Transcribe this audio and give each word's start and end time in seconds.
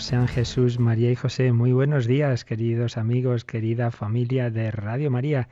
Sean 0.00 0.26
Jesús, 0.26 0.80
María 0.80 1.12
y 1.12 1.14
José. 1.14 1.52
Muy 1.52 1.72
buenos 1.72 2.06
días, 2.06 2.44
queridos 2.44 2.96
amigos, 2.96 3.44
querida 3.44 3.92
familia 3.92 4.50
de 4.50 4.70
Radio 4.72 5.10
María. 5.10 5.48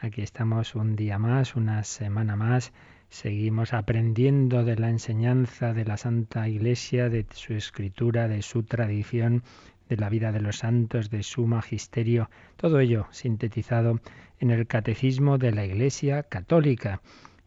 Aquí 0.00 0.20
estamos 0.22 0.74
un 0.74 0.96
día 0.96 1.18
más, 1.18 1.54
una 1.54 1.84
semana 1.84 2.34
más. 2.34 2.72
Seguimos 3.08 3.72
aprendiendo 3.72 4.64
de 4.64 4.76
la 4.76 4.90
enseñanza 4.90 5.72
de 5.74 5.84
la 5.84 5.96
Santa 5.96 6.48
Iglesia, 6.48 7.08
de 7.08 7.24
su 7.32 7.54
escritura, 7.54 8.26
de 8.26 8.42
su 8.42 8.64
tradición, 8.64 9.44
de 9.88 9.96
la 9.96 10.08
vida 10.08 10.32
de 10.32 10.40
los 10.40 10.58
santos, 10.58 11.10
de 11.10 11.22
su 11.22 11.46
magisterio. 11.46 12.30
Todo 12.56 12.80
ello 12.80 13.06
sintetizado 13.12 14.00
en 14.40 14.50
el 14.50 14.66
Catecismo 14.66 15.38
de 15.38 15.52
la 15.52 15.64
Iglesia 15.64 16.24
Católica. 16.24 17.00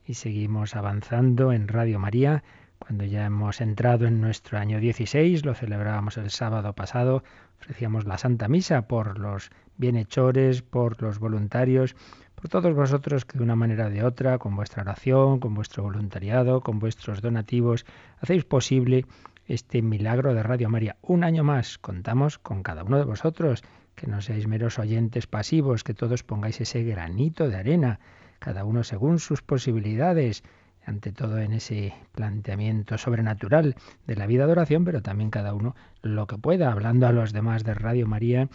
Y 0.06 0.14
seguimos 0.14 0.76
avanzando 0.76 1.52
en 1.52 1.68
Radio 1.68 2.00
María 2.00 2.44
cuando 2.80 3.06
ya 3.06 3.26
hemos 3.26 3.62
entrado 3.62 4.06
en 4.06 4.22
nuestro 4.22 4.58
año 4.58 4.80
16, 4.80 5.46
lo 5.46 5.54
celebrábamos 5.54 6.18
el 6.18 6.30
sábado 6.30 6.74
pasado, 6.74 7.24
ofrecíamos 7.60 8.06
la 8.06 8.18
Santa 8.18 8.48
Misa 8.48 8.88
por 8.88 9.20
los 9.20 9.50
bienhechores, 9.78 10.62
por 10.62 11.02
los 11.02 11.20
voluntarios, 11.20 11.96
por 12.36 12.50
todos 12.50 12.74
vosotros 12.76 13.26
que 13.26 13.38
de 13.38 13.44
una 13.44 13.56
manera 13.56 13.88
o 13.88 13.90
de 13.90 14.04
otra, 14.04 14.38
con 14.38 14.56
vuestra 14.56 14.84
oración, 14.84 15.40
con 15.40 15.56
vuestro 15.56 15.84
voluntariado, 15.84 16.62
con 16.62 16.80
vuestros 16.80 17.22
donativos, 17.22 17.86
hacéis 18.22 18.46
posible 18.46 19.06
este 19.48 19.82
milagro 19.82 20.34
de 20.34 20.44
Radio 20.44 20.70
María. 20.70 20.98
Un 21.02 21.24
año 21.24 21.44
más 21.44 21.78
contamos 21.78 22.38
con 22.38 22.64
cada 22.64 22.84
uno 22.84 22.98
de 22.98 23.06
vosotros, 23.06 23.64
que 23.96 24.08
no 24.08 24.22
seáis 24.22 24.48
meros 24.48 24.78
oyentes 24.78 25.26
pasivos, 25.26 25.84
que 25.84 25.96
todos 25.96 26.24
pongáis 26.24 26.62
ese 26.62 26.84
granito 26.84 27.50
de 27.50 27.56
arena, 27.56 28.00
cada 28.40 28.66
uno 28.66 28.84
según 28.84 29.18
sus 29.20 29.42
posibilidades 29.42 30.44
ante 30.88 31.12
todo 31.12 31.38
en 31.40 31.52
ese 31.52 31.94
planteamiento 32.14 32.98
sobrenatural 32.98 33.76
de 34.08 34.16
la 34.16 34.26
vida 34.26 34.46
de 34.46 34.54
oración, 34.54 34.86
pero 34.86 35.02
también 35.02 35.30
cada 35.30 35.54
uno 35.54 35.76
lo 36.02 36.28
que 36.28 36.38
pueda, 36.38 36.72
hablando 36.72 37.08
a 37.08 37.12
los 37.12 37.34
demás 37.34 37.66
de 37.66 37.74
Radio 37.74 38.08
María, 38.08 38.48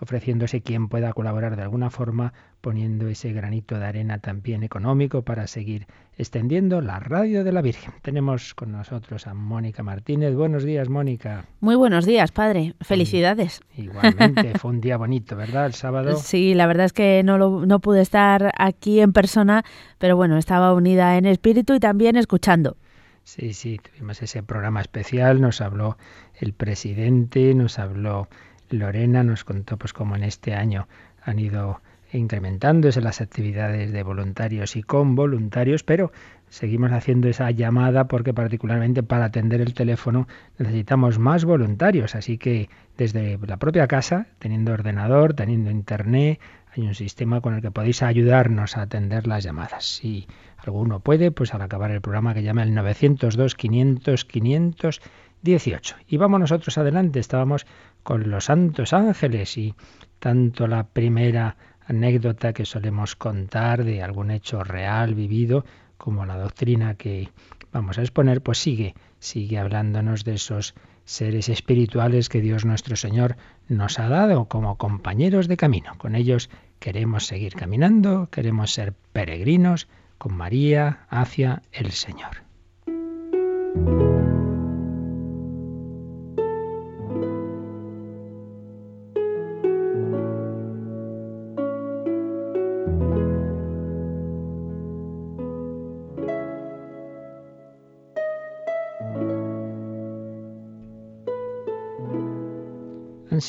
ofreciéndose 0.00 0.62
quien 0.62 0.88
pueda 0.88 1.12
colaborar 1.12 1.56
de 1.56 1.62
alguna 1.62 1.90
forma, 1.90 2.32
poniendo 2.60 3.08
ese 3.08 3.32
granito 3.32 3.78
de 3.78 3.86
arena 3.86 4.18
también 4.18 4.62
económico 4.62 5.22
para 5.22 5.46
seguir 5.46 5.86
extendiendo 6.16 6.80
la 6.80 6.98
radio 7.00 7.44
de 7.44 7.52
la 7.52 7.62
Virgen. 7.62 7.92
Tenemos 8.02 8.54
con 8.54 8.72
nosotros 8.72 9.26
a 9.26 9.34
Mónica 9.34 9.82
Martínez. 9.82 10.34
Buenos 10.34 10.64
días, 10.64 10.88
Mónica. 10.88 11.44
Muy 11.60 11.76
buenos 11.76 12.06
días, 12.06 12.32
padre. 12.32 12.74
Felicidades. 12.80 13.60
Igualmente, 13.76 14.52
fue 14.58 14.70
un 14.70 14.80
día 14.80 14.96
bonito, 14.96 15.36
¿verdad? 15.36 15.66
El 15.66 15.74
sábado. 15.74 16.16
Sí, 16.16 16.54
la 16.54 16.66
verdad 16.66 16.86
es 16.86 16.92
que 16.92 17.22
no, 17.22 17.38
lo, 17.38 17.66
no 17.66 17.80
pude 17.80 18.00
estar 18.00 18.52
aquí 18.58 19.00
en 19.00 19.12
persona, 19.12 19.64
pero 19.98 20.16
bueno, 20.16 20.38
estaba 20.38 20.72
unida 20.74 21.18
en 21.18 21.26
espíritu 21.26 21.74
y 21.74 21.80
también 21.80 22.16
escuchando. 22.16 22.76
Sí, 23.22 23.52
sí, 23.52 23.78
tuvimos 23.78 24.20
ese 24.22 24.42
programa 24.42 24.80
especial, 24.80 25.40
nos 25.40 25.60
habló 25.60 25.98
el 26.40 26.52
presidente, 26.52 27.54
nos 27.54 27.78
habló 27.78 28.28
Lorena 28.70 29.22
nos 29.22 29.44
contó 29.44 29.76
pues 29.76 29.92
cómo 29.92 30.16
en 30.16 30.24
este 30.24 30.54
año 30.54 30.88
han 31.22 31.38
ido 31.38 31.80
incrementándose 32.12 33.00
las 33.00 33.20
actividades 33.20 33.92
de 33.92 34.02
voluntarios 34.02 34.76
y 34.76 34.82
con 34.82 35.14
voluntarios, 35.14 35.84
pero 35.84 36.12
seguimos 36.48 36.90
haciendo 36.92 37.28
esa 37.28 37.50
llamada 37.50 38.08
porque 38.08 38.34
particularmente 38.34 39.02
para 39.02 39.26
atender 39.26 39.60
el 39.60 39.74
teléfono 39.74 40.26
necesitamos 40.58 41.18
más 41.18 41.44
voluntarios, 41.44 42.14
así 42.14 42.38
que 42.38 42.68
desde 42.96 43.38
la 43.46 43.58
propia 43.58 43.86
casa, 43.86 44.26
teniendo 44.38 44.72
ordenador, 44.72 45.34
teniendo 45.34 45.70
internet, 45.70 46.40
hay 46.74 46.86
un 46.86 46.94
sistema 46.94 47.40
con 47.40 47.54
el 47.54 47.62
que 47.62 47.70
podéis 47.70 48.02
ayudarnos 48.02 48.76
a 48.76 48.82
atender 48.82 49.26
las 49.26 49.42
llamadas. 49.42 49.84
Si 49.84 50.26
alguno 50.56 51.00
puede, 51.00 51.30
pues 51.30 51.54
al 51.54 51.62
acabar 51.62 51.90
el 51.90 52.00
programa 52.00 52.34
que 52.34 52.42
llama 52.42 52.62
el 52.62 52.74
902 52.74 53.54
500 53.54 54.24
518. 54.24 55.96
Y 56.06 56.16
vamos 56.16 56.40
nosotros 56.40 56.78
adelante, 56.78 57.18
estábamos 57.18 57.66
con 58.02 58.30
los 58.30 58.46
santos 58.46 58.92
ángeles 58.92 59.56
y 59.58 59.74
tanto 60.18 60.66
la 60.66 60.84
primera 60.84 61.56
anécdota 61.86 62.52
que 62.52 62.64
solemos 62.64 63.16
contar 63.16 63.84
de 63.84 64.02
algún 64.02 64.30
hecho 64.30 64.62
real 64.62 65.14
vivido 65.14 65.64
como 65.96 66.24
la 66.24 66.36
doctrina 66.36 66.94
que 66.94 67.28
vamos 67.72 67.98
a 67.98 68.02
exponer, 68.02 68.42
pues 68.42 68.58
sigue, 68.58 68.94
sigue 69.18 69.58
hablándonos 69.58 70.24
de 70.24 70.34
esos 70.34 70.74
seres 71.04 71.48
espirituales 71.48 72.28
que 72.28 72.40
Dios 72.40 72.64
nuestro 72.64 72.96
Señor 72.96 73.36
nos 73.68 73.98
ha 73.98 74.08
dado 74.08 74.46
como 74.46 74.76
compañeros 74.76 75.48
de 75.48 75.56
camino. 75.56 75.92
Con 75.98 76.14
ellos 76.14 76.50
queremos 76.78 77.26
seguir 77.26 77.54
caminando, 77.54 78.28
queremos 78.30 78.72
ser 78.72 78.94
peregrinos 79.12 79.88
con 80.18 80.34
María 80.36 81.06
hacia 81.08 81.62
el 81.72 81.90
Señor. 81.92 82.44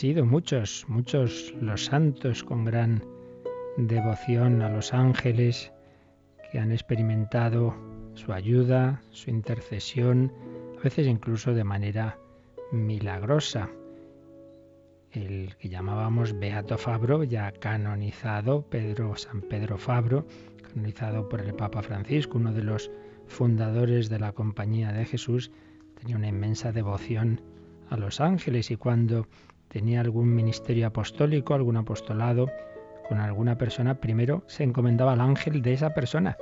Sido 0.01 0.25
muchos, 0.25 0.83
muchos 0.87 1.53
los 1.61 1.85
santos 1.85 2.43
con 2.43 2.65
gran 2.65 3.03
devoción 3.77 4.63
a 4.63 4.69
los 4.69 4.95
ángeles 4.95 5.71
que 6.51 6.57
han 6.57 6.71
experimentado 6.71 7.75
su 8.15 8.33
ayuda, 8.33 9.03
su 9.11 9.29
intercesión, 9.29 10.33
a 10.79 10.81
veces 10.81 11.05
incluso 11.05 11.53
de 11.53 11.63
manera 11.63 12.17
milagrosa. 12.71 13.69
El 15.11 15.55
que 15.57 15.69
llamábamos 15.69 16.33
Beato 16.39 16.79
Fabro, 16.79 17.23
ya 17.23 17.51
canonizado, 17.51 18.63
Pedro, 18.71 19.15
San 19.15 19.41
Pedro 19.41 19.77
Fabro, 19.77 20.25
canonizado 20.63 21.29
por 21.29 21.41
el 21.41 21.53
Papa 21.53 21.83
Francisco, 21.83 22.39
uno 22.39 22.51
de 22.51 22.63
los 22.63 22.89
fundadores 23.27 24.09
de 24.09 24.17
la 24.17 24.31
Compañía 24.31 24.93
de 24.93 25.05
Jesús, 25.05 25.51
tenía 25.99 26.15
una 26.15 26.29
inmensa 26.29 26.71
devoción 26.71 27.39
a 27.91 27.97
los 27.97 28.19
ángeles 28.19 28.71
y 28.71 28.77
cuando 28.77 29.27
tenía 29.71 30.01
algún 30.01 30.35
ministerio 30.35 30.87
apostólico, 30.87 31.53
algún 31.53 31.77
apostolado 31.77 32.51
con 33.07 33.19
alguna 33.19 33.57
persona, 33.57 33.95
primero 33.95 34.43
se 34.47 34.63
encomendaba 34.63 35.13
al 35.13 35.21
ángel 35.21 35.61
de 35.61 35.73
esa 35.73 35.93
persona. 35.93 36.37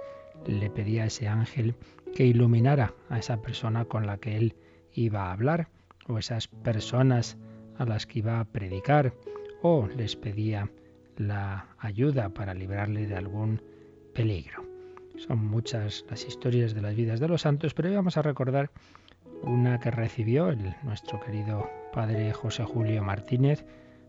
Le 0.47 0.69
pedía 0.69 1.03
a 1.03 1.07
ese 1.07 1.27
ángel 1.27 1.75
que 2.15 2.25
iluminara 2.25 2.93
a 3.09 3.19
esa 3.19 3.41
persona 3.41 3.85
con 3.85 4.07
la 4.07 4.17
que 4.17 4.35
él 4.35 4.55
iba 4.93 5.25
a 5.25 5.33
hablar, 5.33 5.69
o 6.07 6.17
esas 6.17 6.47
personas 6.47 7.37
a 7.77 7.85
las 7.85 8.07
que 8.07 8.19
iba 8.19 8.39
a 8.39 8.45
predicar, 8.45 9.13
o 9.61 9.87
les 9.95 10.15
pedía 10.15 10.69
la 11.17 11.67
ayuda 11.77 12.29
para 12.29 12.55
librarle 12.55 13.05
de 13.05 13.15
algún 13.15 13.61
peligro. 14.13 14.65
Son 15.17 15.45
muchas 15.45 16.03
las 16.09 16.25
historias 16.25 16.73
de 16.73 16.81
las 16.81 16.95
vidas 16.95 17.19
de 17.19 17.27
los 17.27 17.41
santos, 17.41 17.73
pero 17.73 17.89
hoy 17.89 17.95
vamos 17.95 18.17
a 18.17 18.21
recordar 18.23 18.71
una 19.43 19.79
que 19.79 19.91
recibió 19.91 20.49
el, 20.49 20.75
nuestro 20.83 21.19
querido 21.19 21.69
padre 21.93 22.33
José 22.33 22.63
Julio 22.63 23.03
Martínez, 23.03 23.65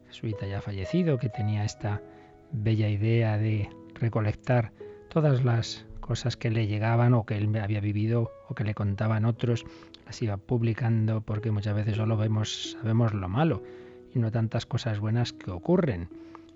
jesuita 0.09 0.47
ya 0.47 0.61
fallecido, 0.61 1.19
que 1.19 1.29
tenía 1.29 1.65
esta 1.65 2.03
bella 2.53 2.89
idea 2.89 3.39
de 3.39 3.69
recolectar 3.95 4.73
todas 5.09 5.45
las 5.45 5.87
cosas 6.01 6.37
que 6.37 6.51
le 6.51 6.67
llegaban 6.67 7.15
o 7.15 7.25
que 7.25 7.37
él 7.37 7.55
había 7.57 7.81
vivido 7.81 8.33
o 8.49 8.55
que 8.55 8.65
le 8.65 8.75
contaban 8.75 9.25
otros, 9.25 9.65
las 10.07 10.21
iba 10.23 10.37
publicando 10.37 11.21
porque 11.21 11.51
muchas 11.51 11.75
veces 11.75 11.97
solo 11.97 12.17
vemos, 12.17 12.73
sabemos 12.73 13.15
lo 13.15 13.29
malo 13.29 13.63
y 14.15 14.19
no 14.19 14.31
tantas 14.31 14.67
cosas 14.67 14.99
buenas 14.99 15.33
que 15.33 15.51
ocurren. 15.51 16.09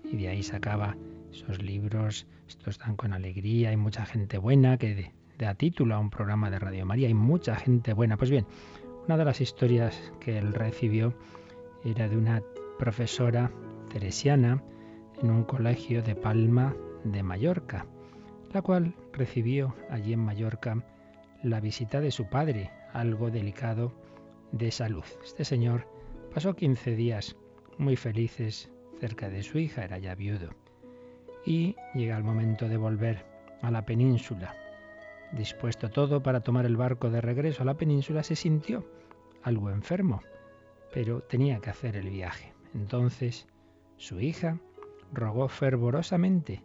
Y 0.03 0.17
de 0.17 0.27
ahí 0.27 0.43
sacaba 0.43 0.95
esos 1.31 1.61
libros, 1.61 2.27
estos 2.47 2.77
dan 2.79 2.95
con 2.95 3.13
alegría, 3.13 3.69
hay 3.69 3.77
mucha 3.77 4.05
gente 4.05 4.37
buena 4.37 4.77
que 4.77 5.13
da 5.37 5.53
título 5.55 5.95
a 5.95 5.99
un 5.99 6.09
programa 6.09 6.49
de 6.49 6.59
Radio 6.59 6.85
María, 6.85 7.07
hay 7.07 7.13
mucha 7.13 7.55
gente 7.55 7.93
buena. 7.93 8.17
Pues 8.17 8.29
bien, 8.29 8.45
una 9.05 9.17
de 9.17 9.25
las 9.25 9.41
historias 9.41 10.13
que 10.19 10.37
él 10.37 10.53
recibió 10.53 11.13
era 11.83 12.07
de 12.07 12.17
una 12.17 12.41
profesora 12.79 13.51
teresiana 13.89 14.63
en 15.21 15.31
un 15.31 15.43
colegio 15.43 16.01
de 16.01 16.15
Palma 16.15 16.75
de 17.03 17.23
Mallorca, 17.23 17.85
la 18.53 18.61
cual 18.61 18.95
recibió 19.13 19.75
allí 19.89 20.13
en 20.13 20.19
Mallorca 20.19 20.83
la 21.43 21.59
visita 21.59 22.01
de 22.01 22.11
su 22.11 22.27
padre, 22.29 22.71
algo 22.93 23.29
delicado 23.29 23.93
de 24.51 24.71
salud. 24.71 25.03
Este 25.23 25.45
señor 25.45 25.87
pasó 26.33 26.55
15 26.55 26.95
días 26.95 27.35
muy 27.77 27.95
felices 27.95 28.71
cerca 28.99 29.29
de 29.29 29.43
su 29.43 29.59
hija, 29.59 29.83
era 29.83 29.99
ya 29.99 30.15
viudo. 30.15 30.49
Y 31.45 31.75
llega 31.93 32.17
el 32.17 32.23
momento 32.23 32.67
de 32.67 32.77
volver 32.77 33.25
a 33.61 33.69
la 33.69 33.85
península. 33.85 34.55
Dispuesto 35.35 35.89
todo 35.89 36.23
para 36.23 36.39
tomar 36.39 36.65
el 36.65 36.77
barco 36.77 37.09
de 37.09 37.19
regreso 37.19 37.63
a 37.63 37.65
la 37.65 37.73
península, 37.73 38.23
se 38.23 38.37
sintió 38.37 38.85
algo 39.43 39.69
enfermo, 39.69 40.21
pero 40.93 41.19
tenía 41.19 41.59
que 41.59 41.69
hacer 41.69 41.97
el 41.97 42.09
viaje. 42.09 42.53
Entonces 42.73 43.45
su 43.97 44.21
hija 44.21 44.59
rogó 45.11 45.49
fervorosamente 45.49 46.63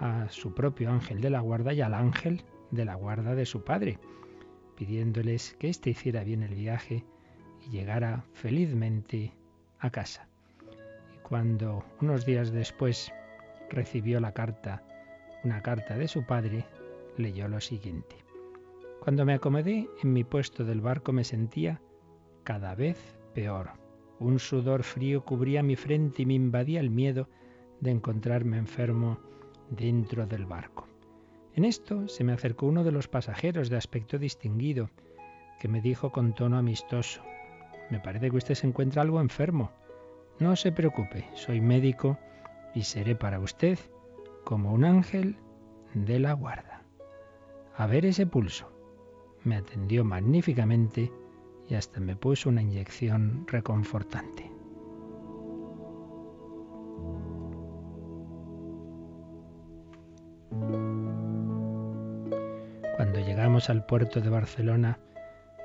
a 0.00 0.28
su 0.30 0.52
propio 0.52 0.90
ángel 0.90 1.20
de 1.20 1.30
la 1.30 1.40
guarda 1.40 1.72
y 1.72 1.80
al 1.80 1.94
ángel 1.94 2.42
de 2.72 2.84
la 2.84 2.96
guarda 2.96 3.36
de 3.36 3.46
su 3.46 3.62
padre, 3.62 4.00
pidiéndoles 4.76 5.54
que 5.60 5.68
éste 5.68 5.90
hiciera 5.90 6.24
bien 6.24 6.42
el 6.42 6.56
viaje 6.56 7.04
y 7.64 7.70
llegara 7.70 8.24
felizmente 8.32 9.32
a 9.78 9.90
casa. 9.90 10.26
Y 11.14 11.18
cuando 11.18 11.84
unos 12.00 12.26
días 12.26 12.50
después 12.50 13.12
recibió 13.70 14.18
la 14.18 14.32
carta, 14.32 14.82
una 15.44 15.62
carta 15.62 15.96
de 15.96 16.08
su 16.08 16.24
padre, 16.26 16.64
leyó 17.16 17.48
lo 17.48 17.60
siguiente. 17.60 18.16
Cuando 19.00 19.24
me 19.24 19.34
acomodé 19.34 19.88
en 20.02 20.12
mi 20.12 20.24
puesto 20.24 20.64
del 20.64 20.80
barco 20.80 21.12
me 21.12 21.24
sentía 21.24 21.80
cada 22.44 22.74
vez 22.74 23.16
peor. 23.34 23.70
Un 24.18 24.38
sudor 24.38 24.84
frío 24.84 25.24
cubría 25.24 25.62
mi 25.62 25.76
frente 25.76 26.22
y 26.22 26.26
me 26.26 26.34
invadía 26.34 26.80
el 26.80 26.90
miedo 26.90 27.28
de 27.80 27.90
encontrarme 27.90 28.58
enfermo 28.58 29.18
dentro 29.70 30.26
del 30.26 30.46
barco. 30.46 30.86
En 31.54 31.64
esto 31.64 32.08
se 32.08 32.24
me 32.24 32.32
acercó 32.32 32.66
uno 32.66 32.84
de 32.84 32.92
los 32.92 33.08
pasajeros 33.08 33.68
de 33.68 33.76
aspecto 33.76 34.18
distinguido, 34.18 34.90
que 35.60 35.68
me 35.68 35.80
dijo 35.80 36.10
con 36.12 36.34
tono 36.34 36.56
amistoso, 36.56 37.22
me 37.92 38.00
parece 38.00 38.30
que 38.30 38.36
usted 38.38 38.54
se 38.54 38.66
encuentra 38.66 39.02
algo 39.02 39.20
enfermo. 39.20 39.70
No 40.38 40.56
se 40.56 40.72
preocupe, 40.72 41.28
soy 41.34 41.60
médico 41.60 42.16
y 42.74 42.84
seré 42.84 43.14
para 43.14 43.38
usted 43.38 43.78
como 44.44 44.72
un 44.72 44.84
ángel 44.84 45.36
de 45.92 46.18
la 46.18 46.32
guarda. 46.32 46.71
A 47.76 47.86
ver 47.86 48.04
ese 48.04 48.26
pulso. 48.26 48.70
Me 49.44 49.56
atendió 49.56 50.04
magníficamente 50.04 51.10
y 51.68 51.74
hasta 51.74 52.00
me 52.00 52.16
puso 52.16 52.48
una 52.48 52.62
inyección 52.62 53.46
reconfortante. 53.48 54.50
Cuando 62.96 63.20
llegamos 63.20 63.70
al 63.70 63.86
puerto 63.86 64.20
de 64.20 64.28
Barcelona, 64.28 64.98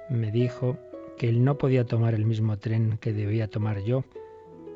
me 0.10 0.32
dijo 0.32 0.78
que 1.18 1.28
él 1.28 1.44
no 1.44 1.58
podía 1.58 1.86
tomar 1.86 2.14
el 2.14 2.26
mismo 2.26 2.58
tren 2.58 2.98
que 3.00 3.12
debía 3.12 3.50
tomar 3.50 3.82
yo 3.84 4.06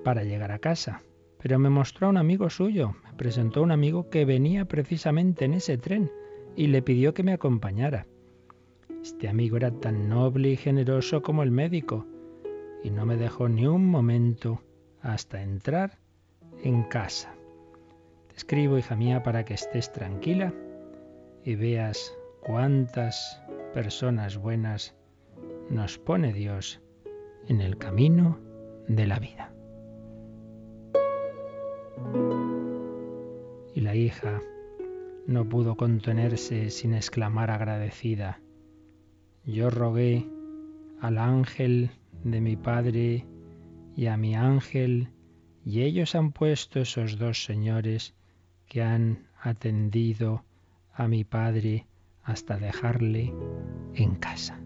para 0.04 0.24
llegar 0.24 0.52
a 0.52 0.60
casa, 0.60 1.02
pero 1.42 1.60
me 1.60 1.70
mostró 1.70 2.08
a 2.08 2.10
un 2.10 2.18
amigo 2.18 2.50
suyo, 2.50 2.96
me 3.06 3.14
presentó 3.14 3.62
a 3.62 3.64
un 3.64 3.72
amigo 3.72 4.10
que 4.10 4.26
venía 4.26 4.66
precisamente 4.66 5.46
en 5.46 5.54
ese 5.54 5.78
tren 5.78 6.12
y 6.56 6.68
le 6.68 6.82
pidió 6.82 7.14
que 7.14 7.24
me 7.24 7.34
acompañara. 7.34 8.08
Este 9.02 9.28
amigo 9.28 9.58
era 9.58 9.72
tan 9.72 10.10
noble 10.10 10.50
y 10.50 10.58
generoso 10.58 11.22
como 11.22 11.44
el 11.44 11.52
médico 11.52 12.06
y 12.84 12.90
no 12.90 13.06
me 13.06 13.18
dejó 13.18 13.50
ni 13.50 13.68
un 13.68 13.86
momento 13.86 14.62
hasta 15.02 15.42
entrar 15.42 15.98
en 16.64 16.84
casa. 16.84 17.34
Te 18.28 18.36
escribo, 18.36 18.78
hija 18.78 18.96
mía, 18.96 19.24
para 19.24 19.46
que 19.46 19.54
estés 19.54 19.92
tranquila 19.92 20.54
y 21.44 21.56
veas 21.56 22.16
cuántas 22.42 23.42
personas 23.74 24.38
buenas 24.38 24.96
nos 25.70 25.98
pone 25.98 26.34
Dios 26.34 26.82
en 27.48 27.62
el 27.62 27.78
camino 27.78 28.40
de 28.88 29.08
la 29.08 29.20
vida. 29.20 29.54
Y 33.74 33.82
la 33.82 33.96
hija 33.96 34.42
no 35.32 35.48
pudo 35.48 35.76
contenerse 35.76 36.70
sin 36.70 36.94
exclamar 36.94 37.52
agradecida, 37.52 38.40
yo 39.46 39.70
rogué 39.70 40.28
al 41.00 41.18
ángel 41.18 41.92
de 42.24 42.42
mi 42.42 42.56
Padre 42.56 43.26
y 43.96 44.06
a 44.06 44.18
mi 44.18 44.36
ángel, 44.36 45.10
y 45.66 45.82
ellos 45.82 46.16
han 46.16 46.32
puesto 46.32 46.80
esos 46.80 47.18
dos 47.18 47.44
señores 47.44 48.14
que 48.68 48.84
han 48.84 49.28
atendido 49.42 50.46
a 50.94 51.08
mi 51.08 51.24
Padre 51.24 51.88
hasta 52.24 52.58
dejarle 52.58 53.34
en 53.96 54.16
casa. 54.16 54.61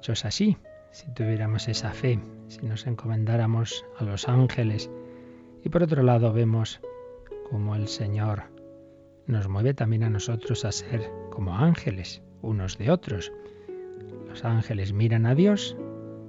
Hechos 0.00 0.24
así 0.24 0.56
si 0.92 1.12
tuviéramos 1.12 1.68
esa 1.68 1.92
fe, 1.92 2.18
si 2.48 2.66
nos 2.66 2.86
encomendáramos 2.86 3.84
a 3.98 4.04
los 4.04 4.28
ángeles. 4.28 4.90
Y 5.62 5.68
por 5.68 5.82
otro 5.82 6.02
lado 6.02 6.32
vemos 6.32 6.80
como 7.50 7.76
el 7.76 7.86
Señor 7.86 8.44
nos 9.26 9.46
mueve 9.48 9.74
también 9.74 10.02
a 10.02 10.10
nosotros 10.10 10.64
a 10.64 10.72
ser 10.72 11.08
como 11.30 11.54
ángeles, 11.54 12.22
unos 12.40 12.78
de 12.78 12.90
otros. 12.90 13.30
Los 14.26 14.42
ángeles 14.44 14.94
miran 14.94 15.26
a 15.26 15.34
Dios, 15.34 15.76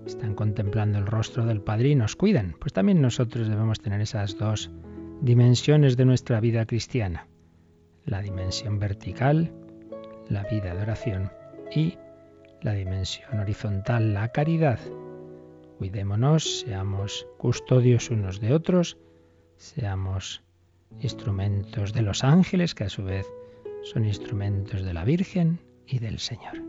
están 0.06 0.36
contemplando 0.36 1.00
el 1.00 1.08
rostro 1.08 1.46
del 1.46 1.62
Padre 1.62 1.90
y 1.90 1.96
nos 1.96 2.18
cuidan. 2.18 2.56
Pues 2.60 2.74
también 2.74 3.02
nosotros 3.02 3.48
debemos 3.48 3.80
tener 3.80 4.02
esas 4.02 4.38
dos 4.38 4.70
dimensiones 5.22 5.96
de 5.96 6.06
nuestra 6.06 6.42
vida 6.42 6.66
cristiana. 6.66 7.28
La 8.06 8.22
dimensión 8.22 8.80
vertical, 8.80 9.54
la 10.28 10.44
vida 10.44 10.76
de 10.76 10.82
oración, 10.82 11.32
y 11.74 11.98
la 12.62 12.74
dimensión 12.74 13.40
horizontal, 13.40 14.14
la 14.14 14.32
caridad. 14.32 14.80
Cuidémonos, 15.78 16.62
seamos 16.62 17.28
custodios 17.38 18.10
unos 18.12 18.40
de 18.40 18.54
otros, 18.54 18.98
seamos 19.58 20.44
instrumentos 21.00 21.94
de 21.94 22.02
los 22.02 22.24
ángeles, 22.24 22.76
que 22.76 22.84
a 22.84 22.90
su 22.90 23.04
vez 23.04 23.26
son 23.84 24.06
instrumentos 24.06 24.84
de 24.84 24.94
la 24.94 25.04
Virgen 25.04 25.60
y 25.88 26.00
del 26.00 26.20
Señor. 26.20 26.62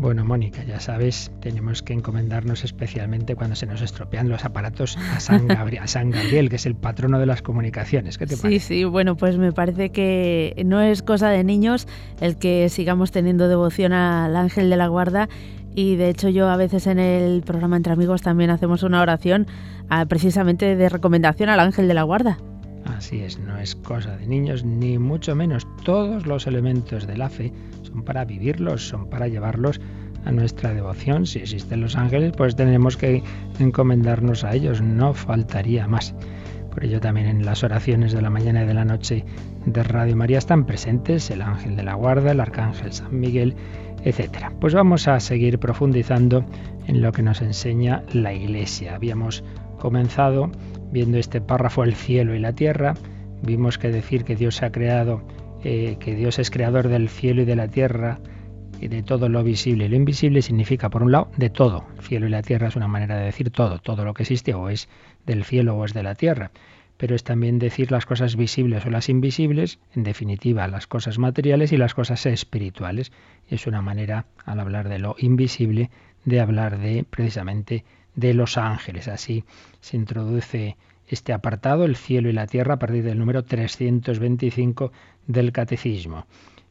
Bueno, 0.00 0.24
Mónica, 0.24 0.64
ya 0.64 0.80
sabes, 0.80 1.30
tenemos 1.40 1.82
que 1.82 1.92
encomendarnos 1.92 2.64
especialmente 2.64 3.36
cuando 3.36 3.54
se 3.54 3.66
nos 3.66 3.82
estropean 3.82 4.30
los 4.30 4.46
aparatos 4.46 4.96
a 5.14 5.20
San, 5.20 5.46
Gabriel, 5.46 5.86
San 5.88 6.10
Gabriel 6.10 6.48
que 6.48 6.56
es 6.56 6.64
el 6.64 6.74
patrono 6.74 7.18
de 7.18 7.26
las 7.26 7.42
comunicaciones. 7.42 8.16
¿Qué 8.16 8.26
te 8.26 8.36
sí, 8.36 8.42
parece? 8.42 8.66
Sí, 8.66 8.84
bueno, 8.84 9.14
pues 9.18 9.36
me 9.36 9.52
parece 9.52 9.90
que 9.90 10.54
no 10.64 10.80
es 10.80 11.02
cosa 11.02 11.28
de 11.28 11.44
niños 11.44 11.86
el 12.22 12.38
que 12.38 12.70
sigamos 12.70 13.10
teniendo 13.10 13.46
devoción 13.46 13.92
al 13.92 14.36
ángel 14.36 14.70
de 14.70 14.78
la 14.78 14.88
guarda. 14.88 15.28
Y 15.74 15.96
de 15.96 16.08
hecho 16.08 16.30
yo 16.30 16.48
a 16.48 16.56
veces 16.56 16.86
en 16.86 16.98
el 16.98 17.42
programa 17.42 17.76
Entre 17.76 17.92
Amigos 17.92 18.22
también 18.22 18.48
hacemos 18.48 18.82
una 18.82 19.02
oración 19.02 19.48
a, 19.90 20.06
precisamente 20.06 20.76
de 20.76 20.88
recomendación 20.88 21.50
al 21.50 21.60
ángel 21.60 21.88
de 21.88 21.94
la 21.94 22.04
guarda. 22.04 22.38
Así 23.00 23.22
es, 23.22 23.38
no 23.38 23.56
es 23.56 23.76
cosa 23.76 24.18
de 24.18 24.26
niños, 24.26 24.62
ni 24.62 24.98
mucho 24.98 25.34
menos. 25.34 25.66
Todos 25.84 26.26
los 26.26 26.46
elementos 26.46 27.06
de 27.06 27.16
la 27.16 27.30
fe 27.30 27.50
son 27.80 28.02
para 28.02 28.26
vivirlos, 28.26 28.86
son 28.86 29.08
para 29.08 29.26
llevarlos 29.26 29.80
a 30.26 30.32
nuestra 30.32 30.74
devoción. 30.74 31.24
Si 31.24 31.38
existen 31.38 31.80
los 31.80 31.96
ángeles, 31.96 32.34
pues 32.36 32.56
tenemos 32.56 32.98
que 32.98 33.22
encomendarnos 33.58 34.44
a 34.44 34.54
ellos, 34.54 34.82
no 34.82 35.14
faltaría 35.14 35.88
más. 35.88 36.14
Por 36.70 36.84
ello 36.84 37.00
también 37.00 37.26
en 37.26 37.46
las 37.46 37.64
oraciones 37.64 38.12
de 38.12 38.20
la 38.20 38.28
mañana 38.28 38.64
y 38.64 38.66
de 38.66 38.74
la 38.74 38.84
noche 38.84 39.24
de 39.64 39.82
Radio 39.82 40.14
María 40.14 40.36
están 40.36 40.66
presentes 40.66 41.30
el 41.30 41.40
ángel 41.40 41.76
de 41.76 41.84
la 41.84 41.94
guarda, 41.94 42.32
el 42.32 42.40
arcángel 42.40 42.92
San 42.92 43.18
Miguel, 43.18 43.54
etc. 44.04 44.50
Pues 44.60 44.74
vamos 44.74 45.08
a 45.08 45.18
seguir 45.20 45.58
profundizando 45.58 46.44
en 46.86 47.00
lo 47.00 47.12
que 47.12 47.22
nos 47.22 47.40
enseña 47.40 48.02
la 48.12 48.34
Iglesia. 48.34 48.94
Habíamos 48.94 49.42
comenzado 49.78 50.50
viendo 50.90 51.18
este 51.18 51.40
párrafo 51.40 51.84
el 51.84 51.94
cielo 51.94 52.34
y 52.34 52.38
la 52.38 52.52
tierra. 52.52 52.94
Vimos 53.42 53.78
que 53.78 53.88
decir 53.88 54.24
que 54.24 54.36
Dios 54.36 54.62
ha 54.62 54.70
creado, 54.70 55.22
eh, 55.64 55.96
que 56.00 56.14
Dios 56.14 56.38
es 56.38 56.50
creador 56.50 56.88
del 56.88 57.08
cielo 57.08 57.42
y 57.42 57.44
de 57.44 57.56
la 57.56 57.68
tierra 57.68 58.18
y 58.80 58.88
de 58.88 59.02
todo 59.02 59.28
lo 59.28 59.44
visible 59.44 59.84
y 59.84 59.88
lo 59.88 59.96
invisible 59.96 60.42
significa, 60.42 60.88
por 60.88 61.02
un 61.02 61.12
lado, 61.12 61.30
de 61.36 61.50
todo. 61.50 61.84
El 61.98 62.02
cielo 62.02 62.26
y 62.26 62.30
la 62.30 62.42
tierra 62.42 62.68
es 62.68 62.76
una 62.76 62.88
manera 62.88 63.18
de 63.18 63.26
decir 63.26 63.50
todo, 63.50 63.78
todo 63.78 64.04
lo 64.04 64.14
que 64.14 64.22
existe 64.22 64.54
o 64.54 64.68
es 64.68 64.88
del 65.26 65.44
cielo 65.44 65.76
o 65.76 65.84
es 65.84 65.92
de 65.92 66.02
la 66.02 66.14
tierra. 66.14 66.50
Pero 66.96 67.14
es 67.14 67.24
también 67.24 67.58
decir 67.58 67.92
las 67.92 68.04
cosas 68.04 68.36
visibles 68.36 68.84
o 68.84 68.90
las 68.90 69.08
invisibles, 69.08 69.78
en 69.94 70.02
definitiva, 70.02 70.66
las 70.68 70.86
cosas 70.86 71.18
materiales 71.18 71.72
y 71.72 71.76
las 71.76 71.94
cosas 71.94 72.26
espirituales. 72.26 73.12
Es 73.48 73.66
una 73.66 73.80
manera, 73.80 74.26
al 74.44 74.60
hablar 74.60 74.88
de 74.88 74.98
lo 74.98 75.14
invisible, 75.18 75.90
de 76.24 76.40
hablar 76.40 76.78
de 76.78 77.04
precisamente 77.08 77.84
de 78.14 78.34
los 78.34 78.58
ángeles. 78.58 79.08
Así 79.08 79.44
se 79.80 79.96
introduce 79.96 80.76
este 81.06 81.32
apartado, 81.32 81.84
el 81.84 81.96
cielo 81.96 82.28
y 82.28 82.32
la 82.32 82.46
tierra, 82.46 82.74
a 82.74 82.78
partir 82.78 83.02
del 83.02 83.18
número 83.18 83.44
325 83.44 84.92
del 85.26 85.52
Catecismo. 85.52 86.26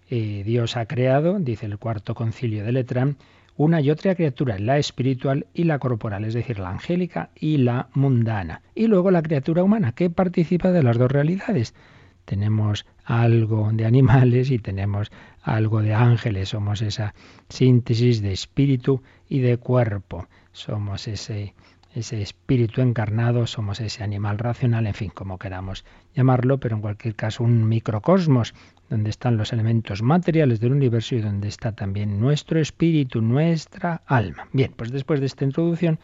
Eh, 0.10 0.44
Dios 0.46 0.78
ha 0.78 0.86
creado, 0.86 1.38
dice 1.40 1.66
el 1.66 1.78
cuarto 1.78 2.16
concilio 2.16 2.64
de 2.64 2.72
Letrán, 2.72 3.18
una 3.58 3.82
y 3.82 3.92
otra 3.92 4.16
criatura, 4.16 4.58
la 4.58 4.78
espiritual 4.78 5.46
y 5.54 5.66
la 5.66 5.80
corporal, 5.80 6.24
es 6.24 6.34
decir, 6.34 6.60
la 6.60 6.70
angélica 6.70 7.30
y 7.36 7.58
la 7.58 7.90
mundana. 7.94 8.62
Y 8.74 8.88
luego 8.88 9.12
la 9.12 9.22
criatura 9.22 9.64
humana, 9.64 9.92
que 9.92 10.10
participa 10.10 10.72
de 10.72 10.82
las 10.82 10.98
dos 10.98 11.12
realidades. 11.12 11.76
Tenemos 12.24 12.86
algo 13.04 13.72
de 13.74 13.86
animales 13.86 14.50
y 14.50 14.60
tenemos 14.60 15.12
algo 15.42 15.82
de 15.82 15.94
ángeles. 15.94 16.50
Somos 16.50 16.82
esa 16.82 17.14
síntesis 17.50 18.22
de 18.22 18.32
espíritu 18.32 19.04
y 19.28 19.40
de 19.40 19.58
cuerpo. 19.58 20.28
Somos 20.60 21.08
ese, 21.08 21.54
ese 21.96 22.22
espíritu 22.22 22.82
encarnado, 22.82 23.48
somos 23.48 23.80
ese 23.80 24.04
animal 24.04 24.38
racional, 24.38 24.88
en 24.88 24.94
fin, 24.94 25.10
como 25.10 25.40
queramos 25.40 25.86
llamarlo, 26.14 26.60
pero 26.60 26.76
en 26.76 26.82
cualquier 26.82 27.16
caso 27.16 27.46
un 27.46 27.70
microcosmos 27.70 28.54
donde 28.90 29.10
están 29.10 29.38
los 29.38 29.54
elementos 29.54 30.02
materiales 30.02 30.60
del 30.60 30.74
universo 30.74 31.16
y 31.16 31.22
donde 31.22 31.48
está 31.48 31.72
también 31.72 32.20
nuestro 32.20 32.60
espíritu, 32.60 33.22
nuestra 33.22 34.02
alma. 34.06 34.50
Bien, 34.52 34.74
pues 34.76 34.92
después 34.92 35.22
de 35.22 35.28
esta 35.28 35.46
introducción 35.46 35.98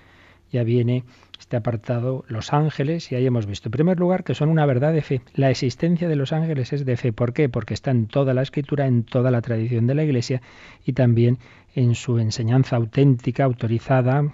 ya 0.54 0.64
viene 0.64 1.04
este 1.38 1.58
apartado, 1.58 2.24
los 2.30 2.54
ángeles, 2.54 3.12
y 3.12 3.16
ahí 3.16 3.26
hemos 3.26 3.48
visto 3.48 3.68
en 3.68 3.74
primer 3.74 4.00
lugar 4.00 4.24
que 4.24 4.36
son 4.36 4.48
una 4.48 4.66
verdad 4.66 4.94
de 4.94 5.02
fe. 5.02 5.22
La 5.34 5.50
existencia 5.50 6.08
de 6.08 6.16
los 6.16 6.32
ángeles 6.32 6.72
es 6.72 6.86
de 6.86 6.96
fe. 6.96 7.12
¿Por 7.12 7.34
qué? 7.34 7.50
Porque 7.50 7.74
está 7.74 7.92
en 7.92 8.08
toda 8.08 8.34
la 8.34 8.42
escritura, 8.42 8.88
en 8.88 9.04
toda 9.04 9.32
la 9.32 9.42
tradición 9.42 9.86
de 9.86 9.96
la 9.96 10.04
Iglesia 10.06 10.42
y 10.86 10.94
también 10.94 11.40
en 11.74 11.94
su 11.94 12.20
enseñanza 12.20 12.78
auténtica, 12.78 13.44
autorizada, 13.44 14.34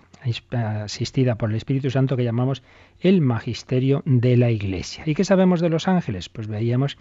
asistida 0.51 1.35
por 1.35 1.49
el 1.49 1.55
Espíritu 1.55 1.89
Santo 1.89 2.15
que 2.15 2.23
llamamos 2.23 2.63
el 2.99 3.21
magisterio 3.21 4.03
de 4.05 4.37
la 4.37 4.51
Iglesia. 4.51 5.03
¿Y 5.05 5.15
qué 5.15 5.23
sabemos 5.23 5.61
de 5.61 5.69
los 5.69 5.87
ángeles? 5.87 6.29
Pues 6.29 6.47
veíamos 6.47 6.97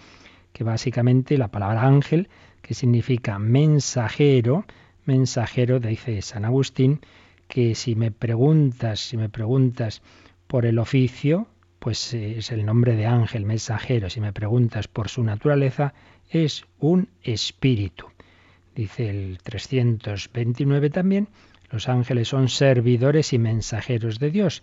que 0.53 0.65
básicamente 0.65 1.39
la 1.39 1.49
palabra 1.49 1.83
ángel, 1.83 2.29
que 2.63 2.75
significa 2.75 3.39
mensajero, 3.39 4.65
mensajero, 5.05 5.81
dice 5.81 6.23
San 6.23 6.45
Agustín, 6.45 7.01
que 7.49 7.75
si 7.75 7.95
me 7.95 8.11
preguntas, 8.11 9.01
si 9.01 9.17
me 9.17 9.29
preguntas 9.29 10.03
por 10.47 10.67
el 10.67 10.79
oficio, 10.79 11.49
pues 11.79 12.15
eh, 12.15 12.39
es 12.39 12.53
el 12.53 12.65
nombre 12.65 12.95
de 12.97 13.07
ángel, 13.07 13.45
mensajero. 13.45 14.11
Si 14.11 14.21
me 14.21 14.33
preguntas 14.33 14.89
por 14.89 15.09
su 15.09 15.23
naturaleza, 15.25 15.95
es 16.29 16.65
un 16.79 17.09
espíritu. 17.23 18.07
Dice 18.75 19.11
el 19.11 19.39
329 19.43 20.91
también, 20.91 21.29
los 21.71 21.89
ángeles 21.89 22.29
son 22.29 22.49
servidores 22.49 23.33
y 23.33 23.39
mensajeros 23.39 24.19
de 24.19 24.31
Dios 24.31 24.63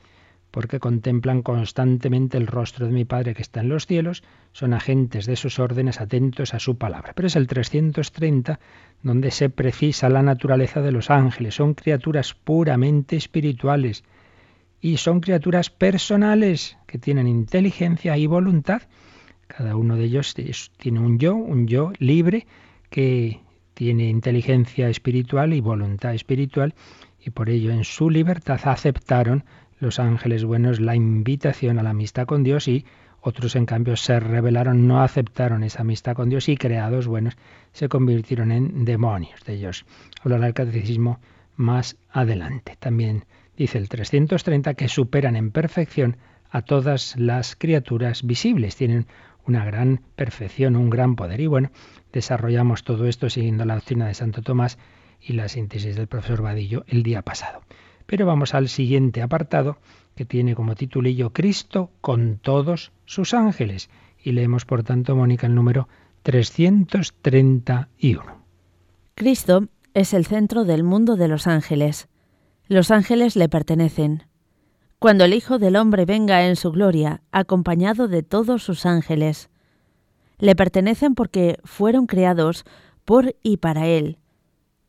porque 0.52 0.80
contemplan 0.80 1.42
constantemente 1.42 2.38
el 2.38 2.48
rostro 2.48 2.86
de 2.86 2.92
mi 2.92 3.06
Padre 3.06 3.34
que 3.34 3.42
está 3.42 3.62
en 3.62 3.70
los 3.70 3.86
cielos, 3.86 4.24
son 4.54 4.74
agentes 4.74 5.26
de 5.26 5.36
sus 5.36 5.60
órdenes 5.60 6.02
atentos 6.02 6.54
a 6.54 6.60
su 6.60 6.78
palabra. 6.78 7.14
Pero 7.14 7.28
es 7.28 7.36
el 7.36 7.48
330 7.48 8.60
donde 9.04 9.32
se 9.32 9.50
precisa 9.50 10.10
la 10.10 10.24
naturaleza 10.24 10.82
de 10.82 10.92
los 10.92 11.10
ángeles. 11.10 11.56
Son 11.56 11.74
criaturas 11.74 12.34
puramente 12.34 13.16
espirituales 13.16 14.04
y 14.82 14.98
son 14.98 15.20
criaturas 15.20 15.70
personales 15.70 16.78
que 16.88 16.98
tienen 16.98 17.28
inteligencia 17.28 18.18
y 18.18 18.26
voluntad. 18.26 18.84
Cada 19.48 19.76
uno 19.76 19.96
de 19.96 20.06
ellos 20.06 20.36
tiene 20.78 21.00
un 21.00 21.20
yo, 21.20 21.36
un 21.36 21.68
yo 21.68 21.92
libre 22.00 22.48
que 22.90 23.42
tiene 23.78 24.10
inteligencia 24.10 24.90
espiritual 24.90 25.54
y 25.54 25.62
voluntad 25.62 26.16
espiritual 26.16 26.74
y 27.24 27.30
por 27.30 27.48
ello 27.48 27.70
en 27.70 27.84
su 27.84 28.10
libertad 28.10 28.60
aceptaron 28.64 29.44
los 29.78 30.00
ángeles 30.00 30.44
buenos 30.44 30.80
la 30.80 30.96
invitación 30.96 31.78
a 31.78 31.84
la 31.84 31.92
amistad 31.92 32.26
con 32.26 32.42
Dios 32.42 32.68
y 32.68 32.86
otros 33.22 33.56
en 33.56 33.68
cambio 33.68 33.96
se 33.96 34.20
rebelaron, 34.20 34.88
no 34.88 35.04
aceptaron 35.04 35.62
esa 35.62 35.82
amistad 35.82 36.16
con 36.16 36.28
Dios 36.28 36.50
y 36.50 36.58
creados 36.58 37.06
buenos 37.06 37.38
se 37.72 37.88
convirtieron 37.88 38.52
en 38.52 38.84
demonios. 38.84 39.44
De 39.46 39.54
ellos 39.54 39.86
hablará 40.24 40.48
el 40.48 40.56
catecismo 40.56 41.20
más 41.56 41.98
adelante. 42.10 42.78
También 42.80 43.26
dice 43.58 43.78
el 43.78 43.90
330 43.90 44.74
que 44.74 44.88
superan 44.88 45.36
en 45.36 45.52
perfección 45.52 46.18
a 46.50 46.64
todas 46.64 47.16
las 47.16 47.56
criaturas 47.56 48.26
visibles, 48.26 48.76
tienen 48.76 49.06
una 49.46 49.64
gran 49.66 50.02
perfección, 50.16 50.76
un 50.76 50.90
gran 50.90 51.16
poder. 51.16 51.40
Y 51.42 51.48
bueno, 51.48 51.70
desarrollamos 52.18 52.84
todo 52.84 53.06
esto 53.06 53.30
siguiendo 53.30 53.64
la 53.64 53.76
doctrina 53.76 54.08
de 54.08 54.16
Santo 54.16 54.42
Tomás 54.42 54.80
y 55.22 55.34
la 55.34 55.50
síntesis 55.50 55.96
del 55.96 56.08
profesor 56.08 56.42
Vadillo 56.42 56.84
el 56.88 57.04
día 57.04 57.22
pasado. 57.22 57.62
Pero 58.08 58.26
vamos 58.26 58.56
al 58.56 58.70
siguiente 58.70 59.22
apartado 59.22 59.78
que 60.16 60.26
tiene 60.26 60.56
como 60.56 60.74
titulillo 60.74 61.32
Cristo 61.32 61.92
con 62.02 62.40
todos 62.40 62.92
sus 63.06 63.36
ángeles. 63.36 63.92
Y 64.24 64.32
leemos, 64.32 64.66
por 64.66 64.82
tanto, 64.82 65.16
Mónica, 65.16 65.46
el 65.46 65.54
número 65.54 65.88
331. 66.24 68.24
Cristo 69.14 69.68
es 69.94 70.16
el 70.16 70.26
centro 70.26 70.64
del 70.64 70.84
mundo 70.84 71.18
de 71.18 71.28
los 71.28 71.46
ángeles. 71.46 72.08
Los 72.68 72.90
ángeles 72.90 73.36
le 73.36 73.48
pertenecen. 73.48 74.24
Cuando 74.98 75.24
el 75.24 75.36
Hijo 75.36 75.60
del 75.60 75.76
Hombre 75.76 76.06
venga 76.06 76.48
en 76.48 76.56
su 76.56 76.72
gloria, 76.72 77.22
acompañado 77.32 78.08
de 78.08 78.24
todos 78.24 78.64
sus 78.64 78.88
ángeles, 78.88 79.52
le 80.38 80.56
pertenecen 80.56 81.16
porque 81.16 81.60
fueron 81.64 82.06
creados 82.06 82.66
por 83.06 83.36
y 83.44 83.58
para 83.58 83.88
Él 83.88 84.20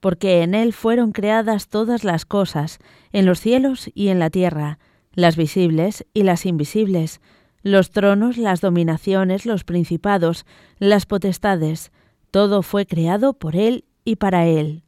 porque 0.00 0.42
en 0.42 0.54
Él 0.54 0.72
fueron 0.72 1.12
creadas 1.12 1.68
todas 1.68 2.04
las 2.04 2.24
cosas, 2.24 2.78
en 3.12 3.26
los 3.26 3.40
cielos 3.40 3.90
y 3.94 4.08
en 4.08 4.18
la 4.18 4.30
tierra, 4.30 4.78
las 5.12 5.36
visibles 5.36 6.06
y 6.14 6.22
las 6.22 6.46
invisibles, 6.46 7.20
los 7.62 7.90
tronos, 7.90 8.36
las 8.36 8.60
dominaciones, 8.60 9.46
los 9.46 9.64
principados, 9.64 10.46
las 10.78 11.06
potestades, 11.06 11.90
todo 12.30 12.62
fue 12.62 12.86
creado 12.86 13.32
por 13.32 13.56
Él 13.56 13.84
y 14.04 14.16
para 14.16 14.46
Él. 14.46 14.84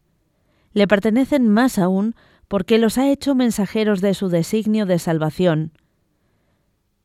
Le 0.73 0.87
pertenecen 0.87 1.49
más 1.49 1.79
aún 1.79 2.15
porque 2.47 2.79
los 2.79 2.99
ha 2.99 3.11
hecho 3.11 3.35
mensajeros 3.35 4.01
de 4.01 4.15
su 4.15 4.29
designio 4.29 4.87
de 4.87 4.99
salvación. 4.99 5.73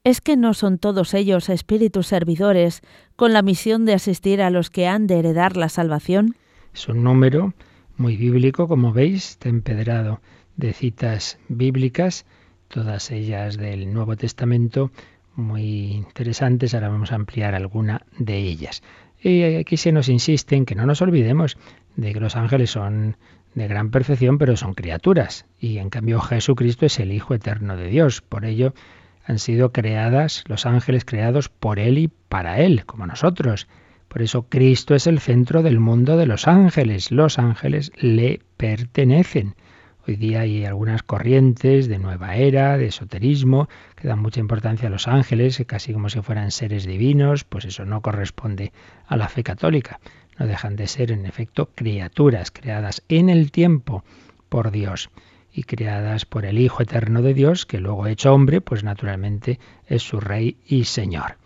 ¿Es 0.05 0.21
que 0.21 0.37
no 0.37 0.53
son 0.53 0.77
todos 0.77 1.15
ellos 1.15 1.49
espíritus 1.49 2.05
servidores 2.05 2.81
con 3.15 3.33
la 3.33 3.41
misión 3.41 3.85
de 3.85 3.95
asistir 3.95 4.39
a 4.39 4.51
los 4.51 4.69
que 4.69 4.85
han 4.85 5.07
de 5.07 5.17
heredar 5.17 5.57
la 5.57 5.67
salvación? 5.67 6.35
Es 6.75 6.87
un 6.87 7.03
número 7.03 7.55
muy 7.97 8.15
bíblico, 8.15 8.67
como 8.67 8.93
veis, 8.93 9.31
está 9.31 9.49
empedrado 9.49 10.21
de 10.57 10.73
citas 10.73 11.39
bíblicas, 11.47 12.27
todas 12.67 13.09
ellas 13.09 13.57
del 13.57 13.91
Nuevo 13.91 14.15
Testamento, 14.15 14.91
muy 15.35 15.93
interesantes. 15.93 16.75
Ahora 16.75 16.89
vamos 16.89 17.11
a 17.11 17.15
ampliar 17.15 17.55
alguna 17.55 18.05
de 18.19 18.37
ellas. 18.37 18.83
Y 19.19 19.41
aquí 19.55 19.75
se 19.75 19.91
nos 19.91 20.07
insiste 20.07 20.55
en 20.55 20.65
que 20.65 20.75
no 20.75 20.85
nos 20.85 21.01
olvidemos 21.01 21.57
de 21.95 22.13
que 22.13 22.19
los 22.19 22.35
ángeles 22.35 22.69
son 22.69 23.17
de 23.55 23.67
gran 23.67 23.89
perfección, 23.89 24.37
pero 24.37 24.55
son 24.55 24.75
criaturas. 24.75 25.47
Y 25.59 25.79
en 25.79 25.89
cambio 25.89 26.19
Jesucristo 26.21 26.85
es 26.85 26.99
el 26.99 27.11
Hijo 27.11 27.33
eterno 27.33 27.75
de 27.75 27.87
Dios. 27.87 28.21
Por 28.21 28.45
ello 28.45 28.75
han 29.25 29.39
sido 29.39 29.71
creadas, 29.71 30.43
los 30.47 30.65
ángeles 30.65 31.03
creados 31.03 31.49
por 31.49 31.79
Él 31.79 31.97
y 31.97 32.07
para 32.07 32.59
Él, 32.59 32.85
como 32.85 33.07
nosotros. 33.07 33.67
Por 34.07 34.21
eso 34.21 34.43
Cristo 34.43 34.95
es 34.95 35.07
el 35.07 35.19
centro 35.19 35.63
del 35.63 35.79
mundo 35.79 36.15
de 36.15 36.27
los 36.27 36.47
ángeles. 36.47 37.11
Los 37.11 37.39
ángeles 37.39 37.91
le 37.97 38.39
pertenecen. 38.57 39.55
Hoy 40.07 40.17
día 40.17 40.41
hay 40.41 40.63
algunas 40.65 41.01
corrientes 41.01 41.87
de 41.87 41.97
nueva 41.97 42.35
era, 42.35 42.77
de 42.77 42.85
esoterismo, 42.85 43.67
que 43.95 44.07
dan 44.07 44.19
mucha 44.19 44.39
importancia 44.39 44.87
a 44.87 44.91
los 44.91 45.07
ángeles, 45.07 45.61
casi 45.65 45.93
como 45.93 46.09
si 46.09 46.21
fueran 46.21 46.51
seres 46.51 46.85
divinos, 46.85 47.43
pues 47.43 47.65
eso 47.65 47.85
no 47.85 48.01
corresponde 48.01 48.71
a 49.07 49.17
la 49.17 49.27
fe 49.27 49.43
católica. 49.43 49.99
No 50.37 50.45
dejan 50.45 50.75
de 50.75 50.85
ser, 50.85 51.11
en 51.11 51.25
efecto, 51.25 51.71
criaturas 51.73 52.51
creadas 52.51 53.01
en 53.09 53.29
el 53.29 53.51
tiempo 53.51 54.03
por 54.47 54.69
Dios. 54.69 55.09
Y 55.55 55.63
creadas 55.63 56.25
por 56.25 56.45
el 56.45 56.59
Hijo 56.59 56.83
Eterno 56.83 57.21
de 57.21 57.33
Dios, 57.33 57.65
que 57.65 57.79
luego 57.79 58.07
hecho 58.07 58.33
hombre, 58.33 58.59
pues 58.59 58.83
naturalmente 58.83 59.57
es 59.87 60.03
su 60.03 60.19
Rey 60.19 60.57
y 60.67 60.83
Señor. 60.83 61.37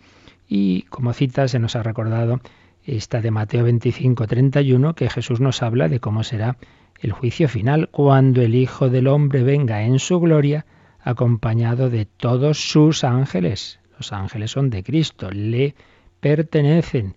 Y 0.48 0.82
como 0.82 1.12
cita 1.12 1.46
se 1.46 1.60
nos 1.60 1.76
ha 1.76 1.84
recordado 1.84 2.40
esta 2.84 3.20
de 3.20 3.30
Mateo 3.30 3.62
25, 3.62 4.26
31, 4.26 4.94
que 4.94 5.08
Jesús 5.08 5.40
nos 5.40 5.62
habla 5.62 5.88
de 5.88 6.00
cómo 6.00 6.24
será 6.24 6.56
el 6.98 7.12
juicio 7.12 7.48
final 7.48 7.88
cuando 7.90 8.42
el 8.42 8.56
Hijo 8.56 8.88
del 8.88 9.06
Hombre 9.06 9.44
venga 9.44 9.82
en 9.82 10.00
su 10.00 10.18
gloria 10.18 10.66
acompañado 11.02 11.88
de 11.88 12.04
todos 12.04 12.58
sus 12.58 13.04
ángeles. 13.04 13.78
Los 13.96 14.12
ángeles 14.12 14.50
son 14.50 14.70
de 14.70 14.82
Cristo, 14.82 15.30
le 15.30 15.76
pertenecen, 16.18 17.14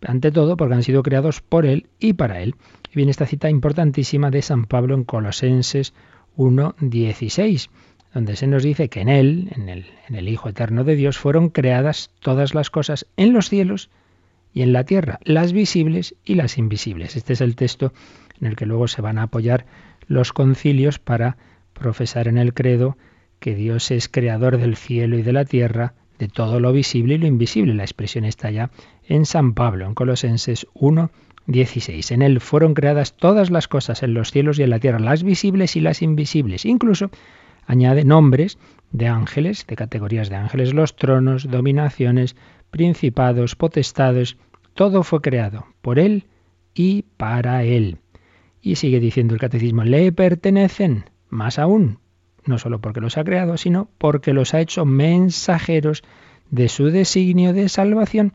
ante 0.00 0.30
todo 0.30 0.56
porque 0.56 0.74
han 0.74 0.82
sido 0.84 1.02
creados 1.02 1.40
por 1.40 1.66
Él 1.66 1.88
y 1.98 2.12
para 2.12 2.40
Él. 2.40 2.54
Y 2.92 2.94
viene 2.94 3.10
esta 3.10 3.26
cita 3.26 3.50
importantísima 3.50 4.30
de 4.30 4.42
San 4.42 4.66
Pablo 4.66 4.94
en 4.94 5.02
Colosenses 5.02 5.92
1.16, 6.36 7.68
donde 8.14 8.36
se 8.36 8.46
nos 8.46 8.62
dice 8.62 8.88
que 8.88 9.00
en 9.00 9.08
Él, 9.08 9.52
en 9.56 9.68
el, 10.16 10.28
Hijo 10.28 10.48
Eterno 10.48 10.84
de 10.84 10.96
Dios, 10.96 11.18
fueron 11.18 11.50
creadas 11.50 12.10
todas 12.20 12.54
las 12.54 12.70
cosas 12.70 13.06
en 13.16 13.32
los 13.32 13.48
cielos 13.48 13.90
y 14.54 14.62
en 14.62 14.72
la 14.72 14.84
tierra, 14.84 15.18
las 15.24 15.52
visibles 15.52 16.14
y 16.24 16.34
las 16.34 16.56
invisibles. 16.56 17.16
Este 17.16 17.34
es 17.34 17.40
el 17.40 17.56
texto 17.56 17.92
en 18.40 18.46
el 18.46 18.56
que 18.56 18.66
luego 18.66 18.88
se 18.88 19.02
van 19.02 19.18
a 19.18 19.24
apoyar 19.24 19.66
los 20.06 20.32
concilios 20.32 20.98
para 20.98 21.36
profesar 21.74 22.28
en 22.28 22.38
el 22.38 22.54
credo 22.54 22.96
que 23.38 23.54
Dios 23.54 23.90
es 23.90 24.08
creador 24.08 24.58
del 24.58 24.76
cielo 24.76 25.18
y 25.18 25.22
de 25.22 25.32
la 25.32 25.44
tierra, 25.44 25.94
de 26.18 26.28
todo 26.28 26.60
lo 26.60 26.72
visible 26.72 27.14
y 27.14 27.18
lo 27.18 27.26
invisible. 27.26 27.74
La 27.74 27.84
expresión 27.84 28.24
está 28.24 28.50
ya 28.50 28.70
en 29.04 29.26
San 29.26 29.52
Pablo, 29.52 29.86
en 29.86 29.94
Colosenses 29.94 30.66
1, 30.74 31.10
16. 31.46 32.10
En 32.10 32.22
él 32.22 32.40
fueron 32.40 32.74
creadas 32.74 33.16
todas 33.16 33.50
las 33.50 33.68
cosas 33.68 34.02
en 34.02 34.14
los 34.14 34.30
cielos 34.30 34.58
y 34.58 34.62
en 34.62 34.70
la 34.70 34.80
tierra, 34.80 34.98
las 34.98 35.22
visibles 35.22 35.76
y 35.76 35.80
las 35.80 36.02
invisibles. 36.02 36.64
Incluso 36.64 37.10
añade 37.66 38.04
nombres 38.04 38.58
de 38.92 39.08
ángeles, 39.08 39.66
de 39.66 39.76
categorías 39.76 40.28
de 40.28 40.36
ángeles, 40.36 40.74
los 40.74 40.96
tronos, 40.96 41.50
dominaciones, 41.50 42.36
principados, 42.70 43.56
potestades, 43.56 44.36
todo 44.74 45.02
fue 45.02 45.20
creado 45.20 45.66
por 45.80 45.98
él 45.98 46.24
y 46.74 47.04
para 47.16 47.64
él. 47.64 47.98
Y 48.60 48.76
sigue 48.76 49.00
diciendo 49.00 49.34
el 49.34 49.40
catecismo, 49.40 49.84
le 49.84 50.12
pertenecen, 50.12 51.04
más 51.28 51.58
aún, 51.58 51.98
no 52.44 52.58
solo 52.58 52.80
porque 52.80 53.00
los 53.00 53.16
ha 53.16 53.24
creado, 53.24 53.56
sino 53.56 53.88
porque 53.98 54.32
los 54.32 54.54
ha 54.54 54.60
hecho 54.60 54.84
mensajeros 54.84 56.02
de 56.50 56.68
su 56.68 56.86
designio 56.86 57.52
de 57.52 57.68
salvación. 57.68 58.32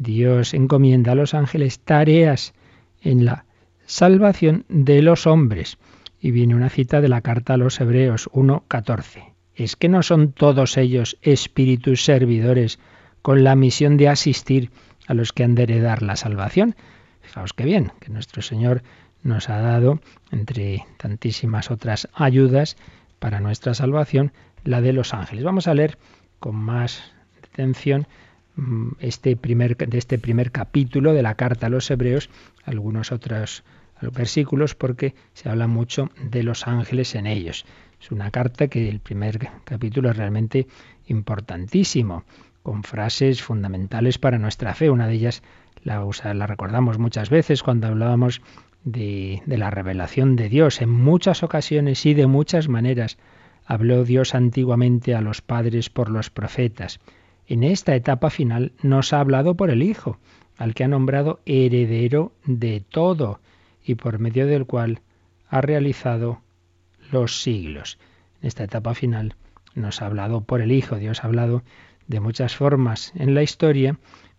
Dios 0.00 0.54
encomienda 0.54 1.12
a 1.12 1.14
los 1.14 1.34
ángeles 1.34 1.78
tareas 1.80 2.54
en 3.02 3.26
la 3.26 3.44
salvación 3.84 4.64
de 4.68 5.02
los 5.02 5.26
hombres. 5.26 5.76
Y 6.18 6.30
viene 6.30 6.54
una 6.54 6.70
cita 6.70 7.02
de 7.02 7.08
la 7.08 7.20
carta 7.20 7.54
a 7.54 7.56
los 7.58 7.80
Hebreos 7.80 8.30
1.14. 8.32 9.34
¿Es 9.54 9.76
que 9.76 9.90
no 9.90 10.02
son 10.02 10.32
todos 10.32 10.78
ellos 10.78 11.18
espíritus 11.20 12.02
servidores 12.02 12.78
con 13.20 13.44
la 13.44 13.54
misión 13.56 13.98
de 13.98 14.08
asistir 14.08 14.70
a 15.06 15.12
los 15.12 15.32
que 15.32 15.44
han 15.44 15.54
de 15.54 15.64
heredar 15.64 16.02
la 16.02 16.16
salvación? 16.16 16.76
Fijaos 17.20 17.52
qué 17.52 17.64
bien, 17.64 17.92
que 18.00 18.08
nuestro 18.08 18.40
Señor 18.40 18.82
nos 19.22 19.50
ha 19.50 19.60
dado, 19.60 20.00
entre 20.30 20.86
tantísimas 20.96 21.70
otras 21.70 22.08
ayudas, 22.14 22.76
para 23.18 23.40
nuestra 23.40 23.74
salvación, 23.74 24.32
la 24.64 24.80
de 24.80 24.94
los 24.94 25.12
ángeles. 25.12 25.44
Vamos 25.44 25.68
a 25.68 25.74
leer 25.74 25.98
con 26.38 26.56
más 26.56 27.12
atención 27.52 28.02
mm, 28.02 28.29
este 29.00 29.36
primer, 29.36 29.76
de 29.76 29.98
este 29.98 30.18
primer 30.18 30.50
capítulo 30.50 31.12
de 31.12 31.22
la 31.22 31.34
carta 31.34 31.66
a 31.66 31.70
los 31.70 31.90
hebreos, 31.90 32.30
algunos 32.64 33.12
otros 33.12 33.64
versículos, 34.12 34.74
porque 34.74 35.14
se 35.34 35.48
habla 35.48 35.66
mucho 35.66 36.10
de 36.22 36.42
los 36.42 36.66
ángeles 36.66 37.14
en 37.14 37.26
ellos. 37.26 37.66
Es 38.00 38.10
una 38.10 38.30
carta 38.30 38.68
que 38.68 38.88
el 38.88 39.00
primer 39.00 39.50
capítulo 39.64 40.10
es 40.10 40.16
realmente 40.16 40.66
importantísimo, 41.06 42.24
con 42.62 42.82
frases 42.82 43.42
fundamentales 43.42 44.18
para 44.18 44.38
nuestra 44.38 44.74
fe. 44.74 44.90
Una 44.90 45.06
de 45.06 45.14
ellas 45.14 45.42
la, 45.82 46.04
la 46.34 46.46
recordamos 46.46 46.98
muchas 46.98 47.30
veces 47.30 47.62
cuando 47.62 47.86
hablábamos 47.86 48.42
de, 48.84 49.42
la 49.46 49.70
revelación 49.70 50.36
de 50.36 50.48
Dios. 50.48 50.80
En 50.80 50.90
muchas 50.90 51.42
ocasiones 51.42 52.04
y 52.06 52.14
de 52.14 52.26
muchas 52.26 52.68
maneras 52.68 53.18
habló 53.66 54.04
Dios 54.04 54.34
antiguamente 54.34 55.14
a 55.14 55.20
los 55.20 55.42
padres 55.42 55.90
por 55.90 56.10
los 56.10 56.30
profetas. 56.30 57.00
En 57.50 57.64
esta 57.64 57.96
etapa 57.96 58.30
final 58.30 58.70
nos 58.80 59.12
ha 59.12 59.18
hablado 59.18 59.56
por 59.56 59.70
el 59.70 59.82
Hijo, 59.82 60.18
al 60.56 60.72
que 60.72 60.84
ha 60.84 60.88
nombrado 60.88 61.40
heredero 61.46 62.30
de 62.44 62.80
todo 62.80 63.40
y 63.84 63.96
por 63.96 64.20
medio 64.20 64.46
del 64.46 64.66
cual 64.66 65.00
ha 65.48 65.60
realizado 65.60 66.42
los 67.10 67.42
siglos. 67.42 67.98
En 68.40 68.46
esta 68.46 68.62
etapa 68.62 68.94
final 68.94 69.34
nos 69.74 70.00
ha 70.00 70.06
hablado 70.06 70.42
por 70.42 70.60
el 70.60 70.70
Hijo. 70.70 70.94
Dios 70.94 71.24
ha 71.24 71.26
hablado 71.26 71.64
de 72.06 72.20
muchas 72.20 72.54
formas 72.54 73.12
en 73.16 73.34
la 73.34 73.42
historia, 73.42 73.98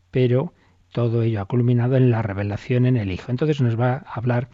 pero 0.10 0.54
todo 0.93 1.21
ello 1.24 1.41
ha 1.41 1.45
culminado 1.45 1.97
en 1.97 2.12
la 2.12 2.21
revelación 2.21 2.86
en 2.86 2.95
el 2.95 3.12
Hijo. 3.12 3.30
Entonces 3.30 3.60
nos 3.60 3.78
va 3.78 4.06
a 4.06 4.13
hablar 4.13 4.47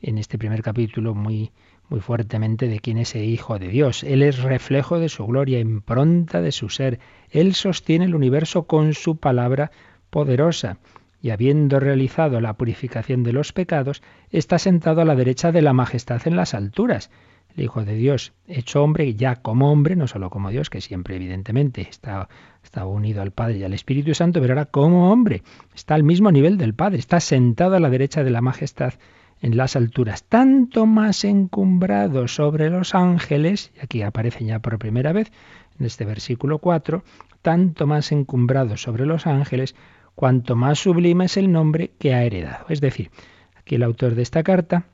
en 0.00 0.18
este 0.18 0.38
primer 0.38 0.62
capítulo 0.62 1.12
muy 1.16 1.50
muy 1.88 2.00
fuertemente 2.00 2.68
de 2.68 2.80
quién 2.80 2.98
es 2.98 3.14
el 3.14 3.24
Hijo 3.24 3.58
de 3.58 3.68
Dios. 3.68 4.02
Él 4.04 4.22
es 4.22 4.42
reflejo 4.42 4.98
de 4.98 5.08
su 5.08 5.26
gloria, 5.26 5.60
impronta 5.60 6.40
de 6.40 6.52
su 6.52 6.68
ser. 6.68 6.98
Él 7.30 7.54
sostiene 7.54 8.04
el 8.04 8.14
universo 8.14 8.66
con 8.66 8.94
su 8.94 9.16
palabra 9.16 9.70
poderosa 10.10 10.78
y 11.22 11.30
habiendo 11.30 11.80
realizado 11.80 12.40
la 12.40 12.54
purificación 12.54 13.22
de 13.22 13.32
los 13.32 13.52
pecados, 13.52 14.02
está 14.30 14.58
sentado 14.58 15.00
a 15.00 15.04
la 15.04 15.16
derecha 15.16 15.50
de 15.50 15.62
la 15.62 15.72
majestad 15.72 16.20
en 16.26 16.36
las 16.36 16.54
alturas 16.54 17.10
el 17.56 17.64
Hijo 17.64 17.84
de 17.84 17.94
Dios, 17.94 18.32
hecho 18.46 18.82
hombre, 18.82 19.14
ya 19.14 19.36
como 19.36 19.72
hombre, 19.72 19.96
no 19.96 20.06
solo 20.06 20.28
como 20.30 20.50
Dios, 20.50 20.68
que 20.68 20.80
siempre 20.80 21.16
evidentemente 21.16 21.80
está, 21.88 22.28
está 22.62 22.86
unido 22.86 23.22
al 23.22 23.30
Padre 23.30 23.58
y 23.58 23.64
al 23.64 23.72
Espíritu 23.72 24.14
Santo, 24.14 24.40
pero 24.40 24.52
ahora 24.52 24.66
como 24.66 25.10
hombre, 25.10 25.42
está 25.74 25.94
al 25.94 26.02
mismo 26.02 26.30
nivel 26.30 26.58
del 26.58 26.74
Padre, 26.74 26.98
está 26.98 27.18
sentado 27.18 27.76
a 27.76 27.80
la 27.80 27.88
derecha 27.88 28.24
de 28.24 28.30
la 28.30 28.42
majestad 28.42 28.94
en 29.40 29.56
las 29.56 29.76
alturas, 29.76 30.24
tanto 30.24 30.86
más 30.86 31.24
encumbrado 31.24 32.28
sobre 32.28 32.70
los 32.70 32.94
ángeles, 32.94 33.72
y 33.76 33.80
aquí 33.80 34.02
aparecen 34.02 34.48
ya 34.48 34.60
por 34.60 34.78
primera 34.78 35.12
vez 35.12 35.30
en 35.78 35.86
este 35.86 36.04
versículo 36.04 36.58
4, 36.58 37.04
tanto 37.42 37.86
más 37.86 38.12
encumbrado 38.12 38.76
sobre 38.76 39.06
los 39.06 39.26
ángeles, 39.26 39.74
cuanto 40.14 40.56
más 40.56 40.78
sublime 40.78 41.26
es 41.26 41.36
el 41.36 41.52
nombre 41.52 41.92
que 41.98 42.14
ha 42.14 42.24
heredado. 42.24 42.66
Es 42.68 42.80
decir, 42.80 43.10
aquí 43.56 43.74
el 43.74 43.82
autor 43.82 44.14
de 44.14 44.22
esta 44.22 44.42
carta 44.42 44.86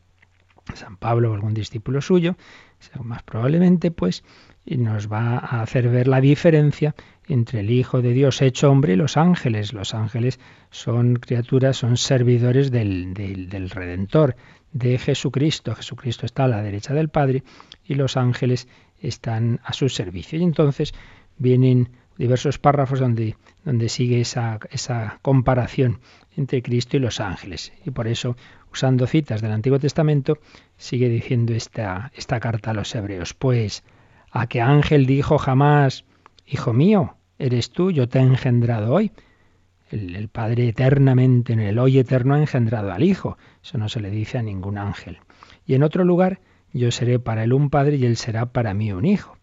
San 0.74 0.96
Pablo 0.96 1.30
o 1.30 1.34
algún 1.34 1.54
discípulo 1.54 2.00
suyo, 2.00 2.36
más 3.02 3.22
probablemente, 3.22 3.90
pues, 3.90 4.24
nos 4.66 5.10
va 5.10 5.38
a 5.38 5.62
hacer 5.62 5.88
ver 5.88 6.08
la 6.08 6.20
diferencia 6.20 6.94
entre 7.26 7.60
el 7.60 7.70
Hijo 7.70 8.02
de 8.02 8.12
Dios 8.12 8.42
hecho 8.42 8.70
hombre 8.70 8.94
y 8.94 8.96
los 8.96 9.16
ángeles. 9.16 9.72
Los 9.72 9.94
ángeles 9.94 10.40
son 10.70 11.16
criaturas, 11.16 11.76
son 11.76 11.96
servidores 11.96 12.70
del, 12.70 13.14
del, 13.14 13.48
del 13.48 13.70
Redentor, 13.70 14.36
de 14.72 14.98
Jesucristo. 14.98 15.74
Jesucristo 15.74 16.26
está 16.26 16.44
a 16.44 16.48
la 16.48 16.62
derecha 16.62 16.94
del 16.94 17.08
Padre 17.08 17.42
y 17.84 17.94
los 17.94 18.16
ángeles 18.16 18.68
están 19.00 19.60
a 19.64 19.72
su 19.72 19.88
servicio. 19.88 20.38
Y 20.38 20.42
entonces 20.42 20.94
vienen 21.38 21.90
diversos 22.18 22.58
párrafos 22.58 23.00
donde, 23.00 23.36
donde 23.64 23.88
sigue 23.88 24.20
esa, 24.20 24.58
esa 24.70 25.18
comparación 25.22 26.00
entre 26.36 26.62
Cristo 26.62 26.96
y 26.96 27.00
los 27.00 27.20
ángeles. 27.20 27.72
Y 27.84 27.90
por 27.90 28.06
eso 28.06 28.36
usando 28.72 29.06
citas 29.06 29.42
del 29.42 29.52
Antiguo 29.52 29.78
Testamento, 29.78 30.38
sigue 30.76 31.08
diciendo 31.08 31.52
esta, 31.54 32.10
carta 32.40 32.70
a 32.70 32.74
los 32.74 32.94
hebreos. 32.94 33.34
Pues, 33.34 33.84
¿a 34.30 34.46
qué 34.46 34.60
ángel 34.60 35.06
dijo 35.06 35.38
jamás, 35.38 36.04
Hijo 36.46 36.72
mío, 36.72 37.16
eres 37.38 37.70
tú, 37.70 37.90
yo 37.90 38.08
te 38.08 38.18
he 38.18 38.22
engendrado 38.22 38.92
hoy? 38.92 39.12
El, 39.90 40.16
el, 40.16 40.28
Padre 40.28 40.68
eternamente, 40.68 41.52
en 41.52 41.60
el 41.60 41.78
hoy 41.78 41.98
eterno, 41.98 42.34
ha 42.34 42.40
engendrado 42.40 42.92
al 42.92 43.02
Hijo. 43.02 43.36
Eso 43.62 43.78
no 43.78 43.88
se 43.88 44.00
le 44.00 44.10
dice 44.10 44.38
a 44.38 44.42
ningún 44.42 44.78
ángel. 44.78 45.18
Y 45.66 45.74
en 45.74 45.82
otro 45.82 46.04
lugar, 46.04 46.40
yo 46.72 46.90
seré 46.90 47.18
para 47.18 47.44
él 47.44 47.52
un 47.52 47.70
Padre 47.70 47.96
y 47.96 48.06
él 48.06 48.16
será 48.16 48.46
para 48.46 48.74
mí 48.74 48.92
un 48.92 49.04
Hijo. 49.04 49.36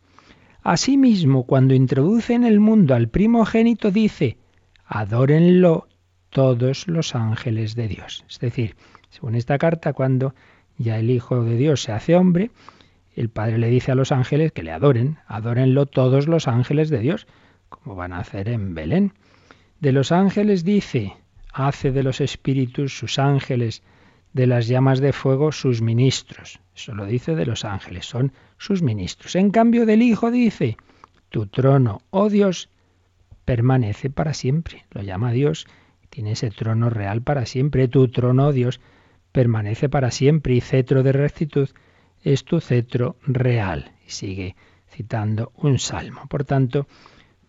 Asimismo, 0.62 1.46
cuando 1.46 1.74
introduce 1.74 2.34
en 2.34 2.44
el 2.44 2.60
mundo 2.60 2.94
al 2.96 3.08
primogénito, 3.08 3.92
dice, 3.92 4.38
adórenlo 4.86 5.88
todos 6.30 6.88
los 6.88 7.16
ángeles 7.16 7.76
de 7.76 7.88
Dios. 7.88 8.26
Es 8.30 8.40
decir, 8.40 8.76
según 9.10 9.36
esta 9.36 9.58
carta, 9.58 9.94
cuando 9.94 10.34
ya 10.78 10.98
el 10.98 11.10
Hijo 11.10 11.44
de 11.44 11.58
Dios 11.58 11.82
se 11.84 11.92
hace 11.92 12.16
hombre, 12.16 12.52
el 13.16 13.30
Padre 13.30 13.58
le 13.58 13.70
dice 13.70 13.92
a 13.92 13.96
los 13.96 14.12
ángeles 14.12 14.52
que 14.52 14.64
le 14.64 14.72
adoren, 14.72 15.18
adórenlo 15.28 15.86
todos 15.86 16.28
los 16.28 16.48
ángeles 16.48 16.90
de 16.90 17.00
Dios, 17.00 17.28
como 17.68 17.96
van 17.96 18.14
a 18.14 18.20
hacer 18.20 18.48
en 18.50 18.76
Belén. 18.76 19.14
De 19.80 19.92
los 19.92 20.12
ángeles 20.12 20.64
dice, 20.64 21.18
hace 21.52 21.92
de 21.92 22.04
los 22.04 22.22
espíritus 22.22 22.98
sus 22.98 23.20
ángeles, 23.20 23.84
de 24.34 24.48
las 24.48 24.68
llamas 24.68 25.00
de 25.00 25.12
fuego 25.12 25.52
sus 25.52 25.82
ministros. 25.82 26.60
Eso 26.76 26.94
lo 26.94 27.06
dice 27.06 27.36
de 27.36 27.46
los 27.46 27.66
ángeles, 27.66 28.06
son 28.06 28.32
sus 28.58 28.82
ministros. 28.82 29.36
En 29.36 29.52
cambio 29.52 29.86
del 29.86 30.02
Hijo 30.02 30.32
dice, 30.32 30.78
tu 31.30 31.48
trono, 31.48 32.02
oh 32.12 32.30
Dios, 32.30 32.70
permanece 33.46 34.10
para 34.10 34.34
siempre. 34.34 34.86
Lo 34.92 35.02
llama 35.02 35.32
Dios, 35.32 35.68
tiene 36.10 36.34
ese 36.34 36.52
trono 36.52 36.90
real 36.90 37.22
para 37.22 37.46
siempre. 37.46 37.88
Tu 37.88 38.08
trono, 38.10 38.48
oh 38.48 38.54
Dios, 38.54 38.80
permanece 39.32 39.90
para 39.90 40.12
siempre 40.12 40.56
y 40.56 40.62
cetro 40.62 41.04
de 41.04 41.12
rectitud 41.12 41.70
es 42.24 42.44
tu 42.44 42.60
cetro 42.60 43.16
real. 43.26 43.92
Y 44.06 44.12
sigue 44.12 44.56
citando 44.90 45.52
un 45.56 45.80
salmo. 45.80 46.26
Por 46.28 46.44
tanto, 46.44 46.88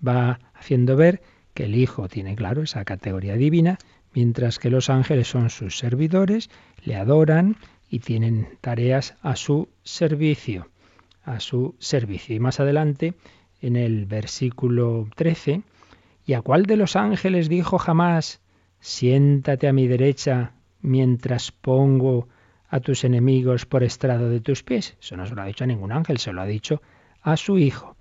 va 0.06 0.40
haciendo 0.54 0.96
ver 0.96 1.22
que 1.54 1.64
el 1.64 1.74
Hijo 1.74 2.08
tiene 2.08 2.36
claro 2.36 2.62
esa 2.62 2.84
categoría 2.84 3.34
divina, 3.34 3.78
mientras 4.12 4.58
que 4.58 4.70
los 4.70 4.90
ángeles 4.90 5.28
son 5.28 5.50
sus 5.50 5.78
servidores, 5.78 6.50
le 6.84 6.96
adoran 6.96 7.56
y 7.88 8.00
tienen 8.00 8.48
tareas 8.60 9.16
a 9.22 9.36
su 9.36 9.68
servicio, 9.82 10.68
a 11.24 11.40
su 11.40 11.74
servicio. 11.78 12.36
Y 12.36 12.40
más 12.40 12.60
adelante, 12.60 13.14
en 13.60 13.76
el 13.76 14.06
versículo 14.06 15.08
13, 15.16 15.62
¿y 16.24 16.34
a 16.34 16.42
cuál 16.42 16.66
de 16.66 16.76
los 16.76 16.94
ángeles 16.96 17.48
dijo 17.48 17.78
jamás, 17.78 18.40
siéntate 18.78 19.66
a 19.66 19.72
mi 19.72 19.88
derecha 19.88 20.54
mientras 20.82 21.52
pongo 21.52 22.28
a 22.68 22.80
tus 22.80 23.04
enemigos 23.04 23.66
por 23.66 23.82
estrado 23.82 24.30
de 24.30 24.40
tus 24.40 24.62
pies? 24.62 24.96
Eso 25.00 25.16
no 25.16 25.26
se 25.26 25.34
lo 25.34 25.42
ha 25.42 25.46
dicho 25.46 25.64
a 25.64 25.66
ningún 25.66 25.92
ángel, 25.92 26.18
se 26.18 26.32
lo 26.32 26.40
ha 26.40 26.46
dicho 26.46 26.80
a 27.20 27.36
su 27.36 27.58
Hijo. 27.58 27.96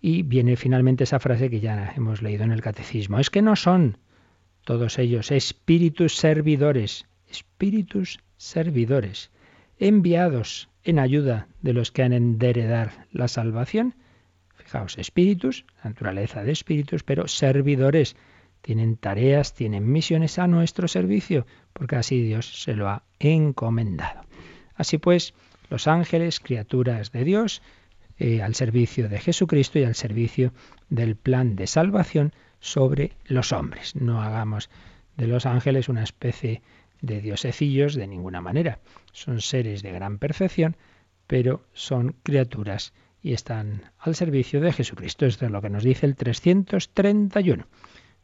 Y 0.00 0.22
viene 0.22 0.56
finalmente 0.56 1.04
esa 1.04 1.18
frase 1.18 1.50
que 1.50 1.60
ya 1.60 1.92
hemos 1.96 2.22
leído 2.22 2.44
en 2.44 2.52
el 2.52 2.62
catecismo. 2.62 3.18
Es 3.18 3.30
que 3.30 3.42
no 3.42 3.56
son 3.56 3.98
todos 4.64 4.98
ellos 4.98 5.30
espíritus 5.30 6.16
servidores, 6.16 7.06
espíritus 7.28 8.20
servidores, 8.36 9.30
enviados 9.78 10.68
en 10.84 10.98
ayuda 10.98 11.48
de 11.60 11.72
los 11.72 11.90
que 11.90 12.02
han 12.02 12.38
de 12.38 12.50
heredar 12.50 13.06
la 13.12 13.28
salvación. 13.28 13.94
Fijaos, 14.56 14.98
espíritus, 14.98 15.64
naturaleza 15.84 16.44
de 16.44 16.52
espíritus, 16.52 17.02
pero 17.02 17.28
servidores. 17.28 18.16
Tienen 18.62 18.96
tareas, 18.96 19.54
tienen 19.54 19.90
misiones 19.90 20.38
a 20.38 20.46
nuestro 20.46 20.86
servicio, 20.86 21.46
porque 21.80 21.96
así 21.96 22.20
Dios 22.20 22.62
se 22.62 22.74
lo 22.74 22.90
ha 22.90 23.04
encomendado. 23.18 24.20
Así 24.74 24.98
pues, 24.98 25.32
los 25.70 25.88
ángeles, 25.88 26.38
criaturas 26.38 27.10
de 27.10 27.24
Dios, 27.24 27.62
eh, 28.18 28.42
al 28.42 28.54
servicio 28.54 29.08
de 29.08 29.18
Jesucristo 29.18 29.78
y 29.78 29.84
al 29.84 29.94
servicio 29.94 30.52
del 30.90 31.16
plan 31.16 31.56
de 31.56 31.66
salvación 31.66 32.34
sobre 32.58 33.12
los 33.24 33.52
hombres. 33.52 33.96
No 33.96 34.20
hagamos 34.20 34.68
de 35.16 35.26
los 35.26 35.46
ángeles 35.46 35.88
una 35.88 36.02
especie 36.02 36.60
de 37.00 37.22
diosecillos 37.22 37.94
de 37.94 38.08
ninguna 38.08 38.42
manera. 38.42 38.80
Son 39.12 39.40
seres 39.40 39.82
de 39.82 39.90
gran 39.90 40.18
perfección, 40.18 40.76
pero 41.26 41.64
son 41.72 42.14
criaturas 42.22 42.92
y 43.22 43.32
están 43.32 43.90
al 43.98 44.14
servicio 44.14 44.60
de 44.60 44.74
Jesucristo. 44.74 45.24
Esto 45.24 45.46
es 45.46 45.50
lo 45.50 45.62
que 45.62 45.70
nos 45.70 45.82
dice 45.82 46.04
el 46.04 46.14
331. 46.14 47.66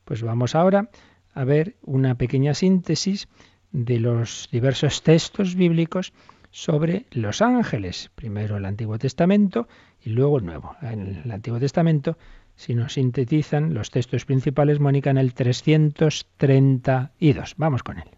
Pues 0.05 0.21
vamos 0.21 0.55
ahora 0.55 0.91
a 1.37 1.45
ver 1.45 1.77
una 1.83 2.17
pequeña 2.17 2.55
síntesis 2.55 3.29
de 3.71 4.01
los 4.01 4.49
diversos 4.51 5.03
textos 5.03 5.55
bíblicos 5.55 6.13
sobre 6.51 7.07
los 7.11 7.41
ángeles. 7.43 8.11
Primero 8.15 8.57
el 8.57 8.65
Antiguo 8.65 8.99
Testamento 8.99 9.69
y 10.03 10.09
luego 10.11 10.39
el 10.39 10.47
Nuevo. 10.47 10.75
En 10.81 11.21
el 11.23 11.31
Antiguo 11.31 11.61
Testamento, 11.61 12.17
si 12.55 12.75
nos 12.75 12.95
sintetizan 12.95 13.75
los 13.75 13.91
textos 13.91 14.25
principales, 14.25 14.81
Mónica, 14.81 15.11
en 15.11 15.19
el 15.19 15.35
332. 15.35 17.55
Vamos 17.59 17.83
con 17.83 17.99
él. 17.99 18.09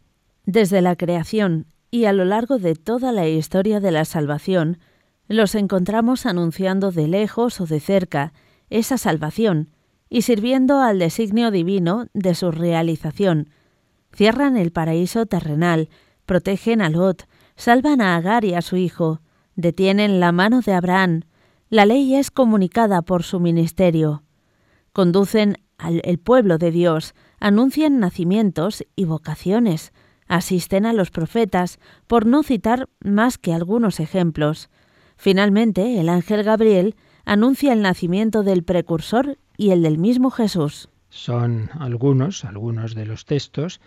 Desde 0.46 0.80
la 0.80 0.94
creación 0.94 1.66
y 1.90 2.04
a 2.04 2.12
lo 2.12 2.24
largo 2.24 2.58
de 2.58 2.76
toda 2.76 3.10
la 3.10 3.26
historia 3.26 3.80
de 3.80 3.90
la 3.90 4.04
salvación, 4.04 4.78
los 5.26 5.56
encontramos 5.56 6.24
anunciando 6.24 6.92
de 6.92 7.08
lejos 7.08 7.60
o 7.60 7.66
de 7.66 7.80
cerca 7.80 8.32
esa 8.70 8.96
salvación 8.96 9.70
y 10.08 10.22
sirviendo 10.22 10.80
al 10.80 10.98
designio 10.98 11.50
divino 11.50 12.06
de 12.14 12.34
su 12.34 12.50
realización. 12.50 13.50
Cierran 14.12 14.56
el 14.56 14.72
paraíso 14.72 15.26
terrenal, 15.26 15.88
protegen 16.26 16.80
a 16.80 16.88
Lot, 16.88 17.28
salvan 17.56 18.00
a 18.00 18.16
Agar 18.16 18.44
y 18.44 18.54
a 18.54 18.62
su 18.62 18.76
hijo, 18.76 19.20
detienen 19.54 20.20
la 20.20 20.32
mano 20.32 20.60
de 20.60 20.72
Abraham, 20.72 21.22
la 21.70 21.84
ley 21.84 22.14
es 22.14 22.30
comunicada 22.30 23.02
por 23.02 23.22
su 23.22 23.40
ministerio. 23.40 24.22
Conducen 24.92 25.58
al 25.76 26.00
el 26.04 26.18
pueblo 26.18 26.58
de 26.58 26.70
Dios, 26.70 27.14
anuncian 27.40 28.00
nacimientos 28.00 28.84
y 28.96 29.04
vocaciones, 29.04 29.92
asisten 30.26 30.86
a 30.86 30.92
los 30.92 31.10
profetas, 31.10 31.78
por 32.06 32.26
no 32.26 32.42
citar 32.42 32.88
más 33.00 33.38
que 33.38 33.52
algunos 33.52 34.00
ejemplos. 34.00 34.70
Finalmente, 35.16 36.00
el 36.00 36.08
ángel 36.08 36.42
Gabriel 36.42 36.96
anuncia 37.24 37.72
el 37.72 37.82
nacimiento 37.82 38.42
del 38.42 38.64
precursor 38.64 39.38
y 39.58 39.72
el 39.72 39.82
del 39.82 39.98
mismo 39.98 40.30
Jesús. 40.30 40.88
Son 41.10 41.68
algunos, 41.78 42.44
algunos 42.44 42.94
de 42.94 43.04
los 43.04 43.26
textos 43.26 43.80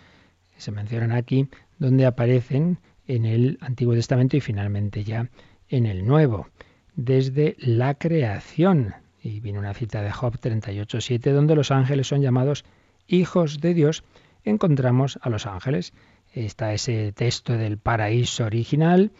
que 0.54 0.60
se 0.60 0.70
mencionan 0.70 1.12
aquí, 1.12 1.48
donde 1.78 2.04
aparecen 2.06 2.78
en 3.08 3.24
el 3.24 3.58
Antiguo 3.62 3.94
Testamento 3.94 4.36
y 4.36 4.40
finalmente 4.40 5.02
ya 5.02 5.30
en 5.68 5.86
el 5.86 6.06
Nuevo, 6.06 6.46
desde 6.94 7.56
la 7.58 7.94
creación. 7.94 8.94
Y 9.22 9.40
viene 9.40 9.58
una 9.58 9.72
cita 9.72 10.02
de 10.02 10.12
Job 10.12 10.38
38.7, 10.38 11.32
donde 11.32 11.56
los 11.56 11.70
ángeles 11.70 12.06
son 12.06 12.20
llamados 12.20 12.64
hijos 13.06 13.60
de 13.60 13.72
Dios. 13.72 14.04
Encontramos 14.44 15.18
a 15.22 15.30
los 15.30 15.46
ángeles. 15.46 15.94
Está 16.34 16.74
ese 16.74 17.12
texto 17.12 17.56
del 17.56 17.78
paraíso 17.78 18.44
original, 18.44 19.12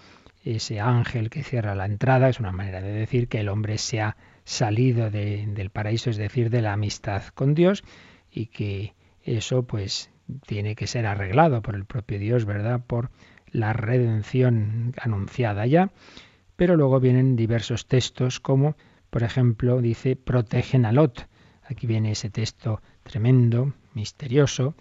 ese 0.45 0.81
ángel 0.81 1.31
que 1.31 1.45
cierra 1.45 1.75
la 1.75 1.87
entrada, 1.87 2.29
es 2.29 2.41
una 2.41 2.53
manera 2.53 2.83
de 2.83 2.93
decir 2.93 3.29
que 3.29 3.41
el 3.41 3.49
hombre 3.49 3.79
se 3.79 4.01
ha 4.01 4.17
salido 4.45 5.11
del 5.11 5.71
paraíso, 5.71 6.11
es 6.11 6.17
decir, 6.17 6.51
de 6.51 6.63
la 6.63 6.73
amistad 6.73 7.25
con 7.35 7.55
Dios, 7.55 7.85
y 8.31 8.47
que 8.47 8.95
eso 9.23 9.65
pues 9.65 10.11
tiene 10.47 10.75
que 10.75 10.87
ser 10.87 11.07
arreglado 11.07 11.63
por 11.63 11.75
el 11.75 11.85
propio 11.85 12.19
Dios, 12.19 12.45
¿verdad? 12.45 12.81
Por 12.87 13.11
la 13.51 13.73
redención 13.73 14.95
anunciada 15.01 15.67
ya, 15.67 15.91
pero 16.57 16.77
luego 16.77 17.01
vienen 17.01 17.37
diversos 17.37 17.87
textos 17.87 18.41
como, 18.41 18.77
por 19.11 19.23
ejemplo, 19.23 19.81
dice, 19.81 20.17
protegen 20.17 20.87
a 20.87 20.93
Lot. 20.93 21.29
Aquí 21.65 21.87
viene 21.87 22.13
ese 22.13 22.31
texto 22.31 22.81
tremendo, 23.03 23.75
misterioso, 23.95 24.75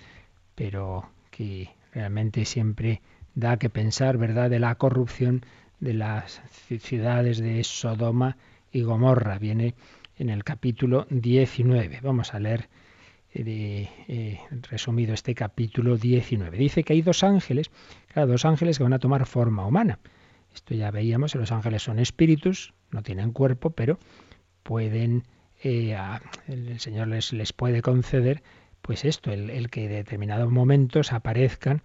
pero 0.55 1.09
que 1.29 1.69
realmente 1.93 2.45
siempre 2.45 3.01
da 3.35 3.57
que 3.57 3.69
pensar, 3.69 4.17
¿verdad?, 4.17 4.49
de 4.49 4.59
la 4.59 4.75
corrupción 4.75 5.45
de 5.79 5.93
las 5.93 6.41
ciudades 6.79 7.39
de 7.39 7.63
Sodoma 7.63 8.37
y 8.71 8.81
Gomorra. 8.81 9.37
Viene 9.39 9.75
en 10.17 10.29
el 10.29 10.43
capítulo 10.43 11.07
19. 11.09 11.99
Vamos 12.01 12.33
a 12.33 12.39
leer 12.39 12.69
eh, 13.33 13.89
eh, 14.07 14.39
resumido 14.69 15.13
este 15.13 15.33
capítulo 15.35 15.97
19. 15.97 16.57
Dice 16.57 16.83
que 16.83 16.93
hay 16.93 17.01
dos 17.01 17.23
ángeles, 17.23 17.71
claro, 18.13 18.31
dos 18.31 18.45
ángeles 18.45 18.77
que 18.77 18.83
van 18.83 18.93
a 18.93 18.99
tomar 18.99 19.25
forma 19.25 19.65
humana. 19.65 19.99
Esto 20.53 20.75
ya 20.75 20.91
veíamos, 20.91 21.33
los 21.35 21.51
ángeles 21.51 21.83
son 21.83 21.99
espíritus, 21.99 22.73
no 22.91 23.03
tienen 23.03 23.31
cuerpo, 23.31 23.69
pero 23.69 23.99
pueden, 24.63 25.23
eh, 25.63 25.97
el 26.47 26.79
Señor 26.79 27.07
les, 27.07 27.31
les 27.31 27.53
puede 27.53 27.81
conceder, 27.81 28.43
pues 28.81 29.05
esto, 29.05 29.31
el, 29.31 29.49
el 29.49 29.69
que 29.69 29.85
en 29.85 29.91
determinados 29.91 30.51
momentos 30.51 31.13
aparezcan 31.13 31.83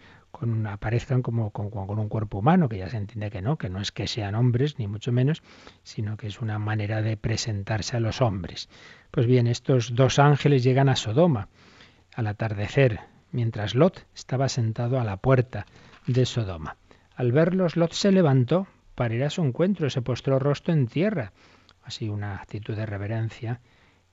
aparezcan 0.66 1.22
como 1.22 1.50
con, 1.50 1.70
con, 1.70 1.98
un 1.98 2.08
cuerpo 2.08 2.38
humano, 2.38 2.68
que 2.68 2.78
ya 2.78 2.88
se 2.88 2.96
entiende 2.96 3.30
que 3.30 3.42
no, 3.42 3.56
que 3.56 3.68
no 3.68 3.80
es 3.80 3.92
que 3.92 4.06
sean 4.06 4.34
hombres, 4.34 4.78
ni 4.78 4.86
mucho 4.86 5.12
menos, 5.12 5.42
sino 5.82 6.16
que 6.16 6.26
es 6.26 6.40
una 6.40 6.58
manera 6.58 7.02
de 7.02 7.16
presentarse 7.16 7.96
a 7.96 8.00
los 8.00 8.20
hombres. 8.20 8.68
Pues 9.10 9.26
bien, 9.26 9.46
estos 9.46 9.94
dos 9.94 10.18
ángeles 10.18 10.62
llegan 10.62 10.88
a 10.88 10.96
Sodoma 10.96 11.48
al 12.14 12.26
atardecer, 12.26 13.00
mientras 13.32 13.74
Lot 13.74 14.06
estaba 14.14 14.48
sentado 14.48 15.00
a 15.00 15.04
la 15.04 15.18
puerta 15.18 15.66
de 16.06 16.26
Sodoma. 16.26 16.76
Al 17.14 17.32
verlos, 17.32 17.76
Lot 17.76 17.92
se 17.92 18.12
levantó 18.12 18.66
para 18.94 19.14
ir 19.14 19.24
a 19.24 19.30
su 19.30 19.42
encuentro, 19.42 19.90
se 19.90 20.02
postró 20.02 20.38
rostro 20.38 20.72
en 20.72 20.86
tierra, 20.86 21.32
así 21.82 22.08
una 22.08 22.36
actitud 22.36 22.74
de 22.74 22.86
reverencia, 22.86 23.60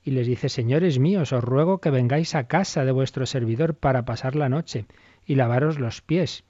y 0.03 0.11
les 0.11 0.27
dice, 0.27 0.49
Señores 0.49 0.99
míos, 0.99 1.31
os 1.31 1.43
ruego 1.43 1.79
que 1.79 1.89
vengáis 1.89 2.35
a 2.35 2.47
casa 2.47 2.83
de 2.83 2.91
vuestro 2.91 3.25
servidor 3.25 3.75
para 3.75 4.03
pasar 4.03 4.35
la 4.35 4.49
noche 4.49 4.85
y 5.25 5.35
lavaros 5.35 5.79
los 5.79 6.01
pies. 6.01 6.43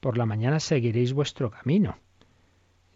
Por 0.00 0.16
la 0.16 0.26
mañana 0.26 0.60
seguiréis 0.60 1.12
vuestro 1.12 1.50
camino. 1.50 1.98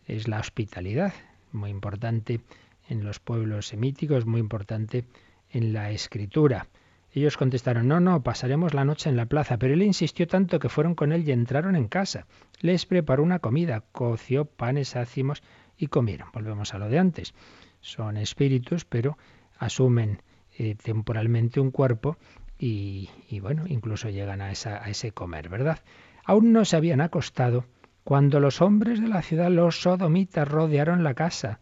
Es 0.07 0.29
la 0.29 0.41
hospitalidad, 0.41 1.13
muy 1.53 1.71
importante 1.71 2.41
en 2.89 3.05
los 3.05 3.21
pueblos 3.21 3.69
semíticos, 3.69 4.27
muy 4.27 4.41
importante 4.41 5.05
en 5.51 5.73
la 5.73 5.91
escritura. 5.91 6.67
Ellos 7.13 7.37
contestaron, 7.37 7.87
no, 7.87 8.01
no, 8.01 8.23
pasaremos 8.23 8.75
la 8.75 8.85
noche 8.85 9.09
en 9.09 9.17
la 9.17 9.27
plaza, 9.27 9.57
pero 9.57 9.75
él 9.75 9.83
insistió 9.83 10.27
tanto 10.27 10.59
que 10.59 10.69
fueron 10.69 10.97
con 10.97 11.13
él 11.13 11.27
y 11.27 11.33
entraron 11.33 11.77
en 11.77 11.87
casa. 11.87 12.27
Les 12.61 12.87
preparó 12.87 13.23
una 13.23 13.39
comida, 13.39 13.85
coció 13.93 14.47
panes 14.47 14.97
ácimos 14.97 15.43
y 15.79 15.87
comieron. 15.87 16.29
Volvemos 16.33 16.75
a 16.75 16.79
lo 16.79 16.89
de 16.89 16.99
antes. 16.99 17.33
Son 17.81 18.17
espíritus, 18.17 18.85
pero 18.85 19.17
asumen 19.59 20.23
eh, 20.59 20.75
temporalmente 20.75 21.61
un 21.61 21.71
cuerpo 21.71 22.19
y, 22.59 23.09
bueno, 23.41 23.65
incluso 23.67 24.09
llegan 24.09 24.41
a, 24.41 24.51
esa, 24.51 24.83
a 24.83 24.89
ese 24.89 25.13
comer, 25.13 25.49
¿verdad? 25.49 25.81
Aún 26.25 26.53
no 26.53 26.65
se 26.65 26.77
habían 26.77 27.01
acostado 27.01 27.67
cuando 28.05 28.41
los 28.41 28.63
hombres 28.63 29.01
de 29.01 29.09
la 29.09 29.23
ciudad, 29.23 29.51
los 29.51 29.83
sodomitas, 29.83 30.47
rodearon 30.47 31.05
la 31.05 31.15
casa, 31.15 31.61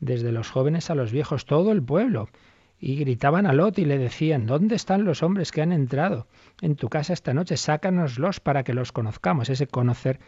desde 0.00 0.32
los 0.32 0.50
jóvenes 0.50 0.90
a 0.90 0.94
los 0.94 1.12
viejos, 1.12 1.46
todo 1.46 1.72
el 1.72 1.82
pueblo, 1.82 2.28
y 2.78 2.96
gritaban 2.96 3.46
a 3.46 3.52
Lot 3.52 3.78
y 3.78 3.84
le 3.84 3.96
decían, 3.96 4.46
¿dónde 4.46 4.74
están 4.74 5.04
los 5.04 5.22
hombres 5.22 5.52
que 5.52 5.62
han 5.62 5.72
entrado 5.72 6.26
en 6.60 6.76
tu 6.76 6.88
casa 6.88 7.12
esta 7.12 7.32
noche? 7.32 7.56
Sácanoslos 7.56 8.40
para 8.40 8.62
que 8.62 8.74
los 8.74 8.92
conozcamos. 8.92 9.48
Ese 9.48 9.66
conocer 9.66 10.20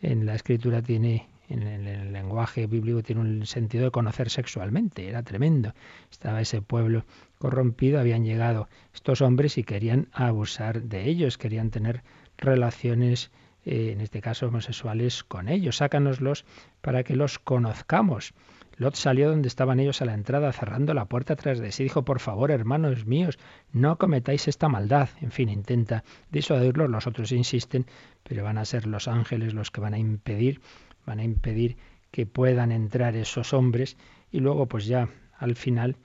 en 0.00 0.24
la 0.24 0.34
escritura 0.34 0.80
tiene 0.80 1.28
en 1.50 1.62
el, 1.64 2.12
lenguaje 2.12 2.66
bíblico 2.66 3.02
tiene 3.02 3.20
un 3.20 3.46
sentido 3.46 3.84
de 3.84 3.90
conocer 3.90 4.30
sexualmente, 4.30 5.08
era 5.08 5.22
tremendo. 5.22 5.74
Estaba 6.10 6.40
ese 6.40 6.62
pueblo 6.62 7.04
corrompido, 7.38 7.98
habían 8.00 8.24
llegado 8.24 8.68
estos 8.94 9.20
hombres 9.20 9.58
y 9.58 9.64
querían 9.64 10.08
abusar 10.12 10.82
de 10.82 11.08
ellos, 11.08 11.38
querían 11.38 11.70
tener 11.70 12.02
relaciones, 12.38 13.30
eh, 13.64 13.90
en 13.92 14.00
este 14.00 14.20
caso 14.20 14.46
homosexuales, 14.46 15.24
con 15.24 15.48
ellos. 15.48 15.76
Sácanoslos 15.76 16.44
para 16.80 17.02
que 17.02 17.16
los 17.16 17.38
conozcamos. 17.38 18.32
Lot 18.80 18.94
salió 18.94 19.28
donde 19.28 19.48
estaban 19.48 19.78
ellos 19.78 20.00
a 20.00 20.06
la 20.06 20.14
entrada, 20.14 20.50
cerrando 20.52 20.94
la 20.94 21.04
puerta 21.04 21.36
tras 21.36 21.58
de 21.58 21.70
sí. 21.70 21.82
Dijo, 21.82 22.02
por 22.02 22.18
favor, 22.18 22.50
hermanos 22.50 23.04
míos, 23.04 23.38
no 23.72 23.98
cometáis 23.98 24.48
esta 24.48 24.70
maldad. 24.70 25.10
En 25.20 25.32
fin, 25.32 25.50
intenta 25.50 26.02
disuadirlos, 26.30 26.88
los 26.88 27.06
otros 27.06 27.30
insisten, 27.32 27.84
pero 28.22 28.42
van 28.42 28.56
a 28.56 28.64
ser 28.64 28.86
los 28.86 29.06
ángeles 29.06 29.52
los 29.52 29.70
que 29.70 29.82
van 29.82 29.92
a 29.92 29.98
impedir, 29.98 30.62
van 31.10 31.18
a 31.18 31.24
impedir 31.24 31.76
que 32.12 32.24
puedan 32.24 32.70
entrar 32.70 33.16
esos 33.16 33.52
hombres. 33.52 33.96
Y 34.30 34.38
luego, 34.38 34.66
pues 34.66 34.86
ya, 34.86 35.08
al 35.36 35.56
final, 35.56 35.96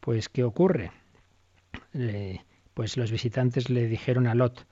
pues, 0.00 0.28
¿qué 0.28 0.44
ocurre? 0.44 0.92
pues 2.74 2.96
los 2.96 3.10
visitantes 3.10 3.70
le 3.70 3.86
dijeron 3.86 4.26
a 4.26 4.34
Lot, 4.34 4.66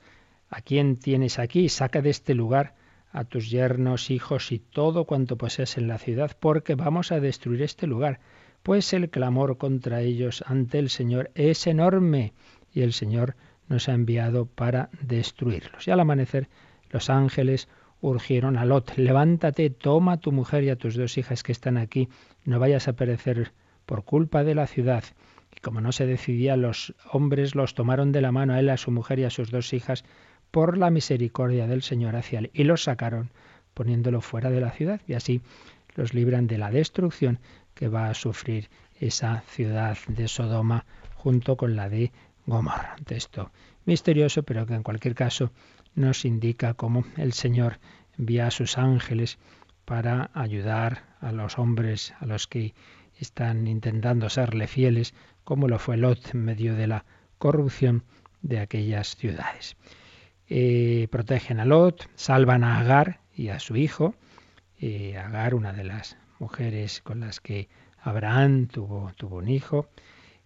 ¿a 0.50 0.60
quién 0.60 0.96
tienes 0.96 1.38
aquí? 1.38 1.68
Saca 1.68 2.00
de 2.02 2.10
este 2.10 2.34
lugar 2.34 2.74
a 3.12 3.24
tus 3.24 3.50
yernos, 3.50 4.10
hijos 4.10 4.52
y 4.52 4.58
todo 4.58 5.04
cuanto 5.04 5.36
poseas 5.36 5.78
en 5.78 5.88
la 5.88 5.98
ciudad, 5.98 6.36
porque 6.38 6.74
vamos 6.74 7.10
a 7.10 7.20
destruir 7.20 7.62
este 7.62 7.86
lugar, 7.86 8.20
pues 8.62 8.92
el 8.92 9.10
clamor 9.10 9.58
contra 9.58 10.00
ellos 10.02 10.44
ante 10.46 10.78
el 10.78 10.90
Señor 10.90 11.30
es 11.34 11.66
enorme, 11.66 12.34
y 12.72 12.82
el 12.82 12.92
Señor 12.92 13.36
nos 13.68 13.88
ha 13.88 13.94
enviado 13.94 14.46
para 14.46 14.90
destruirlos. 15.00 15.88
Y 15.88 15.90
al 15.90 16.00
amanecer 16.00 16.48
los 16.90 17.10
ángeles 17.10 17.68
urgieron 18.00 18.56
a 18.56 18.64
Lot, 18.64 18.96
levántate, 18.96 19.70
toma 19.70 20.12
a 20.12 20.16
tu 20.18 20.32
mujer 20.32 20.64
y 20.64 20.70
a 20.70 20.76
tus 20.76 20.94
dos 20.94 21.18
hijas 21.18 21.42
que 21.42 21.52
están 21.52 21.76
aquí, 21.76 22.08
no 22.44 22.58
vayas 22.58 22.88
a 22.88 22.94
perecer 22.94 23.52
por 23.86 24.04
culpa 24.04 24.44
de 24.44 24.54
la 24.54 24.66
ciudad. 24.66 25.04
Y 25.56 25.60
como 25.60 25.80
no 25.80 25.92
se 25.92 26.06
decidía, 26.06 26.56
los 26.56 26.94
hombres 27.10 27.54
los 27.54 27.74
tomaron 27.74 28.12
de 28.12 28.20
la 28.20 28.32
mano 28.32 28.54
a 28.54 28.60
él, 28.60 28.70
a 28.70 28.76
su 28.76 28.90
mujer 28.90 29.18
y 29.18 29.24
a 29.24 29.30
sus 29.30 29.50
dos 29.50 29.72
hijas, 29.72 30.04
por 30.50 30.78
la 30.78 30.90
misericordia 30.90 31.66
del 31.66 31.82
Señor 31.82 32.16
hacia 32.16 32.38
él, 32.38 32.50
y 32.54 32.64
los 32.64 32.84
sacaron 32.84 33.30
poniéndolo 33.74 34.20
fuera 34.20 34.50
de 34.50 34.60
la 34.60 34.70
ciudad, 34.70 35.00
y 35.06 35.14
así 35.14 35.42
los 35.94 36.14
libran 36.14 36.46
de 36.46 36.58
la 36.58 36.70
destrucción 36.70 37.38
que 37.74 37.88
va 37.88 38.08
a 38.08 38.14
sufrir 38.14 38.70
esa 38.98 39.42
ciudad 39.42 39.96
de 40.08 40.28
Sodoma 40.28 40.84
junto 41.14 41.56
con 41.56 41.76
la 41.76 41.88
de 41.88 42.12
Gomorra. 42.46 42.96
Texto 43.04 43.50
misterioso, 43.88 44.42
pero 44.42 44.66
que 44.66 44.74
en 44.74 44.82
cualquier 44.82 45.14
caso 45.14 45.50
nos 45.98 46.24
indica 46.24 46.74
cómo 46.74 47.04
el 47.16 47.32
Señor 47.32 47.78
envía 48.18 48.46
a 48.46 48.50
sus 48.50 48.78
ángeles 48.78 49.38
para 49.84 50.30
ayudar 50.34 51.04
a 51.20 51.32
los 51.32 51.58
hombres 51.58 52.14
a 52.20 52.26
los 52.26 52.46
que 52.46 52.74
están 53.18 53.66
intentando 53.66 54.28
serle 54.28 54.66
fieles, 54.66 55.14
como 55.44 55.66
lo 55.68 55.78
fue 55.78 55.96
Lot 55.96 56.34
en 56.34 56.44
medio 56.44 56.74
de 56.74 56.86
la 56.86 57.04
corrupción 57.38 58.04
de 58.42 58.60
aquellas 58.60 59.16
ciudades. 59.16 59.76
Eh, 60.48 61.08
protegen 61.10 61.60
a 61.60 61.64
Lot, 61.64 62.08
salvan 62.14 62.64
a 62.64 62.78
Agar 62.78 63.20
y 63.34 63.48
a 63.48 63.58
su 63.58 63.76
hijo. 63.76 64.14
Eh, 64.80 65.16
Agar, 65.16 65.54
una 65.54 65.72
de 65.72 65.84
las 65.84 66.16
mujeres 66.38 67.00
con 67.02 67.20
las 67.20 67.40
que 67.40 67.68
Abraham 68.00 68.68
tuvo, 68.68 69.12
tuvo 69.16 69.36
un 69.38 69.48
hijo. 69.48 69.88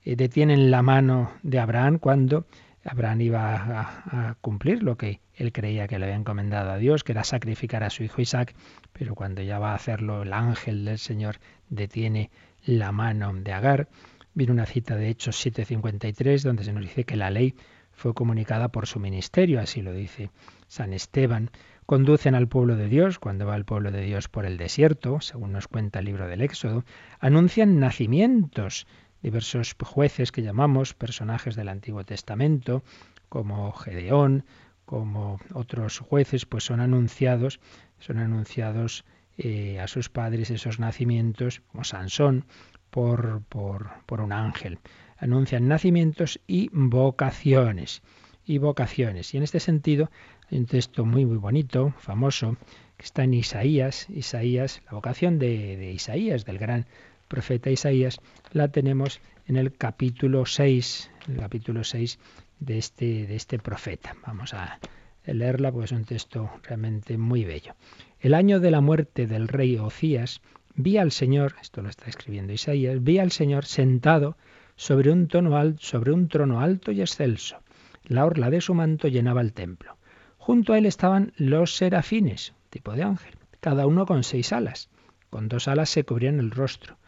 Eh, 0.05 0.17
detienen 0.17 0.71
la 0.71 0.83
mano 0.83 1.33
de 1.43 1.59
Abraham 1.61 1.99
cuando 1.99 2.47
Abraham 2.85 3.21
iba 3.21 3.95
a, 4.11 4.35
cumplir 4.41 4.83
lo 4.83 4.97
que 4.97 5.21
él 5.35 5.53
creía 5.53 5.87
que 5.87 5.99
le 5.99 6.07
había 6.07 6.17
encomendado 6.17 6.71
a 6.71 6.79
Dios, 6.79 7.05
que 7.05 7.13
era 7.13 7.25
sacrificar 7.25 7.85
a 7.85 7.91
su 7.91 8.03
hijo 8.03 8.21
Isaac, 8.21 8.55
pero 8.93 9.15
cuando 9.15 9.43
ya 9.43 9.59
va 9.59 9.73
a 9.73 9.77
hacerlo 9.77 10.23
el 10.23 10.33
ángel 10.33 10.85
del 10.85 10.99
Señor 10.99 11.37
detiene 11.69 12.31
la 12.65 12.93
mano 12.93 13.33
de 13.33 13.53
Agar. 13.53 13.89
Viene 14.35 14.53
una 14.53 14.67
cita 14.67 14.97
de 14.97 15.09
Hechos 15.09 15.37
7:53 15.45 16.43
donde 16.43 16.65
se 16.65 16.73
nos 16.73 16.83
dice 16.83 17.05
que 17.05 17.17
la 17.17 17.31
ley 17.31 17.55
fue 17.93 18.15
comunicada 18.15 18.69
por 18.69 18.87
su 18.87 18.99
ministerio, 18.99 19.61
así 19.61 19.83
lo 19.83 19.93
dice 19.93 20.31
San 20.67 20.93
Esteban. 20.93 21.51
Conducen 21.87 22.35
al 22.35 22.49
pueblo 22.49 22.77
de 22.77 22.89
Dios, 22.89 23.19
cuando 23.19 23.47
va 23.47 23.57
el 23.57 23.65
pueblo 23.65 23.91
de 23.91 24.03
Dios 24.03 24.29
por 24.29 24.47
el 24.47 24.57
desierto, 24.57 25.21
según 25.21 25.53
nos 25.53 25.69
cuenta 25.69 25.99
el 25.99 26.07
libro 26.07 26.27
del 26.27 26.41
Éxodo, 26.41 26.85
anuncian 27.21 27.79
nacimientos, 27.81 28.87
diversos 29.23 29.75
jueces 29.83 30.33
que 30.33 30.43
llamamos 30.43 30.95
personajes 30.95 31.57
del 31.57 31.69
Antiguo 31.69 32.05
Testamento, 32.05 32.83
como 33.29 33.73
Gedeón, 33.73 34.45
como 34.85 35.41
otros 35.55 35.99
jueces, 35.99 36.45
pues 36.45 36.65
son 36.65 36.81
anunciados, 36.81 37.61
son 37.99 38.19
anunciados 38.19 39.05
eh, 39.39 39.81
a 39.81 39.87
sus 39.89 40.09
padres 40.09 40.51
esos 40.51 40.79
nacimientos, 40.79 41.63
como 41.71 41.85
Sansón, 41.85 42.45
por, 42.91 43.43
por, 43.49 43.91
por 44.07 44.21
un 44.21 44.33
ángel 44.33 44.79
anuncian 45.23 45.69
nacimientos 45.69 46.41
y 46.49 46.69
vocaciones. 46.73 48.03
Y 48.45 48.59
vocaciones. 48.59 49.33
Y 49.33 49.37
en 49.37 49.45
este 49.45 49.61
sentido 49.61 50.11
hay 50.51 50.59
un 50.59 50.67
texto 50.67 51.05
muy, 51.05 51.25
muy 51.25 51.37
bonito, 51.37 51.95
famoso, 51.99 52.57
que 52.97 53.05
está 53.05 53.23
en 53.23 53.35
Isaías. 53.35 54.09
Isaías, 54.11 54.83
la 54.87 54.95
vocación 54.95 55.39
de, 55.39 55.77
de 55.77 55.93
Isaías, 55.93 56.45
del 56.45 56.59
gran 56.59 56.87
profeta 57.33 57.71
Isaías, 57.71 58.21
la 58.53 58.69
tenemos 58.69 59.19
en 59.47 59.57
el 59.57 59.73
capítulo 59.73 60.45
6, 60.45 61.11
el 61.29 61.39
capítulo 61.39 61.83
6 61.83 62.19
de 62.61 62.77
este, 62.77 63.27
de 63.27 63.37
este 63.37 63.59
profeta. 63.59 64.15
Vamos 64.27 64.53
a 64.53 64.79
leerla 65.25 65.73
porque 65.73 65.87
es 65.87 65.93
un 65.93 66.05
texto 66.05 66.51
realmente 66.63 67.17
muy 67.17 67.47
bello. 67.47 67.75
El 68.21 68.35
año 68.35 68.61
de 68.61 68.71
la 68.71 68.83
muerte 68.83 69.27
del 69.27 69.49
rey 69.49 69.79
Ocías, 69.79 70.43
vi 70.75 70.99
al 70.99 71.11
Señor, 71.11 71.55
esto 71.63 71.81
lo 71.81 71.89
está 71.89 72.11
escribiendo 72.11 72.53
Isaías, 72.53 73.03
vi 73.03 73.19
al 73.19 73.33
Señor 73.33 73.65
sentado 73.65 74.37
sobre 74.77 75.11
un, 75.11 75.27
tono 75.27 75.59
sobre 75.79 76.13
un 76.13 76.29
trono 76.29 76.61
alto 76.61 76.93
y 76.93 77.01
excelso. 77.01 77.63
La 78.05 78.27
orla 78.27 78.51
de 78.51 78.61
su 78.61 78.75
manto 78.75 79.09
llenaba 79.09 79.41
el 79.41 79.55
templo. 79.55 79.97
Junto 80.37 80.75
a 80.75 80.79
él 80.79 80.85
estaban 80.85 81.33
los 81.39 81.77
serafines, 81.77 82.53
tipo 82.69 82.93
de 82.93 83.05
ángel, 83.05 83.37
cada 83.61 83.87
uno 83.87 84.05
con 84.05 84.23
seis 84.23 84.53
alas. 84.53 84.91
Con 85.31 85.49
dos 85.49 85.67
alas 85.67 85.89
se 85.89 86.05
cubrían 86.05 86.39
el 86.39 86.51
rostro, 86.51 86.99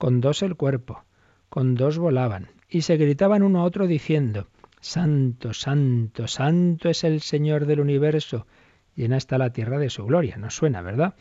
con 0.00 0.22
dos 0.22 0.42
el 0.42 0.56
cuerpo, 0.56 1.04
con 1.50 1.74
dos 1.74 1.98
volaban, 1.98 2.48
y 2.70 2.80
se 2.80 2.96
gritaban 2.96 3.42
uno 3.42 3.60
a 3.60 3.64
otro 3.64 3.86
diciendo, 3.86 4.48
Santo, 4.80 5.52
santo, 5.52 6.26
santo 6.26 6.88
es 6.88 7.04
el 7.04 7.20
Señor 7.20 7.66
del 7.66 7.80
universo, 7.80 8.46
llena 8.96 9.18
está 9.18 9.36
la 9.36 9.52
tierra 9.52 9.78
de 9.78 9.90
su 9.90 10.06
gloria. 10.06 10.38
Nos 10.38 10.54
suena, 10.54 10.80
¿verdad? 10.80 11.16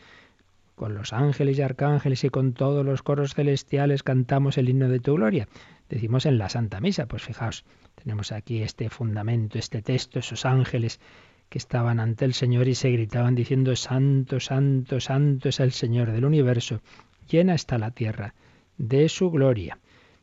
Con 0.75 0.93
los 0.93 1.11
ángeles 1.11 1.59
y 1.59 1.61
arcángeles 1.61 2.23
y 2.23 2.29
con 2.29 2.53
todos 2.53 2.85
los 2.85 3.03
coros 3.03 3.33
celestiales 3.33 4.01
cantamos 4.01 4.57
el 4.57 4.69
himno 4.69 4.87
de 4.87 5.01
tu 5.01 5.15
gloria 5.15 5.49
decimos 5.89 6.25
en 6.25 6.37
la 6.37 6.47
Santa 6.47 6.79
Misa. 6.79 7.05
Pues 7.05 7.23
fijaos, 7.23 7.65
tenemos 8.01 8.31
aquí 8.31 8.61
este 8.61 8.89
fundamento, 8.89 9.59
este 9.59 9.81
texto, 9.81 10.19
esos 10.19 10.45
ángeles 10.45 11.01
que 11.49 11.57
estaban 11.57 11.99
ante 11.99 12.23
el 12.23 12.33
Señor 12.33 12.69
y 12.69 12.75
se 12.75 12.91
gritaban 12.91 13.35
diciendo, 13.35 13.75
Santo, 13.75 14.39
Santo, 14.39 15.01
Santo 15.01 15.49
es 15.49 15.59
el 15.59 15.73
Señor 15.73 16.13
del 16.13 16.23
universo, 16.23 16.79
llena 17.27 17.55
está 17.55 17.77
la 17.77 17.91
tierra 17.91 18.35
de 18.79 19.07
su 19.09 19.29
gloria. 19.29 19.77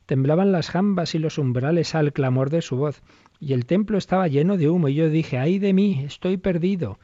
Temblaban 0.06 0.50
las 0.50 0.70
jambas 0.70 1.14
y 1.14 1.20
los 1.20 1.38
umbrales 1.38 1.94
al 1.94 2.12
clamor 2.12 2.50
de 2.50 2.62
su 2.62 2.76
voz, 2.76 3.02
y 3.38 3.52
el 3.52 3.66
templo 3.66 3.98
estaba 3.98 4.26
lleno 4.26 4.56
de 4.56 4.68
humo, 4.68 4.88
y 4.88 4.94
yo 4.94 5.08
dije, 5.08 5.38
ay 5.38 5.60
de 5.60 5.72
mí, 5.72 6.02
estoy 6.04 6.38
perdido. 6.38 6.98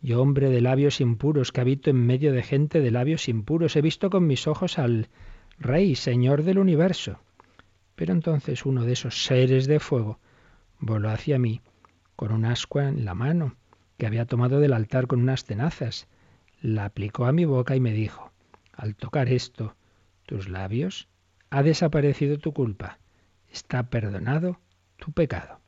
Yo, 0.00 0.22
hombre 0.22 0.50
de 0.50 0.60
labios 0.60 1.00
impuros, 1.00 1.50
que 1.52 1.60
habito 1.60 1.90
en 1.90 2.06
medio 2.06 2.32
de 2.32 2.42
gente 2.42 2.80
de 2.80 2.90
labios 2.90 3.28
impuros, 3.28 3.76
he 3.76 3.82
visto 3.82 4.08
con 4.08 4.26
mis 4.26 4.46
ojos 4.46 4.78
al 4.78 5.08
Rey, 5.58 5.94
Señor 5.94 6.42
del 6.42 6.58
universo. 6.58 7.18
Pero 7.94 8.12
entonces 8.12 8.66
uno 8.66 8.84
de 8.84 8.92
esos 8.92 9.24
seres 9.24 9.66
de 9.66 9.80
fuego 9.80 10.18
voló 10.78 11.10
hacia 11.10 11.38
mí 11.38 11.60
con 12.16 12.32
un 12.32 12.44
ascua 12.44 12.88
en 12.88 13.04
la 13.04 13.14
mano 13.14 13.56
que 13.96 14.06
había 14.06 14.26
tomado 14.26 14.60
del 14.60 14.72
altar 14.72 15.06
con 15.06 15.20
unas 15.20 15.44
tenazas. 15.44 16.06
La 16.60 16.84
aplicó 16.84 17.24
a 17.24 17.32
mi 17.32 17.44
boca 17.44 17.74
y 17.76 17.80
me 17.80 17.92
dijo, 17.92 18.30
al 18.72 18.96
tocar 18.96 19.28
esto, 19.28 19.74
tus 20.26 20.48
labios, 20.48 21.08
ha 21.50 21.62
desaparecido 21.62 22.38
tu 22.38 22.52
culpa, 22.52 22.98
está 23.50 23.84
perdonado 23.84 24.58
tu 24.96 25.12
pecado. 25.12 25.60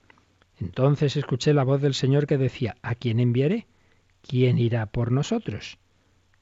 Entonces 0.58 1.16
escuché 1.16 1.52
la 1.52 1.64
voz 1.64 1.80
del 1.80 1.94
Señor 1.94 2.26
que 2.26 2.38
decía, 2.38 2.76
¿a 2.82 2.94
quién 2.94 3.20
enviaré? 3.20 3.66
¿Quién 4.22 4.58
irá 4.58 4.86
por 4.86 5.12
nosotros? 5.12 5.78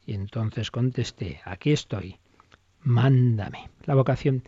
Y 0.07 0.15
entonces 0.15 0.71
contesté, 0.71 1.41
aquí 1.45 1.73
estoy, 1.73 2.17
mándame. 2.81 3.71
La 3.85 3.95
vocación 3.95 4.45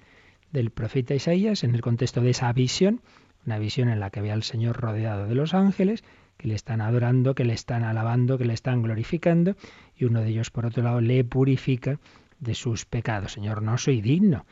del 0.53 0.71
profeta 0.71 1.15
Isaías 1.15 1.65
en 1.65 1.75
el 1.75 1.81
contexto 1.81 2.21
de 2.21 2.31
esa 2.31 2.53
visión, 2.53 3.01
una 3.45 3.59
visión 3.59 3.89
en 3.89 4.01
la 4.01 4.11
que 4.11 4.21
ve 4.21 4.31
al 4.31 4.43
Señor 4.43 4.77
rodeado 4.77 5.27
de 5.27 5.35
los 5.35 5.55
ángeles, 5.55 6.05
que 6.37 6.49
le 6.49 6.55
están 6.55 6.81
adorando, 6.81 7.35
que 7.35 7.45
le 7.45 7.55
están 7.55 7.83
alabando, 7.83 8.39
que 8.39 8.45
le 8.45 8.55
están 8.55 8.83
glorificando, 8.83 9.57
y 9.97 10.05
uno 10.05 10.21
de 10.21 10.29
ellos, 10.29 10.51
por 10.51 10.67
otro 10.67 10.83
lado, 10.83 11.01
le 11.01 11.25
purifica 11.25 11.99
de 12.39 12.55
sus 12.55 12.85
pecados. 12.85 13.33
Señor, 13.33 13.63
no 13.63 13.79
soy 13.79 14.01
digno. 14.01 14.47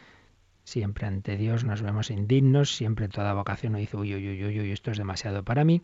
Siempre 0.65 1.07
ante 1.07 1.37
Dios 1.37 1.65
nos 1.65 1.83
vemos 1.83 2.11
indignos, 2.11 2.75
siempre 2.75 3.09
toda 3.09 3.35
vocación 3.35 3.73
nos 3.73 3.81
dice, 3.81 3.97
uy, 3.97 4.15
uy, 4.15 4.45
uy, 4.45 4.61
uy, 4.61 4.71
esto 4.73 4.91
es 4.91 4.99
demasiado 4.99 5.45
para 5.45 5.65
mí, 5.65 5.83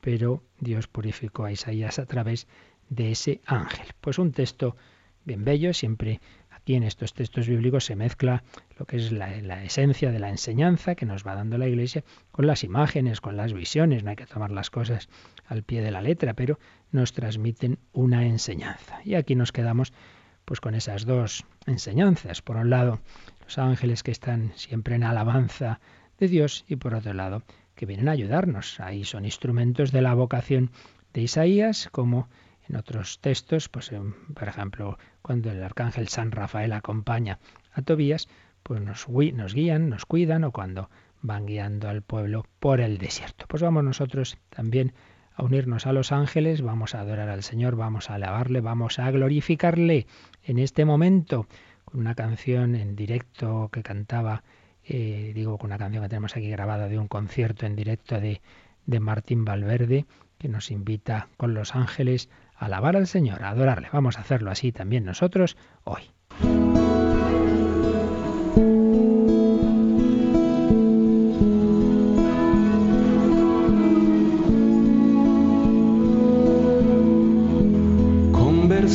pero 0.00 0.44
Dios 0.60 0.86
purificó 0.86 1.44
a 1.44 1.52
Isaías 1.52 1.98
a 1.98 2.06
través 2.06 2.46
de 2.88 3.10
ese 3.10 3.40
ángel. 3.46 3.86
Pues 4.00 4.18
un 4.18 4.30
texto 4.30 4.76
bien 5.24 5.44
bello, 5.44 5.74
siempre 5.74 6.20
aquí 6.50 6.74
en 6.74 6.84
estos 6.84 7.14
textos 7.14 7.48
bíblicos 7.48 7.84
se 7.84 7.96
mezcla 7.96 8.44
lo 8.78 8.86
que 8.86 8.96
es 8.96 9.10
la, 9.10 9.28
la, 9.40 9.64
esencia 9.64 10.12
de 10.12 10.20
la 10.20 10.28
enseñanza 10.28 10.94
que 10.94 11.06
nos 11.06 11.26
va 11.26 11.34
dando 11.34 11.58
la 11.58 11.66
Iglesia 11.66 12.04
con 12.30 12.46
las 12.46 12.62
imágenes, 12.62 13.20
con 13.20 13.36
las 13.36 13.52
visiones, 13.52 14.04
no 14.04 14.10
hay 14.10 14.16
que 14.16 14.26
tomar 14.26 14.52
las 14.52 14.70
cosas 14.70 15.08
al 15.46 15.64
pie 15.64 15.82
de 15.82 15.90
la 15.90 16.00
letra, 16.00 16.34
pero 16.34 16.60
nos 16.92 17.12
transmiten 17.12 17.78
una 17.92 18.24
enseñanza. 18.24 19.00
Y 19.04 19.14
aquí 19.14 19.34
nos 19.34 19.50
quedamos 19.50 19.92
pues 20.44 20.60
con 20.60 20.74
esas 20.74 21.04
dos 21.06 21.44
enseñanzas. 21.66 22.42
Por 22.42 22.56
un 22.56 22.70
lado, 22.70 23.00
los 23.44 23.58
ángeles 23.58 24.02
que 24.02 24.10
están 24.10 24.52
siempre 24.56 24.94
en 24.96 25.04
alabanza 25.04 25.80
de 26.18 26.28
Dios 26.28 26.64
y 26.68 26.76
por 26.76 26.94
otro 26.94 27.12
lado, 27.12 27.42
que 27.74 27.86
vienen 27.86 28.08
a 28.08 28.12
ayudarnos. 28.12 28.80
Ahí 28.80 29.04
son 29.04 29.24
instrumentos 29.24 29.92
de 29.92 30.02
la 30.02 30.14
vocación 30.14 30.70
de 31.12 31.22
Isaías, 31.22 31.88
como 31.90 32.28
en 32.68 32.76
otros 32.76 33.18
textos, 33.20 33.68
pues 33.68 33.90
por 34.34 34.48
ejemplo, 34.48 34.98
cuando 35.20 35.50
el 35.50 35.62
arcángel 35.62 36.08
San 36.08 36.30
Rafael 36.30 36.72
acompaña 36.72 37.38
a 37.72 37.82
Tobías, 37.82 38.28
pues 38.62 38.80
nos, 38.80 39.08
nos 39.08 39.54
guían, 39.54 39.88
nos 39.88 40.06
cuidan, 40.06 40.44
o 40.44 40.52
cuando 40.52 40.88
van 41.20 41.46
guiando 41.46 41.88
al 41.88 42.02
pueblo 42.02 42.46
por 42.60 42.80
el 42.80 42.98
desierto. 42.98 43.46
Pues 43.48 43.62
vamos 43.62 43.84
nosotros 43.84 44.38
también 44.50 44.92
a 45.34 45.44
unirnos 45.44 45.86
a 45.86 45.92
los 45.92 46.12
ángeles, 46.12 46.62
vamos 46.62 46.94
a 46.94 47.00
adorar 47.00 47.28
al 47.28 47.42
Señor, 47.42 47.76
vamos 47.76 48.10
a 48.10 48.14
alabarle, 48.14 48.60
vamos 48.60 48.98
a 48.98 49.10
glorificarle 49.10 50.06
en 50.44 50.58
este 50.58 50.84
momento 50.84 51.46
con 51.84 52.00
una 52.00 52.14
canción 52.14 52.74
en 52.74 52.96
directo 52.96 53.68
que 53.72 53.82
cantaba, 53.82 54.42
eh, 54.84 55.32
digo, 55.34 55.58
con 55.58 55.68
una 55.68 55.78
canción 55.78 56.02
que 56.02 56.08
tenemos 56.08 56.36
aquí 56.36 56.48
grabada 56.50 56.88
de 56.88 56.98
un 56.98 57.08
concierto 57.08 57.66
en 57.66 57.76
directo 57.76 58.20
de, 58.20 58.40
de 58.86 59.00
Martín 59.00 59.44
Valverde, 59.44 60.06
que 60.38 60.48
nos 60.48 60.70
invita 60.70 61.28
con 61.36 61.54
los 61.54 61.74
ángeles 61.74 62.28
a 62.56 62.66
alabar 62.66 62.96
al 62.96 63.06
Señor, 63.06 63.42
a 63.42 63.50
adorarle. 63.50 63.88
Vamos 63.92 64.18
a 64.18 64.22
hacerlo 64.22 64.50
así 64.50 64.72
también 64.72 65.04
nosotros 65.04 65.56
hoy. 65.84 66.10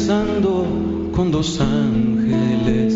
Con 0.07 1.31
dos 1.31 1.59
ángeles 1.59 2.93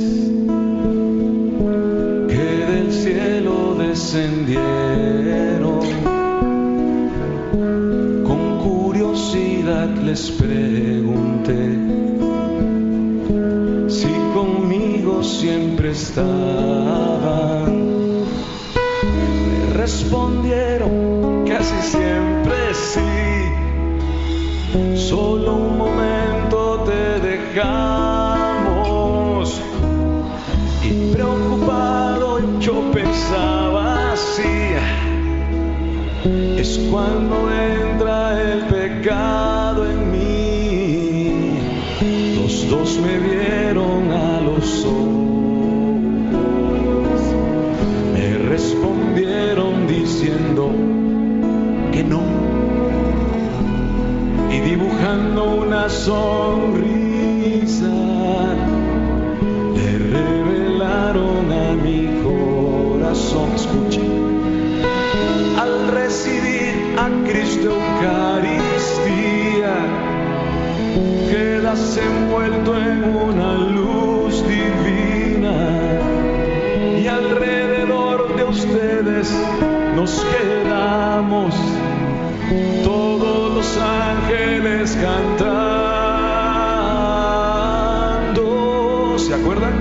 que 2.30 2.65
del 2.71 2.89
cielo 2.89 3.76
descendieron. 3.78 4.62
Con 8.24 8.60
curiosidad 8.60 9.89
les 10.06 10.32
pregunté 10.32 11.78
si 13.89 14.08
conmigo 14.34 15.21
siempre 15.21 15.91
estaban. 15.91 17.76
Me 19.50 19.74
respondieron 19.74 21.43
casi 21.45 21.76
siempre 21.89 22.74
sí. 22.74 23.02
Solo 24.95 25.58
un 25.58 25.78
momento 25.78 26.21
Y 30.84 31.12
preocupado 31.12 32.40
yo 32.62 32.90
pensaba 32.92 34.14
así. 34.14 34.72
Es 36.58 36.80
cuando 36.90 37.52
entra 37.52 38.42
el 38.42 38.60
pecado 38.68 39.86
en 39.86 40.12
mí. 40.12 41.60
Los 42.42 42.70
dos 42.70 42.98
me 43.00 43.18
vieron 43.20 44.12
a 44.14 44.40
los 44.40 44.86
ojos. 44.86 45.12
Me 48.14 48.38
respondieron 48.48 49.88
diciendo 49.88 50.72
que 51.92 52.02
no 52.02 52.22
y 54.50 54.60
dibujando 54.62 55.56
una 55.56 55.90
sonrisa 55.90 56.90
envuelto 71.97 72.78
en 72.78 73.04
una 73.04 73.54
luz 73.54 74.43
divina. 74.47 76.00
Y 77.02 77.08
alrededor 77.08 78.36
de 78.36 78.43
ustedes 78.43 79.32
nos 79.95 80.24
quedamos. 80.26 81.56
Todos 82.84 83.54
los 83.56 83.78
ángeles 83.78 84.97
cantando. 85.02 85.81
¿Se 89.32 89.36
acuerdan? 89.36 89.81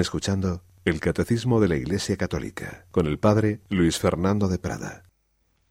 Escuchando 0.00 0.62
el 0.84 0.98
Catecismo 0.98 1.60
de 1.60 1.68
la 1.68 1.76
Iglesia 1.76 2.16
Católica 2.16 2.86
con 2.90 3.06
el 3.06 3.18
Padre 3.18 3.60
Luis 3.68 3.98
Fernando 3.98 4.48
de 4.48 4.58
Prada. 4.58 5.04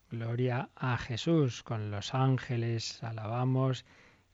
Gloria 0.10 0.70
a 0.76 0.98
Jesús, 0.98 1.62
con 1.64 1.92
los 1.92 2.14
ángeles 2.14 3.04
alabamos, 3.04 3.86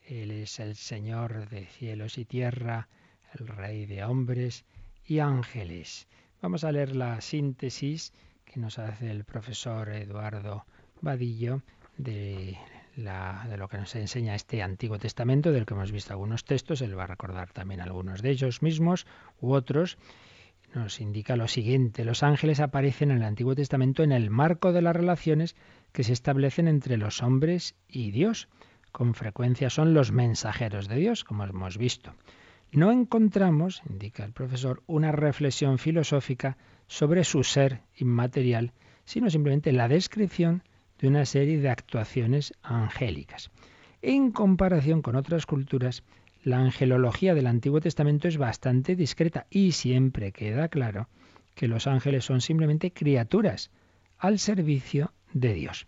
Él 0.03 0.31
es 0.31 0.59
el 0.59 0.75
Señor 0.75 1.49
de 1.49 1.65
cielos 1.65 2.17
y 2.17 2.25
tierra, 2.25 2.87
el 3.33 3.47
Rey 3.47 3.85
de 3.87 4.03
hombres 4.03 4.65
y 5.05 5.19
ángeles. 5.19 6.07
Vamos 6.41 6.63
a 6.63 6.71
leer 6.71 6.95
la 6.95 7.19
síntesis 7.21 8.13
que 8.45 8.59
nos 8.59 8.77
hace 8.77 9.09
el 9.09 9.23
profesor 9.23 9.89
Eduardo 9.89 10.65
Vadillo 11.01 11.63
de, 11.97 12.57
de 13.03 13.57
lo 13.57 13.69
que 13.69 13.77
nos 13.77 13.95
enseña 13.95 14.35
este 14.35 14.61
Antiguo 14.61 14.99
Testamento, 14.99 15.51
del 15.51 15.65
que 15.65 15.73
hemos 15.73 15.91
visto 15.91 16.11
algunos 16.11 16.43
textos, 16.43 16.81
él 16.81 16.97
va 16.97 17.05
a 17.05 17.07
recordar 17.07 17.51
también 17.51 17.79
algunos 17.79 18.21
de 18.21 18.31
ellos 18.31 18.61
mismos 18.61 19.07
u 19.39 19.53
otros. 19.53 19.97
Nos 20.73 20.99
indica 20.99 21.37
lo 21.37 21.47
siguiente, 21.47 22.03
los 22.03 22.23
ángeles 22.23 22.59
aparecen 22.59 23.11
en 23.11 23.17
el 23.17 23.23
Antiguo 23.23 23.55
Testamento 23.55 24.03
en 24.03 24.11
el 24.11 24.29
marco 24.29 24.73
de 24.73 24.81
las 24.81 24.95
relaciones 24.95 25.55
que 25.93 26.03
se 26.03 26.13
establecen 26.13 26.67
entre 26.67 26.97
los 26.97 27.23
hombres 27.23 27.75
y 27.87 28.11
Dios. 28.11 28.49
con 28.91 29.13
frecuencia 29.13 29.69
son 29.69 29.93
los 29.93 30.11
mensajeros 30.11 30.87
de 30.87 30.95
Dios, 30.95 31.23
como 31.23 31.43
hemos 31.43 31.77
visto. 31.77 32.15
No 32.71 32.91
encontramos, 32.91 33.81
indica 33.87 34.25
el 34.25 34.33
profesor, 34.33 34.81
una 34.87 35.11
reflexión 35.11 35.77
filosófica 35.77 36.57
sobre 36.87 37.23
su 37.23 37.43
ser 37.43 37.81
inmaterial, 37.95 38.73
sino 39.05 39.29
simplemente 39.29 39.71
la 39.71 39.87
descripción 39.87 40.63
de 40.99 41.07
una 41.07 41.25
serie 41.25 41.59
de 41.59 41.69
actuaciones 41.69 42.53
angélicas. 42.61 43.51
En 44.01 44.31
comparación 44.31 45.01
con 45.01 45.15
otras 45.15 45.45
culturas, 45.45 46.03
la 46.43 46.59
angelología 46.59 47.33
del 47.33 47.47
Antiguo 47.47 47.81
Testamento 47.81 48.27
es 48.27 48.37
bastante 48.37 48.95
discreta 48.95 49.45
y 49.49 49.73
siempre 49.73 50.31
queda 50.31 50.69
claro 50.69 51.09
que 51.55 51.67
los 51.67 51.87
ángeles 51.87 52.23
son 52.23 52.39
simplemente 52.39 52.93
criaturas 52.93 53.71
al 54.17 54.39
servicio 54.39 55.11
de 55.33 55.53
Dios. 55.53 55.87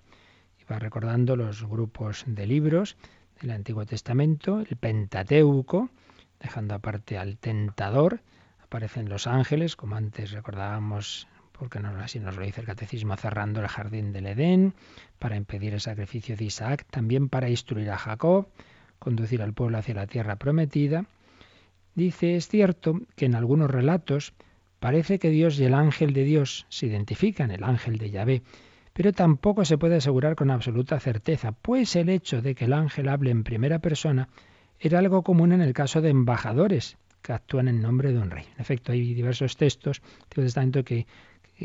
Y 0.59 0.65
va 0.65 0.79
recordando 0.79 1.35
los 1.35 1.65
grupos 1.65 2.25
de 2.27 2.47
libros 2.47 2.97
del 3.39 3.51
Antiguo 3.51 3.85
Testamento, 3.85 4.59
el 4.59 4.75
Pentateuco, 4.75 5.89
dejando 6.39 6.75
aparte 6.75 7.17
al 7.17 7.37
tentador, 7.37 8.21
aparecen 8.61 9.09
los 9.09 9.27
ángeles, 9.27 9.75
como 9.75 9.95
antes 9.95 10.31
recordábamos, 10.31 11.27
porque 11.61 11.79
no, 11.79 11.89
así 11.99 12.19
nos 12.19 12.35
lo 12.37 12.43
dice 12.43 12.61
el 12.61 12.65
catecismo, 12.65 13.15
cerrando 13.17 13.61
el 13.61 13.67
jardín 13.67 14.13
del 14.13 14.25
Edén, 14.25 14.73
para 15.19 15.35
impedir 15.35 15.75
el 15.75 15.79
sacrificio 15.79 16.35
de 16.35 16.45
Isaac, 16.45 16.87
también 16.89 17.29
para 17.29 17.51
instruir 17.51 17.91
a 17.91 17.99
Jacob, 17.99 18.47
conducir 18.97 19.43
al 19.43 19.53
pueblo 19.53 19.77
hacia 19.77 19.93
la 19.93 20.07
tierra 20.07 20.37
prometida. 20.37 21.05
Dice, 21.93 22.35
es 22.35 22.47
cierto 22.47 22.99
que 23.15 23.25
en 23.25 23.35
algunos 23.35 23.69
relatos 23.69 24.33
parece 24.79 25.19
que 25.19 25.29
Dios 25.29 25.59
y 25.59 25.65
el 25.65 25.75
ángel 25.75 26.13
de 26.13 26.23
Dios 26.23 26.65
se 26.69 26.87
identifican, 26.87 27.51
el 27.51 27.63
ángel 27.63 27.99
de 27.99 28.09
Yahvé, 28.09 28.41
pero 28.93 29.13
tampoco 29.13 29.63
se 29.63 29.77
puede 29.77 29.97
asegurar 29.97 30.35
con 30.35 30.49
absoluta 30.49 30.99
certeza, 30.99 31.51
pues 31.51 31.95
el 31.95 32.09
hecho 32.09 32.41
de 32.41 32.55
que 32.55 32.65
el 32.65 32.73
ángel 32.73 33.07
hable 33.07 33.29
en 33.29 33.43
primera 33.43 33.77
persona 33.77 34.29
era 34.79 34.97
algo 34.97 35.21
común 35.21 35.51
en 35.51 35.61
el 35.61 35.73
caso 35.73 36.01
de 36.01 36.09
embajadores 36.09 36.97
que 37.21 37.33
actúan 37.33 37.67
en 37.67 37.83
nombre 37.83 38.11
de 38.11 38.17
un 38.17 38.31
rey. 38.31 38.45
En 38.55 38.61
efecto, 38.61 38.93
hay 38.93 39.13
diversos 39.13 39.57
textos 39.57 40.01
del 40.33 40.45
Testamento 40.45 40.83
que, 40.83 41.05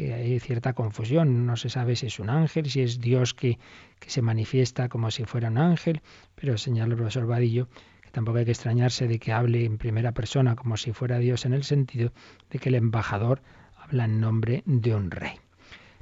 hay 0.05 0.39
cierta 0.41 0.73
confusión. 0.73 1.47
No 1.47 1.57
se 1.57 1.69
sabe 1.69 1.97
si 1.97 2.07
es 2.07 2.19
un 2.19 2.31
ángel, 2.31 2.71
si 2.71 2.83
es 2.83 3.01
Dios 3.01 3.35
que, 3.35 3.59
que 3.99 4.11
se 4.11 4.23
manifiesta 4.23 4.89
como 4.89 5.11
si 5.11 5.25
fuera 5.25 5.49
un 5.49 5.59
ángel, 5.59 6.03
pero 6.35 6.59
señala 6.59 6.93
el 6.93 6.97
profesor 6.97 7.27
Vadillo 7.27 7.69
que 8.03 8.11
tampoco 8.11 8.39
hay 8.39 8.45
que 8.45 8.53
extrañarse 8.53 9.09
de 9.09 9.19
que 9.19 9.33
hable 9.33 9.65
en 9.65 9.79
primera 9.79 10.13
persona 10.13 10.55
como 10.55 10.77
si 10.77 10.93
fuera 10.93 11.19
Dios 11.19 11.45
en 11.45 11.55
el 11.55 11.65
sentido 11.65 12.13
de 12.51 12.59
que 12.59 12.69
el 12.69 12.77
embajador 12.77 13.43
habla 13.77 14.05
en 14.05 14.21
nombre 14.21 14.63
de 14.67 14.95
un 14.95 15.11
rey. 15.11 15.41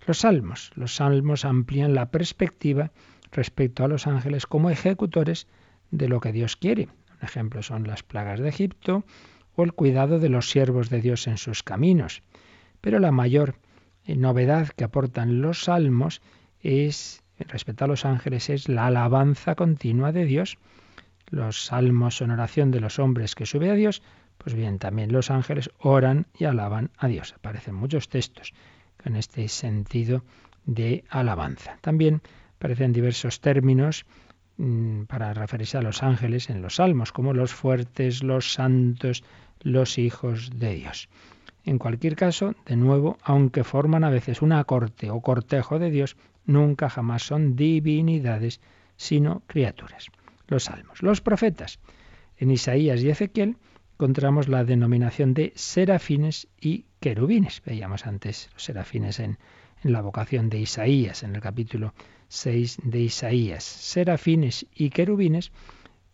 Los 0.07 0.19
salmos. 0.19 0.71
Los 0.75 0.97
salmos 0.97 1.45
amplían 1.45 1.95
la 1.95 2.11
perspectiva 2.11 2.91
respecto 3.33 3.85
a 3.85 3.89
los 3.89 4.07
ángeles 4.07 4.47
como 4.47 4.71
ejecutores 4.71 5.47
de 5.91 6.09
lo 6.09 6.21
que 6.21 6.33
Dios 6.33 6.57
quiere. 6.57 6.89
Un 7.11 7.23
ejemplo 7.23 7.63
son 7.63 7.87
las 7.87 8.03
plagas 8.03 8.41
de 8.41 8.49
Egipto 8.49 9.05
o 9.57 9.65
el 9.65 9.73
cuidado 9.73 10.19
de 10.19 10.29
los 10.29 10.51
siervos 10.51 10.91
de 10.91 11.01
Dios 11.01 11.27
en 11.27 11.39
sus 11.39 11.63
caminos. 11.63 12.23
Pero 12.81 12.99
la 12.99 13.13
mayor 13.13 13.57
novedad 14.07 14.69
que 14.69 14.85
aportan 14.85 15.41
los 15.41 15.65
salmos 15.65 16.21
es, 16.61 17.23
respecto 17.39 17.85
a 17.85 17.89
los 17.89 18.05
ángeles, 18.05 18.51
es 18.51 18.69
la 18.69 18.87
alabanza 18.87 19.55
continua 19.55 20.13
de 20.13 20.25
Dios. 20.25 20.59
Los 21.29 21.67
salmos 21.67 22.17
son 22.17 22.31
oración 22.31 22.71
de 22.71 22.81
los 22.81 22.99
hombres 22.99 23.35
que 23.35 23.47
sube 23.47 23.71
a 23.71 23.75
Dios, 23.75 24.03
pues 24.39 24.55
bien, 24.55 24.79
también 24.79 25.13
los 25.13 25.31
ángeles 25.31 25.71
oran 25.79 26.27
y 26.39 26.45
alaban 26.45 26.91
a 26.99 27.09
Dios. 27.09 27.35
Aparecen 27.35 27.75
muchos 27.75 28.09
textos 28.09 28.53
en 29.05 29.17
este 29.17 29.49
sentido 29.49 30.25
de 30.67 31.05
alabanza. 31.09 31.79
También 31.81 32.23
aparecen 32.57 32.93
diversos 32.93 33.41
términos 33.41 34.07
mm, 34.57 35.05
para 35.05 35.35
referirse 35.35 35.79
a 35.79 35.83
los 35.83 36.03
ángeles 36.03 36.51
en 36.51 36.63
los 36.63 36.77
salmos, 36.77 37.13
como 37.13 37.33
los 37.33 37.53
fuertes, 37.53 38.23
los 38.23 38.53
santos, 38.53 39.25
los 39.61 39.99
hijos 39.99 40.51
de 40.59 40.75
Dios. 40.75 41.09
En 41.65 41.79
cualquier 41.79 42.15
caso, 42.15 42.55
de 42.67 42.77
nuevo, 42.77 43.17
aunque 43.23 43.65
forman 43.65 44.05
a 44.05 44.11
veces 44.11 44.43
una 44.43 44.63
corte 44.65 45.11
o 45.11 45.21
cortejo 45.21 45.79
de 45.79 45.91
Dios, 45.91 46.17
nunca 46.45 46.91
jamás 46.91 47.23
son 47.23 47.57
divinidades, 47.57 48.61
sino 48.97 49.43
criaturas. 49.47 50.09
Los 50.47 50.65
salmos. 50.65 51.03
Los 51.03 51.23
profetas. 51.23 51.81
En 52.37 52.51
Isaías 52.51 53.03
y 53.03 53.09
Ezequiel 53.09 53.57
encontramos 53.95 54.49
la 54.49 54.65
denominación 54.65 55.33
de 55.33 55.53
serafines 55.55 56.49
y 56.61 56.85
querubines. 57.01 57.63
Veíamos 57.65 58.07
antes 58.07 58.51
los 58.53 58.65
serafines 58.65 59.21
en, 59.21 59.39
la 59.83 60.01
vocación 60.01 60.49
de 60.49 60.59
Isaías, 60.59 61.23
en 61.23 61.35
el 61.35 61.43
capítulo 61.43 61.95
6 62.29 62.79
de 62.85 63.01
Isaías. 63.01 63.65
Serafines 63.65 64.67
y 64.75 64.91
querubines, 64.91 65.53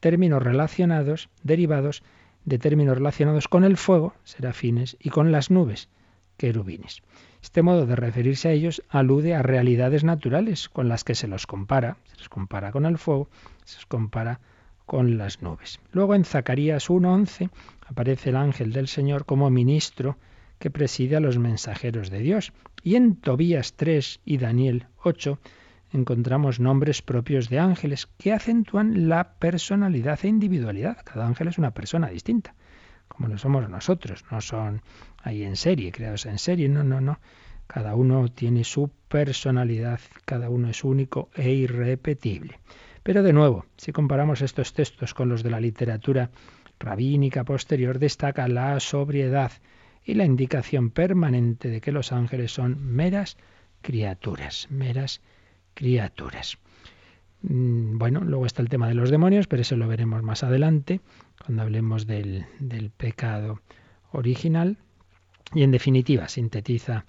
términos 0.00 0.42
relacionados, 0.42 1.28
derivados 1.42 2.02
de 2.44 2.58
términos 2.58 2.96
relacionados 2.96 3.48
con 3.48 3.64
el 3.64 3.76
fuego, 3.76 4.14
serafines, 4.24 4.96
y 5.00 5.10
con 5.10 5.32
las 5.32 5.50
nubes, 5.50 5.88
querubines. 6.36 7.02
Este 7.42 7.62
modo 7.62 7.86
de 7.86 7.96
referirse 7.96 8.48
a 8.48 8.52
ellos 8.52 8.82
alude 8.88 9.34
a 9.34 9.42
realidades 9.42 10.04
naturales 10.04 10.68
con 10.68 10.88
las 10.88 11.04
que 11.04 11.14
se 11.14 11.28
los 11.28 11.46
compara. 11.46 11.96
Se 12.04 12.18
los 12.18 12.28
compara 12.28 12.72
con 12.72 12.86
el 12.86 12.98
fuego, 12.98 13.28
se 13.64 13.76
los 13.76 13.86
compara 13.86 14.40
con 14.86 15.18
las 15.18 15.42
nubes. 15.42 15.80
Luego 15.92 16.14
en 16.14 16.24
Zacarías 16.24 16.90
1.11 16.90 17.50
aparece 17.86 18.30
el 18.30 18.36
ángel 18.36 18.72
del 18.72 18.88
Señor 18.88 19.24
como 19.24 19.48
ministro 19.50 20.16
que 20.58 20.70
preside 20.70 21.16
a 21.16 21.20
los 21.20 21.38
mensajeros 21.38 22.10
de 22.10 22.20
Dios. 22.20 22.52
Y 22.82 22.96
en 22.96 23.16
Tobías 23.16 23.74
3 23.74 24.20
y 24.24 24.38
Daniel 24.38 24.86
8 25.02 25.38
encontramos 25.92 26.60
nombres 26.60 27.02
propios 27.02 27.48
de 27.48 27.58
ángeles 27.58 28.08
que 28.18 28.32
acentúan 28.32 29.08
la 29.08 29.34
personalidad 29.34 30.20
e 30.22 30.28
individualidad. 30.28 30.98
Cada 31.04 31.26
ángel 31.26 31.48
es 31.48 31.58
una 31.58 31.72
persona 31.72 32.08
distinta, 32.08 32.54
como 33.08 33.28
lo 33.28 33.38
somos 33.38 33.68
nosotros. 33.68 34.24
No 34.30 34.40
son 34.40 34.82
ahí 35.22 35.42
en 35.42 35.56
serie, 35.56 35.92
creados 35.92 36.26
en 36.26 36.38
serie, 36.38 36.68
no, 36.68 36.84
no, 36.84 37.00
no. 37.00 37.18
Cada 37.66 37.94
uno 37.94 38.28
tiene 38.28 38.64
su 38.64 38.90
personalidad, 39.08 40.00
cada 40.24 40.50
uno 40.50 40.68
es 40.68 40.84
único 40.84 41.28
e 41.34 41.50
irrepetible. 41.50 42.58
Pero 43.02 43.22
de 43.22 43.32
nuevo, 43.32 43.66
si 43.76 43.92
comparamos 43.92 44.42
estos 44.42 44.72
textos 44.72 45.14
con 45.14 45.28
los 45.28 45.42
de 45.42 45.50
la 45.50 45.60
literatura 45.60 46.30
rabínica 46.78 47.44
posterior, 47.44 47.98
destaca 47.98 48.48
la 48.48 48.78
sobriedad 48.80 49.52
y 50.04 50.14
la 50.14 50.24
indicación 50.24 50.90
permanente 50.90 51.68
de 51.68 51.80
que 51.80 51.92
los 51.92 52.12
ángeles 52.12 52.52
son 52.52 52.82
meras 52.82 53.36
criaturas, 53.82 54.66
meras 54.70 55.20
criaturas. 55.20 55.39
Mm, 57.42 57.98
bueno, 57.98 58.20
luego 58.20 58.46
está 58.46 58.62
el 58.62 58.68
tema 58.68 58.88
de 58.88 58.94
los 58.94 59.10
demonios, 59.10 59.46
pero 59.46 59.62
eso 59.62 59.76
lo 59.76 59.88
veremos 59.88 60.22
más 60.22 60.42
adelante, 60.44 61.00
cuando 61.44 61.62
hablemos 61.62 62.06
del, 62.06 62.46
pecado 62.96 63.60
original. 64.12 64.78
Y 65.54 65.62
en 65.62 65.70
definitiva, 65.70 66.28
sintetiza 66.28 67.06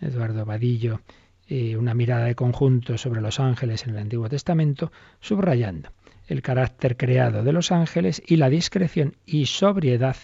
Eduardo 0.00 0.44
Vadillo 0.44 1.00
eh, 1.48 1.76
una 1.76 1.92
mirada 1.92 2.26
de 2.26 2.34
conjunto 2.34 2.96
sobre 2.96 3.20
los 3.20 3.40
ángeles 3.40 3.84
en 3.84 3.90
el 3.90 3.98
Antiguo 3.98 4.28
Testamento, 4.28 4.92
subrayando 5.20 5.90
el 6.26 6.40
carácter 6.40 6.96
creado 6.96 7.42
de 7.42 7.52
los 7.52 7.72
ángeles 7.72 8.22
y 8.26 8.36
la 8.36 8.48
discreción 8.48 9.16
y 9.26 9.46
sobriedad 9.46 10.16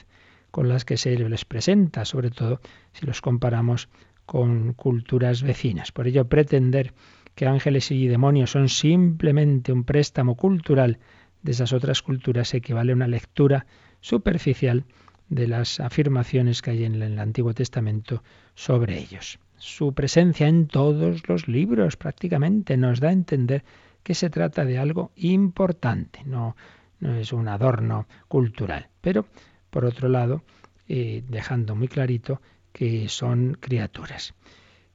con 0.50 0.68
las 0.68 0.84
que 0.84 0.96
se 0.96 1.16
les 1.16 1.44
presenta, 1.44 2.04
sobre 2.04 2.30
todo 2.30 2.60
si 2.92 3.04
los 3.04 3.20
comparamos 3.20 3.88
con 4.24 4.72
culturas 4.74 5.42
vecinas. 5.42 5.92
Por 5.92 6.06
ello, 6.06 6.28
pretender 6.28 6.94
que 7.38 7.46
ángeles 7.46 7.92
y 7.92 8.08
demonios 8.08 8.50
son 8.50 8.68
simplemente 8.68 9.72
un 9.72 9.84
préstamo 9.84 10.34
cultural 10.34 10.98
de 11.40 11.52
esas 11.52 11.72
otras 11.72 12.02
culturas 12.02 12.52
equivale 12.52 12.90
a 12.90 12.96
una 12.96 13.06
lectura 13.06 13.64
superficial 14.00 14.86
de 15.28 15.46
las 15.46 15.78
afirmaciones 15.78 16.62
que 16.62 16.72
hay 16.72 16.82
en 16.82 17.00
el 17.00 17.16
Antiguo 17.20 17.54
Testamento 17.54 18.24
sobre 18.56 18.98
ellos. 18.98 19.38
Su 19.56 19.92
presencia 19.92 20.48
en 20.48 20.66
todos 20.66 21.28
los 21.28 21.46
libros 21.46 21.96
prácticamente 21.96 22.76
nos 22.76 22.98
da 22.98 23.10
a 23.10 23.12
entender 23.12 23.62
que 24.02 24.16
se 24.16 24.30
trata 24.30 24.64
de 24.64 24.78
algo 24.78 25.12
importante, 25.14 26.24
no, 26.24 26.56
es 27.00 27.32
un 27.32 27.46
adorno 27.46 28.08
cultural. 28.26 28.88
Pero, 29.00 29.26
por 29.70 29.84
otro 29.84 30.08
lado, 30.08 30.42
eh, 30.88 31.22
dejando 31.28 31.76
muy 31.76 31.86
clarito 31.86 32.42
que 32.72 33.08
son 33.08 33.56
criaturas. 33.60 34.34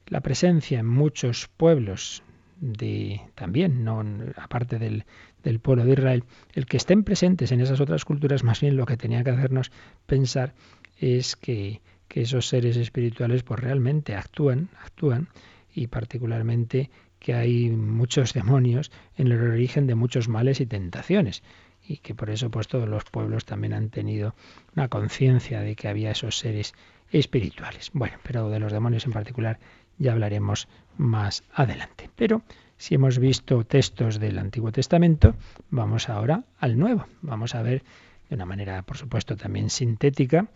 La 0.08 0.20
presencia 0.20 0.80
en 0.80 0.86
muchos 0.86 1.48
pueblos 1.48 2.22
de 2.60 3.20
también, 3.34 3.84
no 3.84 4.02
aparte 4.36 4.78
del, 4.78 5.04
del 5.42 5.60
pueblo 5.60 5.84
de 5.84 5.92
Israel, 5.92 6.24
el 6.52 6.66
que 6.66 6.76
estén 6.76 7.04
presentes 7.04 7.52
en 7.52 7.60
esas 7.60 7.80
otras 7.80 8.04
culturas, 8.04 8.44
más 8.44 8.60
bien 8.60 8.76
lo 8.76 8.86
que 8.86 8.96
tenía 8.96 9.24
que 9.24 9.30
hacernos 9.30 9.72
pensar 10.06 10.54
es 10.98 11.36
que, 11.36 11.80
que 12.08 12.22
esos 12.22 12.48
seres 12.48 12.76
espirituales 12.76 13.42
pues 13.42 13.60
realmente 13.60 14.14
actúan, 14.14 14.68
actúan, 14.82 15.28
y 15.74 15.88
particularmente 15.88 16.90
que 17.18 17.34
hay 17.34 17.70
muchos 17.70 18.32
demonios 18.32 18.92
en 19.16 19.32
el 19.32 19.40
origen 19.40 19.86
de 19.86 19.94
muchos 19.94 20.28
males 20.28 20.60
y 20.60 20.66
tentaciones 20.66 21.42
y 21.86 21.98
que 21.98 22.14
por 22.14 22.30
eso 22.30 22.50
pues 22.50 22.68
todos 22.68 22.88
los 22.88 23.04
pueblos 23.04 23.44
también 23.44 23.74
han 23.74 23.90
tenido 23.90 24.34
una 24.74 24.88
conciencia 24.88 25.60
de 25.60 25.74
que 25.74 25.88
había 25.88 26.12
esos 26.12 26.38
seres 26.38 26.74
espirituales. 27.10 27.90
Bueno, 27.92 28.16
pero 28.22 28.48
de 28.48 28.60
los 28.60 28.72
demonios 28.72 29.04
en 29.06 29.12
particular 29.12 29.58
ya 29.98 30.12
hablaremos 30.12 30.68
más 30.96 31.42
adelante. 31.52 32.10
Pero 32.16 32.42
Si 32.76 32.96
hemos 32.96 33.18
visto 33.18 33.64
textos 33.64 34.18
del 34.18 34.38
Antiguo 34.38 34.72
Testamento, 34.72 35.36
vamos 35.70 36.08
ahora 36.08 36.44
al 36.58 36.78
Nuevo. 36.78 37.06
Vamos 37.22 37.54
a 37.54 37.62
ver 37.62 37.82
de 38.28 38.34
una 38.34 38.46
manera, 38.46 38.82
por 38.82 38.96
supuesto, 38.96 39.36
también 39.36 39.70
sintética, 39.70 40.48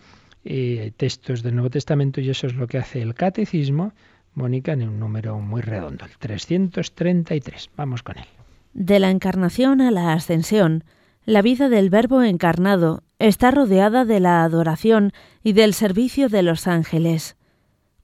eh, 0.45 0.93
textos 0.97 1.43
del 1.43 1.55
Nuevo 1.55 1.71
Testamento 1.71 2.21
y 2.21 2.29
eso 2.29 2.47
es 2.47 2.55
lo 2.55 2.67
que 2.67 2.79
hace 2.79 3.01
el 3.01 3.15
Catecismo, 3.15 3.93
Mónica, 4.35 4.73
en 4.73 4.89
un 4.89 5.01
número 5.01 5.39
muy 5.39 5.63
redondo, 5.63 6.05
el 6.05 6.19
333. 6.19 7.71
Vamos 7.77 8.03
con 8.03 8.19
él. 8.19 8.27
De 8.75 8.99
la 8.99 9.11
encarnación 9.11 9.81
a 9.81 9.91
la 9.91 10.13
ascensión, 10.13 10.85
la 11.25 11.41
vida 11.41 11.69
del 11.69 11.89
Verbo 11.89 12.23
encarnado 12.23 13.05
está 13.19 13.51
rodeada 13.51 14.05
de 14.05 14.21
la 14.21 14.45
adoración 14.45 15.13
y 15.43 15.55
del 15.55 15.73
servicio 15.73 16.29
de 16.29 16.43
los 16.43 16.67
ángeles. 16.67 17.38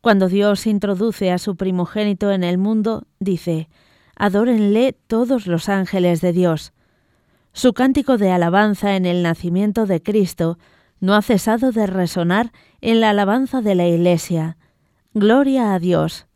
Cuando 0.05 0.29
Dios 0.29 0.67
introduce 0.67 1.33
a 1.33 1.39
su 1.39 1.57
primogénito 1.57 2.31
en 2.31 2.45
el 2.45 2.59
mundo, 2.59 3.07
dice, 3.21 3.71
Adórenle 4.15 4.93
todos 5.07 5.47
los 5.47 5.71
ángeles 5.71 6.21
de 6.21 6.35
Dios. 6.35 6.75
Su 7.55 7.73
cántico 7.73 8.19
de 8.19 8.31
alabanza 8.31 8.97
en 8.97 9.07
el 9.07 9.23
nacimiento 9.23 9.87
de 9.87 10.03
Cristo 10.03 10.59
no 11.01 11.15
ha 11.15 11.23
cesado 11.23 11.73
de 11.73 11.87
resonar 11.87 12.53
en 12.83 13.01
la 13.01 13.09
alabanza 13.09 13.63
de 13.63 13.75
la 13.75 13.87
Iglesia. 13.87 14.59
Gloria 15.15 15.73
a 15.73 15.79
Dios. 15.79 16.27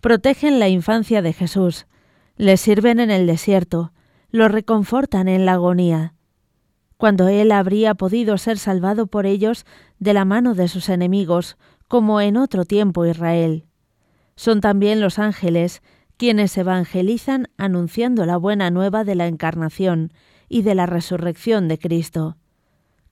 Protegen 0.00 0.60
la 0.60 0.68
infancia 0.68 1.20
de 1.20 1.32
Jesús, 1.32 1.88
le 2.36 2.56
sirven 2.56 3.00
en 3.00 3.10
el 3.10 3.26
desierto, 3.26 3.92
lo 4.30 4.46
reconfortan 4.46 5.26
en 5.26 5.46
la 5.46 5.54
agonía. 5.54 6.14
Cuando 6.96 7.26
él 7.26 7.50
habría 7.50 7.96
podido 7.96 8.38
ser 8.38 8.56
salvado 8.56 9.08
por 9.08 9.26
ellos 9.26 9.66
de 9.98 10.14
la 10.14 10.24
mano 10.24 10.54
de 10.54 10.68
sus 10.68 10.88
enemigos, 10.88 11.56
como 11.90 12.20
en 12.20 12.36
otro 12.36 12.64
tiempo 12.64 13.04
Israel. 13.04 13.64
Son 14.36 14.60
también 14.60 15.00
los 15.00 15.18
ángeles 15.18 15.82
quienes 16.16 16.56
evangelizan 16.56 17.48
anunciando 17.56 18.26
la 18.26 18.36
buena 18.36 18.70
nueva 18.70 19.02
de 19.02 19.16
la 19.16 19.26
encarnación 19.26 20.12
y 20.48 20.62
de 20.62 20.76
la 20.76 20.86
resurrección 20.86 21.66
de 21.66 21.80
Cristo. 21.80 22.36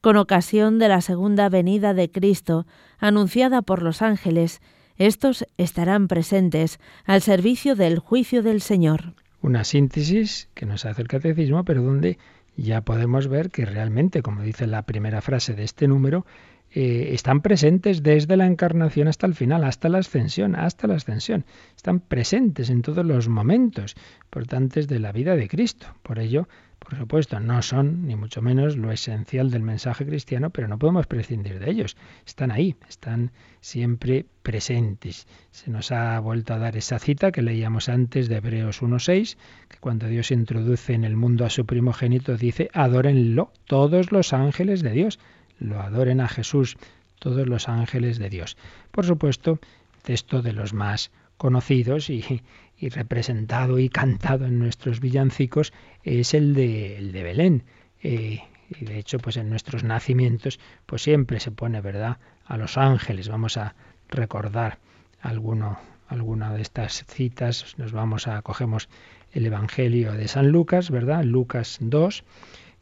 Con 0.01 0.17
ocasión 0.17 0.79
de 0.79 0.87
la 0.87 1.01
segunda 1.01 1.49
venida 1.49 1.93
de 1.93 2.13
Cristo, 2.13 2.69
anunciada 2.99 3.63
por 3.63 3.83
los 3.83 4.01
ángeles, 4.01 4.61
estos 4.97 5.45
estarán 5.57 6.07
presentes 6.07 6.79
al 7.05 7.21
servicio 7.21 7.75
del 7.75 7.99
juicio 7.99 8.45
del 8.45 8.61
Señor. 8.61 9.15
Una 9.43 9.65
síntesis 9.65 10.51
que 10.55 10.67
nos 10.67 10.85
hace 10.85 11.03
el 11.03 11.09
catecismo, 11.09 11.65
pero 11.65 11.83
donde 11.83 12.17
ya 12.57 12.83
podemos 12.83 13.27
ver 13.27 13.51
que 13.51 13.65
realmente, 13.65 14.23
como 14.23 14.43
dice 14.43 14.69
la 14.69 14.83
primera 14.83 15.21
frase 15.21 15.55
de 15.55 15.65
este 15.65 15.89
número, 15.89 16.25
eh, 16.71 17.11
están 17.13 17.41
presentes 17.41 18.03
desde 18.03 18.37
la 18.37 18.47
encarnación 18.47 19.09
hasta 19.09 19.27
el 19.27 19.35
final, 19.35 19.65
hasta 19.65 19.89
la 19.89 19.99
ascensión, 19.99 20.55
hasta 20.55 20.87
la 20.87 20.97
ascensión. 20.97 21.45
Están 21.77 22.01
presentes 22.01 22.69
en 22.69 22.83
todos 22.83 23.05
los 23.07 23.29
momentos 23.29 23.97
importantes 24.25 24.87
de 24.89 24.99
la 24.99 25.13
vida 25.13 25.35
de 25.35 25.49
Cristo. 25.49 25.87
Por 26.03 26.19
ello, 26.19 26.47
por 26.79 26.97
supuesto, 26.97 27.41
no 27.41 27.61
son, 27.63 28.07
ni 28.07 28.17
mucho 28.17 28.41
menos, 28.41 28.77
lo 28.77 28.93
esencial 28.93 29.51
del 29.51 29.63
mensaje 29.63 30.07
cristiano, 30.07 30.51
pero 30.51 30.69
no 30.69 30.79
podemos 30.79 31.07
prescindir 31.07 31.59
de 31.59 31.71
ellos. 31.71 31.97
Están 32.27 32.51
ahí, 32.51 32.77
están 32.89 33.33
siempre 33.61 34.27
presentes. 34.43 35.27
Se 35.51 35.71
nos 35.71 35.91
ha 35.91 36.19
vuelto 36.21 36.55
a 36.55 36.59
dar 36.59 36.77
esa 36.77 36.99
cita 36.99 37.33
que 37.33 37.43
leíamos 37.43 37.89
antes 37.89 38.29
de 38.29 38.37
Hebreos 38.37 38.83
1.6, 38.83 39.37
que 39.69 39.79
cuando 39.79 40.07
Dios 40.07 40.31
introduce 40.31 40.95
en 40.95 41.05
el 41.05 41.17
mundo 41.17 41.45
a 41.45 41.51
su 41.51 41.67
primogénito 41.67 42.37
dice, 42.37 42.71
adórenlo 42.73 43.53
todos 43.67 44.13
los 44.13 44.33
ángeles 44.33 44.83
de 44.83 44.93
Dios. 44.93 45.19
Lo 45.59 45.81
adoren 45.81 46.21
a 46.21 46.29
Jesús 46.29 46.77
todos 47.19 47.47
los 47.47 47.69
ángeles 47.69 48.19
de 48.19 48.31
Dios. 48.31 48.57
Por 48.91 49.05
supuesto, 49.05 49.59
texto 50.03 50.43
de 50.43 50.53
los 50.53 50.73
más 50.73 51.11
conocidos 51.37 52.11
y, 52.11 52.43
representado 52.81 53.79
y 53.79 53.89
cantado 53.89 54.47
en 54.47 54.59
nuestros 54.59 55.01
villancicos 55.01 55.73
es 56.05 56.35
el 56.35 56.55
de, 56.55 56.97
el 56.99 57.13
de 57.13 57.23
Belén. 57.23 57.65
Eh, 58.03 58.43
y 58.69 58.85
de 58.85 58.99
hecho, 58.99 59.19
pues 59.19 59.37
en 59.37 59.49
nuestros 59.51 59.83
nacimientos, 59.83 60.61
pues 60.87 61.03
siempre 61.03 61.41
se 61.41 61.51
pone, 61.51 61.81
¿verdad?, 61.81 62.19
a 62.45 62.57
los 62.57 62.77
ángeles. 62.77 63.29
Vamos 63.29 63.57
a 63.57 63.75
recordar 64.09 64.79
alguno, 65.21 65.79
alguna 66.09 66.53
de 66.53 66.63
estas 66.63 67.05
citas. 67.07 67.75
Nos 67.79 67.93
vamos 67.93 68.27
a, 68.29 68.43
cogemos 68.43 68.89
el 69.33 69.47
Evangelio 69.47 70.13
de 70.13 70.29
San 70.29 70.49
Lucas, 70.51 70.91
¿verdad? 70.91 71.25
Lucas 71.25 71.79
2, 71.81 72.25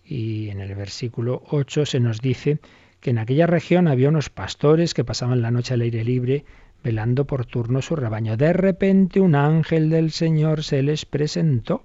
y 0.07 0.50
en 0.50 0.61
el 0.61 0.74
versículo 0.74 1.42
8 1.50 1.86
se 1.86 2.00
nos 2.00 2.20
dice 2.20 2.59
que 3.00 3.11
en 3.11 3.18
aquella 3.18 3.46
región 3.46 3.88
había 3.88 4.09
unos 4.09 4.30
pastores 4.30 4.94
que 4.94 5.04
pasaban 5.04 5.42
la 5.42 5.50
noche 5.50 5.74
al 5.74 5.80
aire 5.80 6.04
libre 6.04 6.44
velando 6.82 7.26
por 7.26 7.46
turno 7.46 7.82
su 7.82 7.96
rebaño. 7.96 8.36
De 8.36 8.52
repente 8.52 9.20
un 9.20 9.34
ángel 9.34 9.90
del 9.90 10.12
Señor 10.12 10.62
se 10.62 10.82
les 10.82 11.04
presentó. 11.04 11.82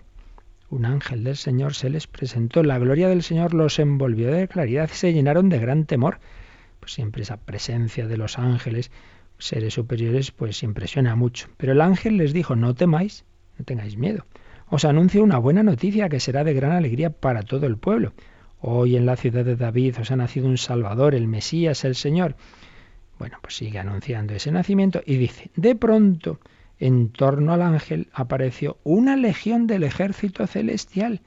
Un 0.69 0.85
ángel 0.85 1.23
del 1.23 1.35
Señor 1.35 1.73
se 1.73 1.89
les 1.89 2.07
presentó. 2.07 2.63
La 2.63 2.77
gloria 2.77 3.09
del 3.09 3.23
Señor 3.23 3.53
los 3.53 3.79
envolvió 3.79 4.31
de 4.31 4.47
claridad 4.47 4.89
y 4.91 4.95
se 4.95 5.13
llenaron 5.13 5.49
de 5.49 5.59
gran 5.59 5.85
temor. 5.85 6.19
Pues 6.79 6.93
siempre 6.93 7.23
esa 7.23 7.37
presencia 7.37 8.07
de 8.07 8.17
los 8.17 8.39
ángeles, 8.39 8.91
seres 9.37 9.73
superiores, 9.73 10.31
pues 10.31 10.63
impresiona 10.63 11.15
mucho. 11.15 11.49
Pero 11.57 11.73
el 11.73 11.81
ángel 11.81 12.17
les 12.17 12.31
dijo, 12.31 12.55
no 12.55 12.73
temáis, 12.73 13.25
no 13.57 13.65
tengáis 13.65 13.97
miedo. 13.97 14.25
Os 14.73 14.85
anuncio 14.85 15.21
una 15.21 15.37
buena 15.37 15.63
noticia 15.63 16.07
que 16.07 16.21
será 16.21 16.45
de 16.45 16.53
gran 16.53 16.71
alegría 16.71 17.09
para 17.09 17.43
todo 17.43 17.67
el 17.67 17.75
pueblo. 17.75 18.13
Hoy 18.61 18.95
en 18.95 19.05
la 19.05 19.17
ciudad 19.17 19.43
de 19.43 19.57
David 19.57 19.97
os 19.99 20.11
ha 20.11 20.15
nacido 20.15 20.47
un 20.47 20.57
Salvador, 20.57 21.13
el 21.13 21.27
Mesías, 21.27 21.83
el 21.83 21.93
Señor. 21.93 22.37
Bueno, 23.19 23.37
pues 23.41 23.57
sigue 23.57 23.79
anunciando 23.79 24.33
ese 24.33 24.49
nacimiento 24.49 25.01
y 25.05 25.17
dice, 25.17 25.51
de 25.57 25.75
pronto, 25.75 26.39
en 26.79 27.09
torno 27.09 27.51
al 27.51 27.61
ángel 27.61 28.07
apareció 28.13 28.77
una 28.85 29.17
legión 29.17 29.67
del 29.67 29.83
ejército 29.83 30.47
celestial 30.47 31.19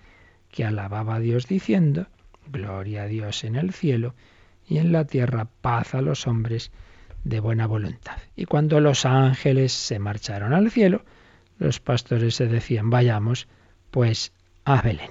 que 0.51 0.65
alababa 0.65 1.17
a 1.17 1.21
Dios 1.21 1.47
diciendo, 1.47 2.07
Gloria 2.51 3.03
a 3.03 3.07
Dios 3.09 3.45
en 3.45 3.57
el 3.57 3.75
cielo 3.75 4.15
y 4.67 4.79
en 4.79 4.91
la 4.91 5.05
tierra 5.05 5.49
paz 5.61 5.95
a 5.95 6.01
los 6.01 6.27
hombres 6.27 6.73
de 7.25 7.41
buena 7.41 7.67
voluntad. 7.67 8.17
Y 8.37 8.47
cuando 8.47 8.81
los 8.81 9.05
ángeles 9.05 9.75
se 9.75 9.99
marcharon 9.99 10.55
al 10.55 10.71
cielo, 10.71 11.05
los 11.65 11.81
pastores 11.81 12.35
se 12.35 12.47
decían, 12.47 12.91
vayamos 12.91 13.49
pues 13.91 14.33
a 14.67 14.83
Belén. 14.83 15.11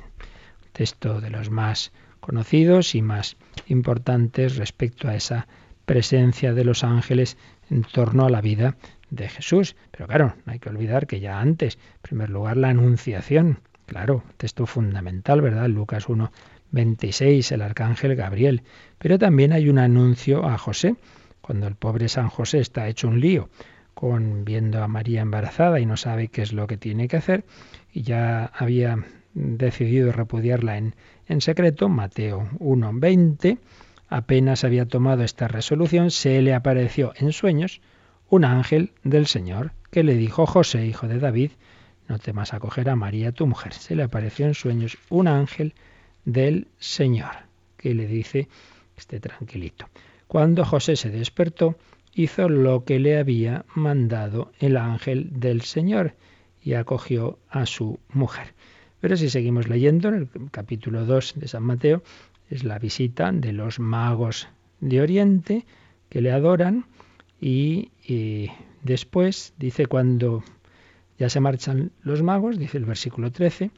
Texto 0.72 1.20
de 1.20 1.32
los 1.32 1.49
más 1.49 1.91
conocidos 2.20 2.93
y 2.93 3.01
más 3.01 3.38
importantes 3.68 4.58
respecto 4.58 5.08
a 5.08 5.16
esa 5.16 5.47
presencia 5.86 6.54
de 6.54 6.64
los 6.64 6.84
ángeles 6.84 7.38
en 7.72 7.82
torno 7.84 8.26
a 8.26 8.30
la 8.30 8.41
vida 8.41 8.78
de 9.10 9.30
Jesús. 9.30 9.76
Pero 9.91 10.08
claro, 10.08 10.36
no 10.45 10.54
hay 10.54 10.60
que 10.60 10.70
olvidar 10.70 11.08
que 11.08 11.20
ya 11.20 11.39
antes, 11.39 11.80
en 11.95 12.01
primer 12.04 12.30
lugar, 12.30 12.58
la 12.58 12.70
anunciación. 12.70 13.60
Claro, 13.88 14.24
texto 14.38 14.68
fundamental, 14.68 15.41
¿verdad? 15.41 15.68
Lucas 15.70 16.08
1, 16.08 16.32
26, 16.72 17.51
el 17.51 17.64
arcángel 17.64 18.16
Gabriel. 18.16 18.62
Pero 18.99 19.18
también 19.18 19.54
hay 19.54 19.70
un 19.70 19.80
anuncio 19.80 20.45
a 20.45 20.58
José, 20.60 20.95
cuando 21.41 21.68
el 21.68 21.76
pobre 21.76 22.10
San 22.10 22.30
José 22.30 22.60
está 22.60 22.88
hecho 22.88 23.08
un 23.08 23.20
lío 23.20 23.49
con 23.94 24.46
viendo 24.46 24.84
a 24.84 24.88
María 24.88 25.22
embarazada 25.22 25.80
y 25.80 25.86
no 25.86 25.98
sabe 25.98 26.28
qué 26.28 26.41
es 26.41 26.54
lo 26.54 26.68
que 26.68 26.78
tiene 26.78 27.08
que 27.08 27.18
hacer, 27.18 27.46
y 27.91 28.02
ya 28.04 28.46
había 28.46 29.06
decidido 29.34 30.12
repudiarla 30.12 30.78
en, 30.78 30.96
en 31.28 31.41
secreto, 31.41 31.89
Mateo 31.89 32.50
1, 32.60 32.91
20, 32.94 33.58
apenas 34.10 34.64
había 34.64 34.86
tomado 34.86 35.24
esta 35.24 35.48
resolución, 35.48 36.12
se 36.12 36.41
le 36.41 36.54
apareció 36.54 37.14
en 37.16 37.32
sueños 37.32 37.82
un 38.30 38.46
ángel 38.46 38.91
del 39.04 39.28
Señor 39.28 39.72
que 39.91 40.04
le 40.04 40.16
dijo, 40.16 40.46
José, 40.46 40.86
hijo 40.86 41.08
de 41.08 41.20
David, 41.20 41.52
no 42.08 42.20
temas 42.20 42.54
acoger 42.54 42.89
a 42.89 42.96
María 42.96 43.32
tu 43.32 43.48
mujer. 43.48 43.74
Se 43.74 43.96
le 43.96 44.04
apareció 44.04 44.46
en 44.46 44.54
sueños 44.54 44.98
un 45.10 45.28
ángel 45.28 45.74
del 46.26 46.68
Señor 46.80 47.32
que 47.78 47.94
le 47.94 48.08
dice, 48.08 48.48
esté 48.98 49.20
tranquilito. 49.20 49.88
Cuando 50.28 50.66
José 50.66 50.96
se 50.96 51.10
despertó, 51.10 51.76
hizo 52.16 52.49
lo 52.49 52.84
que 52.86 52.99
le 52.99 53.18
había 53.18 53.66
mandado 53.76 54.51
el 54.59 54.78
ángel 54.78 55.30
del 55.32 55.61
Señor 55.61 56.16
y 56.61 56.74
acogió 56.74 57.39
a 57.49 57.66
su 57.66 57.99
mujer. 58.09 58.53
Pero 58.99 59.18
si 59.18 59.30
seguimos 59.30 59.68
leyendo 59.68 60.09
en 60.09 60.16
el 60.16 60.30
capítulo 60.51 61.05
2 61.05 61.34
de 61.38 61.47
San 61.47 61.64
Mateo, 61.64 62.03
es 62.49 62.64
la 62.64 62.80
visita 62.80 63.32
de 63.32 63.51
los 63.51 63.80
magos 63.80 64.47
de 64.80 65.01
Oriente 65.01 65.66
que 66.09 66.22
le 66.22 66.32
adoran 66.32 66.86
y, 67.41 67.91
después 68.84 69.53
dice 69.57 69.88
cuando 69.88 70.43
ya 71.18 71.30
se 71.30 71.39
marchan 71.39 71.91
los 72.01 72.22
magos, 72.24 72.57
dice 72.57 72.78
el 72.78 72.86
versículo 72.86 73.32
13, 73.32 73.72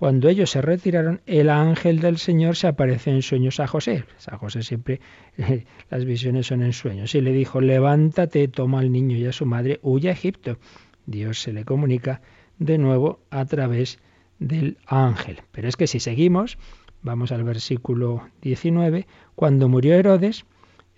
cuando 0.00 0.30
ellos 0.30 0.48
se 0.48 0.62
retiraron, 0.62 1.20
el 1.26 1.50
ángel 1.50 2.00
del 2.00 2.16
Señor 2.16 2.56
se 2.56 2.66
apareció 2.66 3.12
en 3.12 3.20
sueños 3.20 3.60
a 3.60 3.66
José. 3.66 4.06
A 4.28 4.38
José 4.38 4.62
siempre 4.62 4.98
las 5.90 6.06
visiones 6.06 6.46
son 6.46 6.62
en 6.62 6.72
sueños. 6.72 7.14
Y 7.14 7.20
le 7.20 7.32
dijo, 7.32 7.60
levántate, 7.60 8.48
toma 8.48 8.78
al 8.78 8.90
niño 8.90 9.18
y 9.18 9.26
a 9.26 9.32
su 9.32 9.44
madre, 9.44 9.78
huye 9.82 10.08
a 10.08 10.12
Egipto. 10.12 10.56
Dios 11.04 11.42
se 11.42 11.52
le 11.52 11.66
comunica 11.66 12.22
de 12.58 12.78
nuevo 12.78 13.20
a 13.28 13.44
través 13.44 13.98
del 14.38 14.78
ángel. 14.86 15.42
Pero 15.52 15.68
es 15.68 15.76
que 15.76 15.86
si 15.86 16.00
seguimos, 16.00 16.56
Vamos 17.02 17.30
al 17.32 17.44
versículo 17.44 18.28
19. 18.40 19.06
Cuando 19.34 19.68
murió 19.68 19.94
Herodes, 19.94 20.46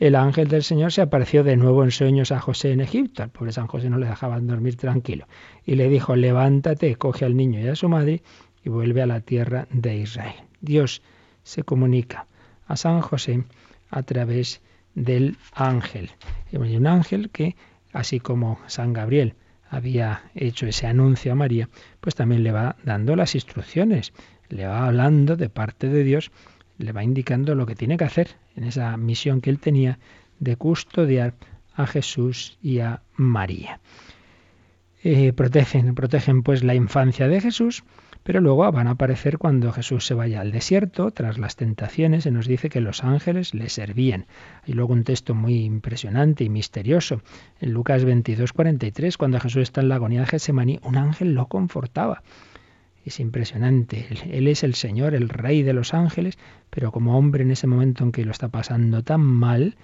el 0.00 0.16
ángel 0.16 0.46
del 0.48 0.64
Señor 0.64 0.92
se 0.92 1.00
apareció 1.00 1.44
de 1.44 1.56
nuevo 1.56 1.84
en 1.84 1.92
sueños 1.92 2.32
a 2.32 2.40
José 2.40 2.72
en 2.72 2.80
Egipto. 2.80 3.22
Al 3.22 3.30
pobre 3.30 3.52
San 3.52 3.68
José 3.68 3.88
no 3.88 3.98
le 3.98 4.06
dejaban 4.06 4.48
dormir 4.48 4.76
tranquilo. 4.76 5.26
Y 5.64 5.76
le 5.76 5.88
dijo, 5.88 6.16
levántate, 6.16 6.96
coge 6.96 7.24
al 7.24 7.36
niño 7.36 7.60
y 7.60 7.68
a 7.68 7.76
su 7.76 7.88
madre 7.88 8.22
y 8.64 8.68
vuelve 8.68 9.02
a 9.02 9.06
la 9.06 9.20
tierra 9.20 9.66
de 9.70 9.96
Israel. 9.96 10.34
Dios 10.60 11.02
se 11.42 11.62
comunica 11.62 12.26
a 12.66 12.76
San 12.76 13.00
José 13.00 13.44
a 13.90 14.02
través 14.02 14.60
del 14.94 15.36
ángel. 15.52 16.10
Y 16.50 16.56
un 16.56 16.86
ángel 16.86 17.30
que, 17.30 17.56
así 17.92 18.20
como 18.20 18.58
San 18.66 18.92
Gabriel 18.92 19.34
había 19.68 20.30
hecho 20.34 20.66
ese 20.66 20.86
anuncio 20.86 21.32
a 21.32 21.36
María, 21.36 21.68
pues 22.00 22.14
también 22.14 22.42
le 22.42 22.52
va 22.52 22.76
dando 22.84 23.16
las 23.16 23.34
instrucciones, 23.34 24.12
le 24.48 24.66
va 24.66 24.86
hablando 24.86 25.36
de 25.36 25.48
parte 25.48 25.88
de 25.88 26.04
Dios 26.04 26.30
le 26.82 26.92
va 26.92 27.04
indicando 27.04 27.54
lo 27.54 27.66
que 27.66 27.74
tiene 27.74 27.96
que 27.96 28.04
hacer 28.04 28.36
en 28.56 28.64
esa 28.64 28.96
misión 28.96 29.40
que 29.40 29.50
él 29.50 29.58
tenía 29.58 29.98
de 30.40 30.56
custodiar 30.56 31.34
a 31.74 31.86
Jesús 31.86 32.58
y 32.62 32.80
a 32.80 33.02
María. 33.16 33.80
Eh, 35.04 35.32
protegen, 35.32 35.94
protegen 35.94 36.42
pues 36.42 36.62
la 36.62 36.74
infancia 36.74 37.28
de 37.28 37.40
Jesús, 37.40 37.84
pero 38.22 38.40
luego 38.40 38.70
van 38.70 38.86
a 38.86 38.92
aparecer 38.92 39.38
cuando 39.38 39.72
Jesús 39.72 40.06
se 40.06 40.14
vaya 40.14 40.40
al 40.40 40.52
desierto, 40.52 41.10
tras 41.10 41.38
las 41.38 41.56
tentaciones, 41.56 42.24
se 42.24 42.30
nos 42.30 42.46
dice 42.46 42.68
que 42.68 42.80
los 42.80 43.02
ángeles 43.02 43.54
le 43.54 43.68
servían. 43.68 44.26
Hay 44.66 44.74
luego 44.74 44.92
un 44.92 45.04
texto 45.04 45.34
muy 45.34 45.64
impresionante 45.64 46.44
y 46.44 46.48
misterioso. 46.48 47.22
En 47.60 47.72
Lucas 47.72 48.04
22, 48.04 48.52
43, 48.52 49.16
cuando 49.16 49.40
Jesús 49.40 49.62
está 49.62 49.80
en 49.80 49.88
la 49.88 49.96
agonía 49.96 50.20
de 50.20 50.26
Getsemaní, 50.26 50.78
un 50.82 50.96
ángel 50.96 51.34
lo 51.34 51.46
confortaba. 51.46 52.22
Es 53.04 53.18
impresionante. 53.18 54.06
Él 54.30 54.46
es 54.46 54.62
el 54.62 54.74
Señor, 54.74 55.14
el 55.14 55.28
Rey 55.28 55.62
de 55.62 55.72
los 55.72 55.92
ángeles, 55.92 56.38
pero 56.70 56.92
como 56.92 57.18
hombre 57.18 57.42
en 57.42 57.50
ese 57.50 57.66
momento 57.66 58.04
en 58.04 58.12
que 58.12 58.24
lo 58.24 58.30
está 58.30 58.48
pasando 58.48 59.02
tan 59.02 59.20
mal, 59.20 59.76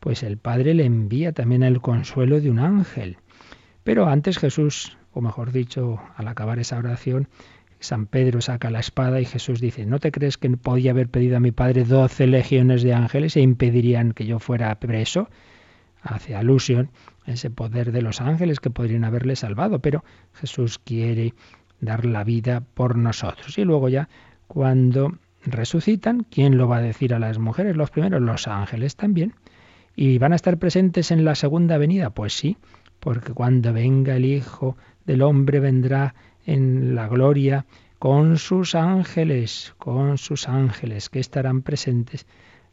pues 0.00 0.22
el 0.22 0.38
Padre 0.38 0.72
le 0.74 0.86
envía 0.86 1.32
también 1.32 1.62
el 1.62 1.82
consuelo 1.82 2.40
de 2.40 2.50
un 2.50 2.58
ángel. 2.58 3.18
Pero 3.84 4.08
antes 4.08 4.38
Jesús, 4.38 4.96
o 5.12 5.20
mejor 5.20 5.52
dicho, 5.52 6.00
al 6.16 6.28
acabar 6.28 6.58
esa 6.58 6.78
oración, 6.78 7.28
San 7.82 8.06
Pedro 8.06 8.40
saca 8.40 8.70
la 8.70 8.80
espada 8.80 9.20
y 9.20 9.24
Jesús 9.24 9.60
dice, 9.60 9.86
¿no 9.86 9.98
te 9.98 10.12
crees 10.12 10.38
que 10.38 10.48
podía 10.50 10.92
haber 10.92 11.08
pedido 11.08 11.36
a 11.36 11.40
mi 11.40 11.52
Padre 11.52 11.84
doce 11.84 12.26
legiones 12.26 12.82
de 12.82 12.94
ángeles 12.94 13.36
e 13.36 13.40
impedirían 13.40 14.12
que 14.12 14.26
yo 14.26 14.38
fuera 14.38 14.74
preso? 14.78 15.28
Hace 16.02 16.34
alusión 16.34 16.90
a 17.26 17.32
ese 17.32 17.50
poder 17.50 17.92
de 17.92 18.02
los 18.02 18.20
ángeles 18.20 18.60
que 18.60 18.70
podrían 18.70 19.04
haberle 19.04 19.36
salvado, 19.36 19.80
pero 19.80 20.04
Jesús 20.34 20.78
quiere 20.78 21.34
dar 21.80 22.04
la 22.04 22.24
vida 22.24 22.62
por 22.74 22.96
nosotros. 22.96 23.58
Y 23.58 23.64
luego 23.64 23.88
ya 23.88 24.08
cuando 24.46 25.18
resucitan, 25.44 26.24
¿quién 26.30 26.56
lo 26.56 26.68
va 26.68 26.78
a 26.78 26.82
decir 26.82 27.14
a 27.14 27.18
las 27.18 27.38
mujeres? 27.38 27.76
Los 27.76 27.90
primeros, 27.90 28.22
los 28.22 28.48
ángeles 28.48 28.96
también. 28.96 29.34
¿Y 29.94 30.18
van 30.18 30.32
a 30.32 30.36
estar 30.36 30.58
presentes 30.58 31.10
en 31.10 31.24
la 31.24 31.34
segunda 31.34 31.78
venida? 31.78 32.10
Pues 32.10 32.32
sí, 32.32 32.56
porque 33.00 33.32
cuando 33.32 33.72
venga 33.72 34.16
el 34.16 34.24
Hijo 34.24 34.76
del 35.04 35.22
Hombre 35.22 35.60
vendrá 35.60 36.14
en 36.46 36.94
la 36.94 37.08
gloria 37.08 37.66
con 37.98 38.38
sus 38.38 38.74
ángeles, 38.74 39.74
con 39.78 40.18
sus 40.18 40.48
ángeles 40.48 41.08
que 41.08 41.20
estarán 41.20 41.62
presentes 41.62 42.26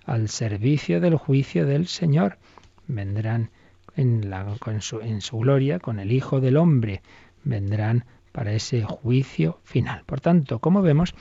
al 0.05 0.29
servicio 0.29 0.99
del 0.99 1.15
juicio 1.15 1.65
del 1.65 1.87
Señor. 1.87 2.37
Vendrán 2.87 3.51
en, 3.95 4.29
la, 4.29 4.57
su, 4.79 5.01
en 5.01 5.21
su 5.21 5.37
gloria 5.37 5.79
con 5.79 5.99
el 5.99 6.11
Hijo 6.11 6.41
del 6.41 6.57
Hombre, 6.57 7.01
vendrán 7.43 8.05
para 8.31 8.53
ese 8.53 8.83
juicio 8.83 9.59
final. 9.63 10.03
Por 10.05 10.21
tanto, 10.21 10.59
como 10.59 10.81
vemos, 10.81 11.13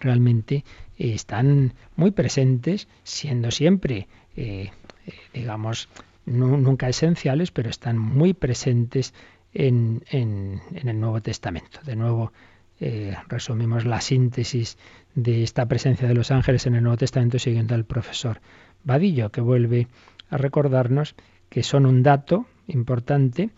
realmente 0.00 0.64
están 0.96 1.74
muy 1.96 2.10
presentes, 2.10 2.88
siendo 3.02 3.50
siempre, 3.50 4.08
eh, 4.36 4.70
eh, 5.06 5.12
digamos, 5.32 5.88
nunca 6.26 6.88
esenciales, 6.88 7.50
pero 7.50 7.70
están 7.70 7.98
muy 7.98 8.34
presentes 8.34 9.14
en, 9.54 10.02
el 10.10 11.00
Nuevo 11.00 11.20
Testamento. 11.20 11.80
De 11.84 11.96
nuevo, 11.96 12.32
eh, 12.80 13.16
resumimos 13.28 13.84
la 13.84 14.00
síntesis 14.00 14.78
de 15.14 15.42
esta 15.42 15.66
presencia 15.66 16.06
de 16.06 16.14
los 16.14 16.30
ángeles 16.30 16.66
en 16.66 16.74
el 16.74 16.82
Nuevo 16.82 16.98
Testamento 16.98 17.38
siguiendo 17.38 17.74
al 17.74 17.84
profesor 17.84 18.40
Vadillo, 18.84 19.30
que 19.30 19.40
vuelve 19.40 19.88
a 20.30 20.36
recordarnos 20.36 21.14
que 21.48 21.62
son 21.62 21.86
un 21.86 22.02
dato 22.02 22.46
importante 22.66 23.50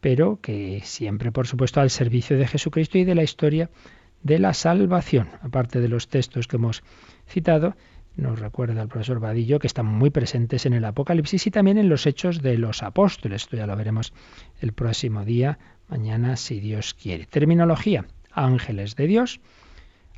pero 0.00 0.38
que 0.40 0.82
siempre, 0.84 1.32
por 1.32 1.48
supuesto, 1.48 1.80
al 1.80 1.90
servicio 1.90 2.38
de 2.38 2.46
Jesucristo 2.46 2.96
y 2.96 3.04
de 3.04 3.14
la 3.14 3.24
historia 3.24 3.70
de 4.22 4.38
la 4.38 4.54
salvación. 4.54 5.28
Aparte 5.40 5.80
de 5.80 5.88
los 5.88 6.06
textos 6.06 6.46
que 6.46 6.56
hemos 6.56 6.84
citado, 7.26 7.74
nos 8.16 8.38
recuerda 8.38 8.82
el 8.82 8.88
profesor 8.88 9.20
Vadillo 9.20 9.58
que 9.58 9.66
están 9.66 9.86
muy 9.86 10.10
presentes 10.10 10.66
en 10.66 10.72
el 10.72 10.84
Apocalipsis 10.84 11.46
y 11.46 11.50
también 11.50 11.78
en 11.78 11.88
los 11.88 12.06
hechos 12.06 12.40
de 12.42 12.56
los 12.56 12.82
apóstoles. 12.82 13.42
Esto 13.42 13.56
ya 13.56 13.66
lo 13.66 13.76
veremos 13.76 14.12
el 14.60 14.72
próximo 14.72 15.24
día, 15.24 15.58
mañana, 15.88 16.36
si 16.36 16.60
Dios 16.60 16.94
quiere. 16.94 17.26
Terminología. 17.26 18.06
Ángeles 18.32 18.96
de 18.96 19.06
Dios, 19.06 19.40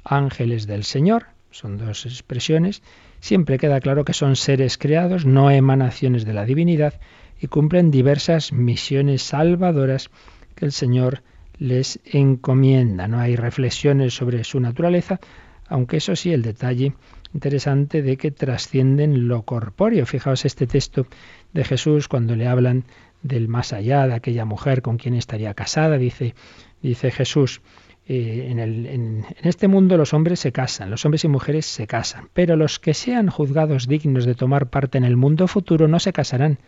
ángeles 0.05 0.67
del 0.67 0.85
Señor, 0.85 1.27
son 1.51 1.79
dos 1.79 2.05
expresiones. 2.07 2.83
Siempre 3.21 3.59
queda 3.59 3.81
claro 3.81 4.05
que 4.05 4.13
son 4.13 4.37
seres 4.37 4.77
creados, 4.79 5.25
no 5.25 5.51
emanaciones 5.51 6.25
de 6.25 6.35
la 6.35 6.45
divinidad, 6.45 6.95
y 7.41 7.47
cumplen 7.47 7.91
diversas 7.91 8.53
misiones 8.53 9.23
salvadoras 9.23 10.11
que 10.55 10.65
el 10.65 10.73
Señor 10.73 11.23
les 11.59 12.01
encomienda. 12.05 13.09
No 13.09 13.19
hay 13.21 13.37
reflexiones 13.37 14.15
sobre 14.15 14.45
su 14.45 14.61
naturaleza, 14.61 15.21
aunque 15.69 15.99
eso 15.99 16.17
sí, 16.17 16.33
el 16.33 16.43
detalle 16.43 16.95
interesante 17.35 18.03
de 18.03 18.17
que 18.17 18.31
trascienden 18.31 19.29
lo 19.29 19.43
corpóreo. 19.43 20.07
Fijaos 20.07 20.45
este 20.45 20.67
texto 20.67 21.07
de 21.53 21.65
Jesús 21.65 22.09
cuando 22.09 22.37
le 22.37 22.47
hablan 22.47 22.85
del 23.23 23.49
más 23.49 23.73
allá, 23.73 24.07
de 24.07 24.15
aquella 24.15 24.45
mujer 24.45 24.83
con 24.83 24.97
quien 24.97 25.15
estaría 25.15 25.55
casada, 25.55 25.99
dice, 25.99 26.35
dice 26.83 27.11
Jesús, 27.11 27.61
eh, 28.07 28.47
en, 28.51 29.25
este 29.43 29.69
mundo 29.69 29.97
los 29.97 30.15
hombres 30.15 30.41
se 30.41 30.53
casan, 30.53 30.91
los 30.91 31.05
hombres 31.05 31.25
y 31.25 31.29
mujeres 31.29 31.67
se 31.67 31.87
casan, 31.87 32.29
pero 32.33 32.57
los 32.57 32.79
que 32.79 32.95
sean 32.95 33.29
juzgados 33.29 33.87
dignos 33.87 34.25
de 34.25 34.35
tomar 34.35 34.71
parte 34.71 34.97
en 34.97 35.05
el 35.05 35.17
mundo 35.17 35.47
futuro 35.47 35.89
no 35.89 35.99
se 35.99 36.15
casarán, 36.15 36.59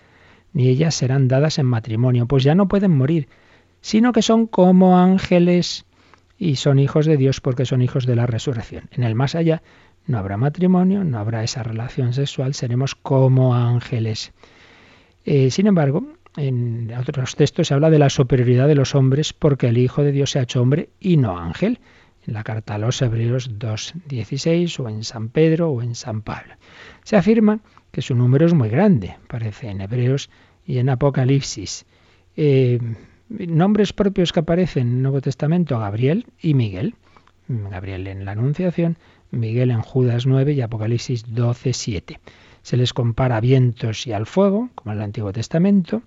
ni 0.52 0.68
ellas 0.68 0.94
serán 0.94 1.28
dadas 1.28 1.58
en 1.58 1.66
matrimonio, 1.66 2.26
pues 2.26 2.44
ya 2.44 2.54
no 2.54 2.68
pueden 2.68 2.90
morir, 2.90 3.28
sino 3.80 4.12
que 4.12 4.22
son 4.22 4.46
como 4.46 4.98
ángeles 4.98 5.86
y 6.36 6.56
son 6.56 6.78
hijos 6.78 7.06
de 7.06 7.16
Dios 7.16 7.40
porque 7.40 7.64
son 7.64 7.80
hijos 7.80 8.04
de 8.06 8.16
la 8.16 8.26
resurrección. 8.26 8.88
En 8.90 9.02
el 9.02 9.14
más 9.14 9.34
allá 9.34 9.62
no 10.06 10.18
habrá 10.18 10.36
matrimonio, 10.36 11.04
no 11.04 11.18
habrá 11.18 11.44
esa 11.44 11.62
relación 11.62 12.12
sexual, 12.12 12.54
seremos 12.54 12.94
como 12.94 13.54
ángeles. 13.54 14.32
Eh, 15.24 15.50
sin 15.50 15.66
embargo, 15.66 16.06
en 16.36 16.92
otros 16.92 17.36
textos 17.36 17.68
se 17.68 17.74
habla 17.74 17.90
de 17.90 17.98
la 17.98 18.10
superioridad 18.10 18.68
de 18.68 18.74
los 18.74 18.94
hombres 18.94 19.32
porque 19.32 19.68
el 19.68 19.78
Hijo 19.78 20.02
de 20.02 20.12
Dios 20.12 20.30
se 20.30 20.38
ha 20.38 20.42
hecho 20.42 20.62
hombre 20.62 20.90
y 21.00 21.16
no 21.16 21.38
ángel. 21.38 21.80
En 22.26 22.34
la 22.34 22.44
carta 22.44 22.74
a 22.74 22.78
los 22.78 23.00
Hebreos 23.00 23.58
2.16 23.58 24.78
o 24.80 24.88
en 24.88 25.04
San 25.04 25.30
Pedro 25.30 25.70
o 25.70 25.82
en 25.82 25.94
San 25.94 26.22
Pablo. 26.22 26.54
Se 27.02 27.16
afirma 27.16 27.60
que 27.90 28.02
su 28.02 28.14
número 28.14 28.46
es 28.46 28.54
muy 28.54 28.68
grande, 28.68 29.16
parece 29.26 29.68
en 29.68 29.80
Hebreos 29.80 30.30
y 30.66 30.78
en 30.78 30.90
Apocalipsis. 30.90 31.86
Eh, 32.36 32.78
nombres 33.28 33.92
propios 33.92 34.32
que 34.32 34.40
aparecen 34.40 34.88
en 34.88 34.96
el 34.96 35.02
Nuevo 35.02 35.20
Testamento, 35.20 35.78
Gabriel 35.78 36.26
y 36.40 36.54
Miguel. 36.54 36.94
Gabriel 37.48 38.06
en 38.06 38.24
la 38.24 38.32
Anunciación, 38.32 38.96
Miguel 39.30 39.70
en 39.70 39.82
Judas 39.82 40.26
9 40.26 40.52
y 40.52 40.60
Apocalipsis 40.60 41.24
12, 41.34 41.72
7. 41.72 42.20
Se 42.62 42.76
les 42.76 42.92
compara 42.92 43.36
a 43.36 43.40
vientos 43.40 44.06
y 44.06 44.12
al 44.12 44.26
fuego, 44.26 44.70
como 44.74 44.92
en 44.92 44.98
el 44.98 45.04
Antiguo 45.04 45.32
Testamento, 45.32 46.02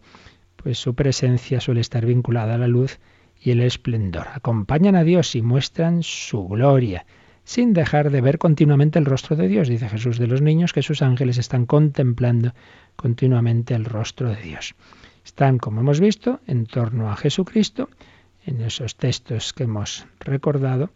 pues 0.55 0.77
su 0.77 0.93
presencia 0.93 1.59
suele 1.59 1.81
estar 1.81 2.05
vinculada 2.05 2.55
a 2.55 2.57
la 2.57 2.67
luz 2.67 2.99
y 3.41 3.51
el 3.51 3.61
esplendor. 3.61 4.27
Acompañan 4.33 4.95
a 4.95 5.03
Dios 5.03 5.35
y 5.35 5.41
muestran 5.41 6.03
su 6.03 6.47
gloria 6.47 7.05
sin 7.43 7.73
dejar 7.73 8.09
de 8.09 8.21
ver 8.21 8.37
continuamente 8.37 8.99
el 8.99 9.05
rostro 9.05 9.35
de 9.35 9.47
Dios. 9.47 9.67
Dice 9.67 9.89
Jesús 9.89 10.17
de 10.17 10.27
los 10.27 10.41
niños 10.41 10.73
que 10.73 10.81
sus 10.81 11.01
ángeles 11.01 11.37
están 11.37 11.65
contemplando 11.65 12.53
continuamente 12.95 13.73
el 13.73 13.85
rostro 13.85 14.29
de 14.29 14.41
Dios. 14.41 14.75
Están, 15.25 15.57
como 15.57 15.81
hemos 15.81 15.99
visto, 15.99 16.39
en 16.47 16.65
torno 16.65 17.11
a 17.11 17.15
Jesucristo, 17.15 17.89
en 18.45 18.61
esos 18.61 18.95
textos 18.95 19.53
que 19.53 19.63
hemos 19.63 20.05
recordado, 20.19 20.89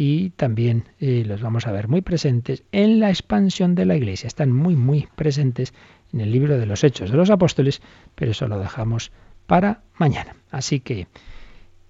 y 0.00 0.30
también 0.30 0.84
eh, 1.00 1.24
los 1.26 1.42
vamos 1.42 1.66
a 1.66 1.72
ver 1.72 1.88
muy 1.88 2.02
presentes 2.02 2.62
en 2.70 3.00
la 3.00 3.08
expansión 3.08 3.74
de 3.74 3.84
la 3.84 3.96
Iglesia. 3.96 4.28
Están 4.28 4.52
muy, 4.52 4.76
muy 4.76 5.08
presentes 5.16 5.74
en 6.12 6.20
el 6.20 6.30
libro 6.30 6.56
de 6.56 6.66
los 6.66 6.84
Hechos 6.84 7.10
de 7.10 7.16
los 7.16 7.30
Apóstoles, 7.30 7.82
pero 8.14 8.30
eso 8.30 8.46
lo 8.46 8.60
dejamos 8.60 9.10
para 9.48 9.82
mañana. 9.96 10.36
Así 10.52 10.78
que 10.78 11.08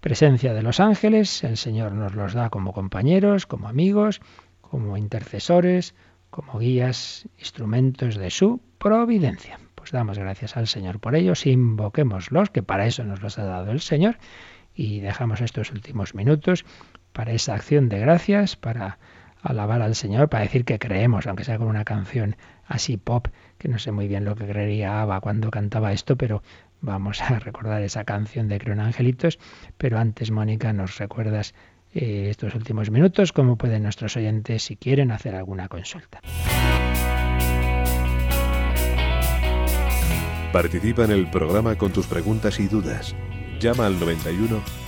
presencia 0.00 0.54
de 0.54 0.62
los 0.62 0.80
ángeles, 0.80 1.44
el 1.44 1.58
Señor 1.58 1.92
nos 1.92 2.14
los 2.14 2.32
da 2.32 2.48
como 2.48 2.72
compañeros, 2.72 3.44
como 3.44 3.68
amigos, 3.68 4.22
como 4.62 4.96
intercesores, 4.96 5.94
como 6.30 6.60
guías, 6.60 7.28
instrumentos 7.38 8.16
de 8.16 8.30
su 8.30 8.62
providencia. 8.78 9.60
Pues 9.74 9.90
damos 9.92 10.18
gracias 10.18 10.56
al 10.56 10.66
Señor 10.66 10.98
por 10.98 11.14
ellos, 11.14 11.44
invoquémoslos, 11.44 12.48
que 12.48 12.62
para 12.62 12.86
eso 12.86 13.04
nos 13.04 13.20
los 13.20 13.38
ha 13.38 13.44
dado 13.44 13.70
el 13.70 13.80
Señor, 13.80 14.16
y 14.74 15.00
dejamos 15.00 15.42
estos 15.42 15.72
últimos 15.72 16.14
minutos 16.14 16.64
para 17.12 17.32
esa 17.32 17.54
acción 17.54 17.88
de 17.88 17.98
gracias, 17.98 18.56
para 18.56 18.98
alabar 19.42 19.82
al 19.82 19.94
Señor, 19.94 20.28
para 20.28 20.44
decir 20.44 20.64
que 20.64 20.78
creemos, 20.78 21.26
aunque 21.26 21.44
sea 21.44 21.58
con 21.58 21.68
una 21.68 21.84
canción 21.84 22.36
así 22.66 22.96
pop, 22.96 23.28
que 23.58 23.68
no 23.68 23.78
sé 23.78 23.92
muy 23.92 24.08
bien 24.08 24.24
lo 24.24 24.34
que 24.34 24.46
creería 24.46 25.00
Ava 25.00 25.20
cuando 25.20 25.50
cantaba 25.50 25.92
esto, 25.92 26.16
pero 26.16 26.42
vamos 26.80 27.20
a 27.22 27.38
recordar 27.40 27.82
esa 27.82 28.04
canción 28.04 28.48
de 28.48 28.58
Creo 28.58 28.74
en 28.74 28.80
Angelitos. 28.80 29.38
Pero 29.76 29.98
antes, 29.98 30.30
Mónica, 30.30 30.72
nos 30.72 30.98
recuerdas 30.98 31.54
eh, 31.94 32.28
estos 32.30 32.54
últimos 32.54 32.90
minutos 32.90 33.32
cómo 33.32 33.56
pueden 33.56 33.82
nuestros 33.82 34.16
oyentes, 34.16 34.64
si 34.64 34.76
quieren, 34.76 35.10
hacer 35.10 35.34
alguna 35.34 35.68
consulta. 35.68 36.20
Participa 40.52 41.04
en 41.04 41.10
el 41.10 41.30
programa 41.30 41.76
con 41.76 41.92
tus 41.92 42.06
preguntas 42.06 42.58
y 42.58 42.68
dudas. 42.68 43.14
Llama 43.60 43.86
al 43.86 43.98
91 44.00 44.87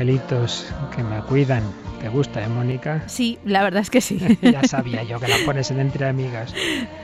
angelitos 0.00 0.66
que 0.96 1.02
me 1.02 1.20
cuidan. 1.20 1.62
¿Te 2.00 2.08
gusta, 2.08 2.42
eh, 2.42 2.48
Mónica? 2.48 3.02
Sí, 3.06 3.38
la 3.44 3.62
verdad 3.62 3.82
es 3.82 3.90
que 3.90 4.00
sí. 4.00 4.18
ya 4.42 4.64
sabía 4.64 5.02
yo 5.02 5.20
que 5.20 5.28
la 5.28 5.36
pones 5.44 5.70
en 5.70 5.78
entre 5.78 6.08
amigas. 6.08 6.54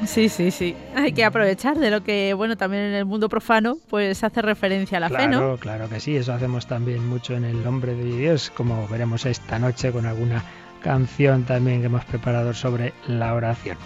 Sí, 0.06 0.30
sí, 0.30 0.50
sí. 0.50 0.74
Hay 0.94 1.12
que 1.12 1.22
aprovechar 1.22 1.78
de 1.78 1.90
lo 1.90 2.02
que, 2.02 2.32
bueno, 2.32 2.56
también 2.56 2.84
en 2.84 2.94
el 2.94 3.04
mundo 3.04 3.28
profano, 3.28 3.76
pues 3.90 4.24
hace 4.24 4.40
referencia 4.40 4.96
a 4.96 5.00
la 5.00 5.10
fe, 5.10 5.28
¿no? 5.28 5.58
Claro, 5.58 5.90
que 5.90 6.00
sí. 6.00 6.16
Eso 6.16 6.32
hacemos 6.32 6.66
también 6.66 7.06
mucho 7.06 7.34
en 7.34 7.44
el 7.44 7.62
nombre 7.62 7.94
de 7.94 8.16
Dios, 8.16 8.50
como 8.56 8.88
veremos 8.88 9.26
esta 9.26 9.58
noche 9.58 9.92
con 9.92 10.06
alguna 10.06 10.42
canción 10.86 11.42
también 11.42 11.80
que 11.80 11.86
hemos 11.86 12.04
preparado 12.04 12.54
sobre 12.54 12.92
la 13.08 13.34
oración. 13.34 13.76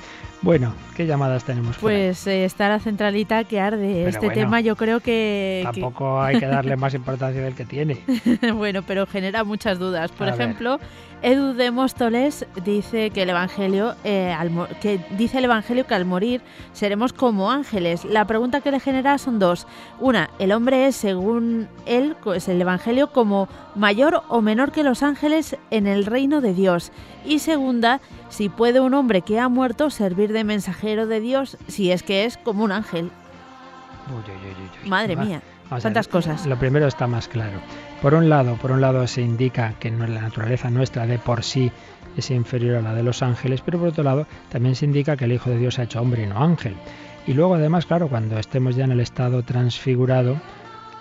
Bueno, 0.43 0.75
¿qué 0.95 1.07
llamadas 1.07 1.45
tenemos? 1.45 1.79
Pues 1.79 2.27
eh, 2.27 2.45
está 2.45 2.69
la 2.69 2.79
centralita 2.79 3.45
que 3.45 3.59
arde. 3.59 4.07
este 4.07 4.29
tema 4.31 4.61
yo 4.61 4.77
creo 4.77 5.01
que... 5.01 5.61
Tampoco 5.65 6.21
hay 6.21 6.39
que 6.39 6.47
darle 6.47 6.77
más 6.77 6.93
importancia 6.93 7.41
del 7.41 7.55
que 7.55 7.65
tiene. 7.65 8.01
bueno, 8.55 8.83
pero 8.83 9.07
genera 9.07 9.45
muchas 9.45 9.79
dudas. 9.79 10.13
Por 10.13 10.29
ejemplo, 10.29 10.79
Edu 11.23 11.53
de 11.53 11.71
Móstoles 11.71 12.47
dice 12.65 13.11
que 13.11 13.23
el 13.23 13.31
Evangelio, 13.31 13.95
eh, 14.05 14.35
que 14.81 15.05
dice 15.19 15.39
el 15.39 15.45
Evangelio 15.45 15.87
que 15.87 15.95
al 15.95 16.07
morir 16.07 16.41
seremos 16.73 17.13
como 17.13 17.51
ángeles. 17.51 18.07
La 18.07 18.27
pregunta 18.27 18.63
que 18.63 18.71
le 18.71 18.81
genera 18.81 19.19
son 19.19 19.39
dos. 19.39 19.67
Una, 19.99 20.31
¿el 20.39 20.51
hombre 20.53 20.87
es, 20.87 20.97
según 20.97 21.69
él, 21.85 22.17
es 22.35 22.49
el 22.49 22.61
Evangelio, 22.61 23.13
como 23.13 23.49
mayor 23.75 24.23
o 24.29 24.41
menor 24.41 24.73
que 24.73 24.83
los 24.83 25.03
ángeles 25.03 25.59
en 25.71 25.87
el 25.87 26.07
reino 26.07 26.41
de 26.41 26.55
Dios? 26.55 26.91
Y 27.27 27.41
segunda, 27.41 28.01
si 28.31 28.49
puede 28.49 28.81
un 28.81 28.95
hombre 28.95 29.21
que 29.21 29.39
ha 29.39 29.49
muerto 29.51 29.91
servir 29.91 30.33
de 30.33 30.45
mensajero 30.45 31.07
de 31.07 31.21
Dios 31.21 31.59
si 31.69 31.93
es 31.93 32.03
que 32.03 32.25
es 32.25 32.39
como 32.39 32.65
un 32.65 32.73
ángel. 32.73 33.11
Madre 34.87 35.17
mía, 35.17 35.43
tantas 35.79 36.09
cosas. 36.09 36.47
Lo 36.47 36.59
primero 36.59 36.87
está 36.87 37.07
más 37.07 37.29
claro. 37.29 37.61
Por 38.03 38.15
un 38.15 38.29
lado, 38.29 38.57
por 38.57 38.73
un 38.73 38.81
lado 38.81 39.07
se 39.07 39.23
indica 39.23 39.75
que 39.79 39.91
la 39.91 40.07
naturaleza 40.07 40.71
nuestra 40.71 41.07
de 41.07 41.19
por 41.19 41.45
sí 41.45 41.71
es 42.17 42.31
inferior 42.31 42.77
a 42.77 42.83
la 42.83 42.95
de 42.95 43.03
los 43.03 43.23
ángeles, 43.23 43.61
pero 43.61 43.79
por 43.79 43.89
otro 43.89 44.03
lado 44.03 44.27
también 44.51 44.75
se 44.75 44.85
indica 44.85 45.17
que 45.17 45.27
el 45.27 45.33
Hijo 45.33 45.51
de 45.51 45.59
Dios 45.59 45.79
ha 45.79 45.85
hecho 45.85 46.01
hombre 46.01 46.25
y 46.25 46.27
no 46.27 46.43
ángel. 46.43 46.75
Y 47.27 47.35
luego 47.35 47.55
además, 47.55 47.87
claro, 47.87 48.09
cuando 48.09 48.39
estemos 48.39 48.75
ya 48.75 48.85
en 48.85 48.93
el 48.93 49.01
estado 49.01 49.43
transfigurado, 49.43 50.41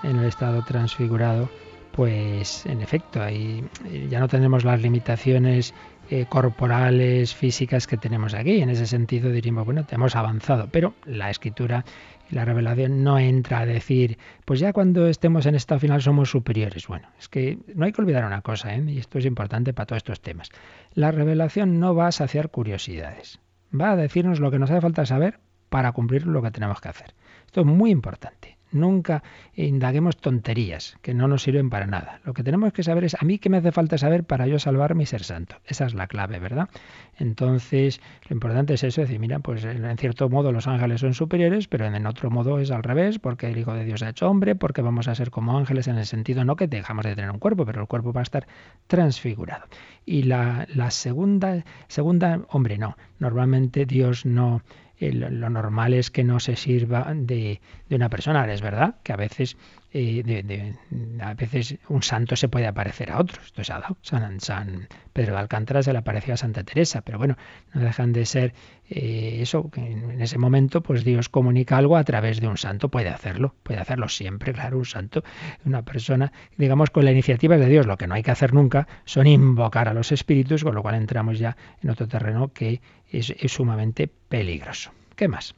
en 0.03 0.17
el 0.17 0.26
estado 0.26 0.63
transfigurado, 0.63 1.49
pues 1.91 2.65
en 2.65 2.82
efecto, 2.82 3.22
ahí 3.22 3.63
ya 4.09 4.20
no 4.20 4.28
tenemos 4.28 4.63
las 4.63 4.82
limitaciones 4.82 5.74
eh, 6.10 6.26
corporales, 6.28 7.36
físicas 7.36 7.88
que 7.88 7.97
tenemos 7.97 8.34
aquí. 8.34 8.62
En 8.62 8.70
ese 8.70 8.86
sentido 8.88 9.32
diríamos, 9.32 9.66
bueno, 9.66 9.86
hemos 9.89 10.16
avanzado, 10.16 10.68
pero 10.72 10.93
la 11.05 11.30
escritura 11.30 11.86
y 12.30 12.36
la 12.36 12.45
revelación 12.45 13.03
no 13.03 13.18
entra 13.20 13.60
a 13.60 13.66
decir, 13.66 14.18
pues 14.45 14.60
ya 14.60 14.74
cuando 14.74 15.07
estemos 15.07 15.45
en 15.45 15.55
estado 15.55 15.80
final 15.80 16.01
somos 16.01 16.30
superiores. 16.30 16.88
Bueno, 16.88 17.10
es 17.20 17.28
que 17.28 17.60
no 17.76 17.86
hay 17.86 17.91
que 17.91 18.01
olvidar 18.01 18.26
una 18.26 18.41
cosa, 18.41 18.76
¿eh? 18.76 18.84
y 18.88 18.99
esto 18.99 19.18
es 19.18 19.26
importante 19.26 19.74
para 19.74 19.88
todos 19.88 19.97
estos 19.97 20.22
temas. 20.22 20.49
La 20.93 21.12
revelación 21.12 21.80
no 21.80 21.95
va 21.95 22.07
a 22.07 22.12
saciar 22.12 22.49
curiosidades, 22.49 23.39
va 23.74 23.91
a 23.91 23.95
decirnos 23.95 24.39
lo 24.39 24.51
que 24.51 24.60
nos 24.60 24.70
hace 24.72 24.82
falta 24.82 25.05
saber 25.05 25.39
para 25.70 25.91
cumplir 25.91 26.28
lo 26.28 26.41
que 26.41 26.51
tenemos 26.51 26.82
que 26.82 26.89
hacer. 26.89 27.14
Esto 27.45 27.62
es 27.62 27.68
muy 27.68 27.91
importante. 27.91 28.59
Nunca 28.72 29.24
indaguemos 29.55 30.17
tonterías 30.17 30.97
que 31.01 31.13
no 31.13 31.28
nos 31.28 31.43
sirven 31.43 31.70
para 31.70 31.88
nada. 31.88 32.20
Lo 32.24 32.34
que 32.34 32.43
tenemos 32.43 32.72
que 32.72 32.84
saber 32.84 33.03
es, 33.03 33.15
a 33.20 33.26
mí 33.26 33.39
qué 33.39 33.49
me 33.49 33.57
hace 33.57 33.72
falta 33.72 33.97
saber 33.97 34.24
para 34.24 34.47
yo 34.47 34.59
salvarme 34.59 35.03
y 35.03 35.05
ser 35.05 35.24
santo. 35.24 35.55
Esa 35.65 35.86
es 35.86 35.93
la 35.93 36.07
clave, 36.07 36.39
¿verdad? 36.39 36.70
Entonces, 37.17 37.99
lo 38.30 38.36
importante 38.36 38.76
es 38.76 38.84
eso, 38.84 39.01
decir, 39.01 39.20
mira, 39.20 39.39
pues 39.39 39.63
en 39.65 39.97
cierto 39.97 40.30
modo 40.30 40.51
los 40.51 40.67
ángeles 40.67 41.01
son 41.01 41.13
superiores, 41.13 41.67
pero 41.67 41.86
en 41.86 42.05
otro 42.05 42.30
modo 42.30 42.59
es 42.59 42.72
al 42.72 42.84
revés, 42.84 43.20
porque 43.20 43.47
el 43.47 43.57
Hijo 43.57 43.74
de 43.74 43.86
Dios 43.86 44.03
ha 44.03 44.09
hecho 44.09 44.30
hombre, 44.30 44.55
porque 44.55 44.82
vamos 44.82 45.07
a 45.07 45.15
ser 45.15 45.32
como 45.32 45.57
ángeles 45.57 45.88
en 45.88 45.97
el 45.97 46.05
sentido 46.05 46.45
no 46.45 46.55
que 46.55 46.67
dejamos 46.67 47.05
de 47.05 47.15
tener 47.15 47.32
un 47.32 47.39
cuerpo, 47.39 47.65
pero 47.65 47.82
el 47.82 47.88
cuerpo 47.88 48.13
va 48.13 48.22
a 48.22 48.24
estar 48.24 48.47
transfigurado. 48.88 49.65
Y 50.05 50.24
la, 50.24 50.67
la 50.74 50.91
segunda, 50.91 51.63
segunda, 51.88 52.41
hombre, 52.49 52.78
no, 52.78 52.97
normalmente 53.20 53.86
Dios 53.86 54.26
no 54.26 54.61
lo 55.00 55.50
normal 55.50 55.93
es 55.93 56.12
que 56.12 56.24
no 56.24 56.39
se 56.39 56.56
sirva 56.56 57.12
de, 57.16 57.62
de, 57.88 57.95
una 57.95 58.10
persona. 58.10 58.52
Es 58.52 58.62
verdad 58.62 58.95
que 59.04 59.14
a 59.14 59.18
veces 59.18 59.58
a 59.92 61.34
veces 61.34 61.78
un 61.88 62.04
santo 62.04 62.36
se 62.36 62.48
puede 62.48 62.68
aparecer 62.68 63.12
a 63.12 63.20
otro. 63.20 63.42
Esto 63.42 63.64
se 63.64 63.74
ha 63.74 63.80
dado. 63.80 63.98
San, 64.02 64.40
San 64.40 64.88
Pedro 65.14 65.34
de 65.34 65.40
Alcántara 65.40 65.82
se 65.82 65.92
le 65.92 66.00
apareció 66.00 66.36
a 66.36 66.38
Santa 66.38 66.64
Teresa, 66.64 67.02
pero 67.02 67.18
bueno, 67.18 67.38
no 67.74 67.82
dejan 67.82 68.14
de 68.14 68.26
ser 68.26 68.54
eh, 68.90 69.40
eso, 69.42 69.70
que 69.72 69.82
en 69.82 70.22
ese 70.22 70.38
momento 70.38 70.82
pues 70.82 71.04
Dios 71.04 71.30
comunica 71.30 71.78
algo 71.78 71.98
a 71.98 72.04
través 72.04 72.40
de 72.40 72.48
un 72.48 72.58
santo, 72.58 72.90
puede 72.90 73.10
hacerlo, 73.10 73.56
puede 73.64 73.80
hacerlo 73.80 74.10
siempre, 74.10 74.54
claro, 74.54 74.78
un 74.78 74.86
santo, 74.86 75.24
una 75.66 75.82
persona, 75.82 76.32
digamos, 76.58 76.92
con 76.92 77.06
la 77.06 77.12
iniciativa 77.12 77.58
de 77.58 77.68
Dios. 77.68 77.88
Lo 77.88 77.98
que 77.98 78.08
no 78.08 78.14
hay 78.14 78.24
que 78.24 78.32
hacer 78.32 78.54
nunca 78.54 78.88
son 79.06 79.26
invocar 79.26 79.90
a 79.90 79.94
los 79.94 80.12
espíritus, 80.12 80.64
con 80.64 80.76
lo 80.76 80.84
cual 80.84 80.96
entramos 80.96 81.40
ya 81.40 81.58
en 81.82 81.90
otro 81.90 82.08
terreno 82.08 82.50
que 82.54 82.82
es 83.12 83.34
sumamente 83.48 84.08
peligroso. 84.08 84.92
¿Qué 85.16 85.28
más? 85.28 85.56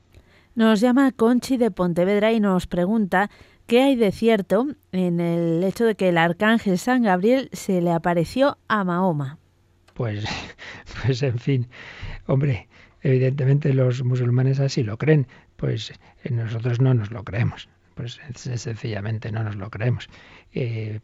Nos 0.55 0.81
llama 0.81 1.11
Conchi 1.11 1.57
de 1.57 1.71
Pontevedra 1.71 2.31
y 2.31 2.39
nos 2.39 2.67
pregunta 2.67 3.29
¿Qué 3.71 3.81
hay 3.81 3.95
de 3.95 4.11
cierto 4.11 4.67
en 4.91 5.21
el 5.21 5.63
hecho 5.63 5.85
de 5.85 5.95
que 5.95 6.09
el 6.09 6.17
arcángel 6.17 6.77
San 6.77 7.03
Gabriel 7.03 7.47
se 7.53 7.79
le 7.79 7.91
apareció 7.91 8.57
a 8.67 8.83
Mahoma? 8.83 9.37
Pues, 9.93 10.25
pues 11.05 11.23
en 11.23 11.39
fin, 11.39 11.67
hombre, 12.25 12.67
evidentemente 13.01 13.73
los 13.73 14.03
musulmanes 14.03 14.59
así 14.59 14.83
lo 14.83 14.97
creen, 14.97 15.25
pues 15.55 15.93
eh, 16.25 16.31
nosotros 16.31 16.81
no 16.81 16.93
nos 16.93 17.11
lo 17.11 17.23
creemos, 17.23 17.69
pues 17.95 18.19
sencillamente 18.35 19.31
no 19.31 19.41
nos 19.43 19.55
lo 19.55 19.69
creemos. 19.69 20.09
Eh, 20.53 20.99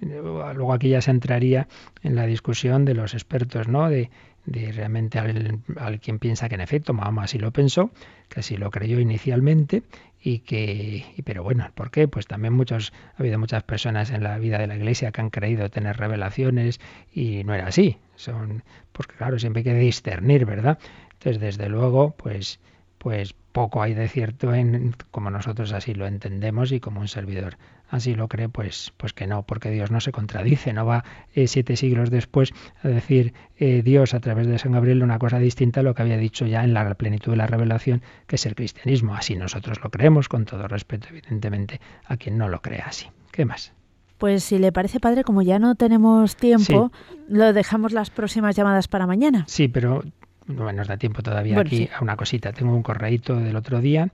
luego 0.00 0.72
aquí 0.72 0.88
ya 0.88 1.02
se 1.02 1.10
entraría 1.10 1.68
en 2.02 2.14
la 2.14 2.24
discusión 2.24 2.86
de 2.86 2.94
los 2.94 3.12
expertos, 3.12 3.68
¿no? 3.68 3.90
De, 3.90 4.10
de 4.46 4.72
realmente 4.72 5.18
al, 5.18 5.60
al, 5.78 6.00
quien 6.00 6.18
piensa 6.18 6.48
que 6.48 6.54
en 6.54 6.60
efecto 6.60 6.92
Mahoma 6.92 7.24
así 7.24 7.38
lo 7.38 7.50
pensó, 7.52 7.90
que 8.28 8.40
así 8.40 8.56
lo 8.56 8.70
creyó 8.70 9.00
inicialmente 9.00 9.82
y 10.22 10.40
que, 10.40 11.04
pero 11.24 11.42
bueno, 11.42 11.70
¿por 11.74 11.90
qué? 11.90 12.08
Pues 12.08 12.26
también 12.26 12.54
muchos, 12.54 12.92
ha 13.16 13.22
habido 13.22 13.38
muchas 13.38 13.62
personas 13.62 14.10
en 14.10 14.22
la 14.22 14.38
vida 14.38 14.58
de 14.58 14.66
la 14.66 14.76
Iglesia 14.76 15.12
que 15.12 15.20
han 15.20 15.30
creído 15.30 15.68
tener 15.70 15.96
revelaciones 15.96 16.80
y 17.12 17.44
no 17.44 17.54
era 17.54 17.66
así, 17.66 17.98
son, 18.16 18.62
porque 18.92 19.16
claro, 19.16 19.38
siempre 19.38 19.60
hay 19.60 19.64
que 19.64 19.74
discernir, 19.74 20.46
¿verdad? 20.46 20.78
Entonces, 21.12 21.40
desde 21.40 21.68
luego, 21.68 22.14
pues, 22.16 22.58
pues 23.04 23.34
poco 23.52 23.82
hay 23.82 23.92
de 23.92 24.08
cierto 24.08 24.54
en 24.54 24.94
como 25.10 25.28
nosotros 25.28 25.74
así 25.74 25.92
lo 25.92 26.06
entendemos 26.06 26.72
y 26.72 26.80
como 26.80 27.02
un 27.02 27.08
servidor 27.08 27.58
así 27.90 28.14
lo 28.14 28.28
cree, 28.28 28.48
pues, 28.48 28.94
pues 28.96 29.12
que 29.12 29.26
no, 29.26 29.42
porque 29.42 29.70
Dios 29.70 29.90
no 29.90 30.00
se 30.00 30.10
contradice, 30.10 30.72
no 30.72 30.86
va 30.86 31.04
eh, 31.34 31.46
siete 31.46 31.76
siglos 31.76 32.08
después 32.08 32.54
a 32.82 32.88
decir 32.88 33.34
eh, 33.58 33.82
Dios 33.84 34.14
a 34.14 34.20
través 34.20 34.46
de 34.46 34.58
San 34.58 34.72
Gabriel 34.72 35.02
una 35.02 35.18
cosa 35.18 35.38
distinta 35.38 35.80
a 35.80 35.82
lo 35.82 35.94
que 35.94 36.00
había 36.00 36.16
dicho 36.16 36.46
ya 36.46 36.64
en 36.64 36.72
la 36.72 36.94
plenitud 36.94 37.32
de 37.32 37.36
la 37.36 37.46
revelación, 37.46 38.00
que 38.26 38.36
es 38.36 38.46
el 38.46 38.54
cristianismo. 38.54 39.14
Así 39.14 39.36
nosotros 39.36 39.78
lo 39.84 39.90
creemos, 39.90 40.30
con 40.30 40.46
todo 40.46 40.66
respeto, 40.66 41.08
evidentemente, 41.10 41.82
a 42.06 42.16
quien 42.16 42.38
no 42.38 42.48
lo 42.48 42.62
crea 42.62 42.86
así. 42.86 43.08
¿Qué 43.32 43.44
más? 43.44 43.74
Pues 44.16 44.44
si 44.44 44.58
le 44.58 44.72
parece 44.72 44.98
padre, 44.98 45.24
como 45.24 45.42
ya 45.42 45.58
no 45.58 45.74
tenemos 45.74 46.36
tiempo, 46.36 46.90
lo 47.28 47.52
dejamos 47.52 47.92
las 47.92 48.08
próximas 48.08 48.56
llamadas 48.56 48.88
para 48.88 49.06
mañana. 49.06 49.44
Sí, 49.46 49.68
pero 49.68 50.02
no 50.46 50.72
nos 50.72 50.88
da 50.88 50.96
tiempo 50.96 51.22
todavía 51.22 51.58
aquí 51.60 51.88
a 51.96 52.02
una 52.02 52.16
cosita. 52.16 52.52
Tengo 52.52 52.74
un 52.74 52.82
correíto 52.82 53.36
del 53.36 53.56
otro 53.56 53.80
día. 53.80 54.10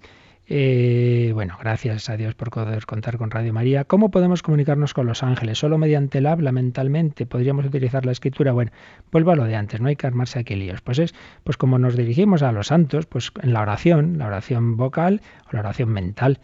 Eh, 0.53 1.31
bueno, 1.33 1.57
gracias 1.61 2.11
a 2.11 2.17
Dios 2.17 2.35
por 2.35 2.51
poder 2.51 2.85
contar 2.85 3.19
con 3.19 3.31
Radio 3.31 3.53
María. 3.53 3.85
¿Cómo 3.85 4.11
podemos 4.11 4.43
comunicarnos 4.43 4.95
con 4.95 5.07
los 5.07 5.23
ángeles? 5.23 5.59
¿Solo 5.59 5.79
mediante 5.79 6.19
el 6.19 6.27
habla, 6.27 6.51
mentalmente? 6.51 7.25
¿Podríamos 7.25 7.67
utilizar 7.67 8.05
la 8.05 8.11
escritura? 8.11 8.51
Bueno, 8.51 8.73
vuelvo 9.13 9.31
a 9.31 9.37
lo 9.37 9.45
de 9.45 9.55
antes, 9.55 9.81
no 9.81 9.89
hay 9.89 9.95
que 9.95 10.09
armarse 10.09 10.41
aquí 10.41 10.57
líos. 10.57 10.81
Pues 10.81 10.99
es, 10.99 11.15
pues 11.45 11.57
como 11.57 11.79
nos 11.79 11.97
dirigimos 11.97 12.43
a 12.43 12.51
los 12.51 12.67
santos, 12.67 13.07
pues 13.07 13.31
en 13.41 13.53
la 13.53 13.61
oración, 13.61 14.19
la 14.19 14.27
oración 14.27 14.77
vocal 14.77 15.23
o 15.49 15.51
la 15.53 15.61
oración 15.61 15.91
mental. 15.91 16.41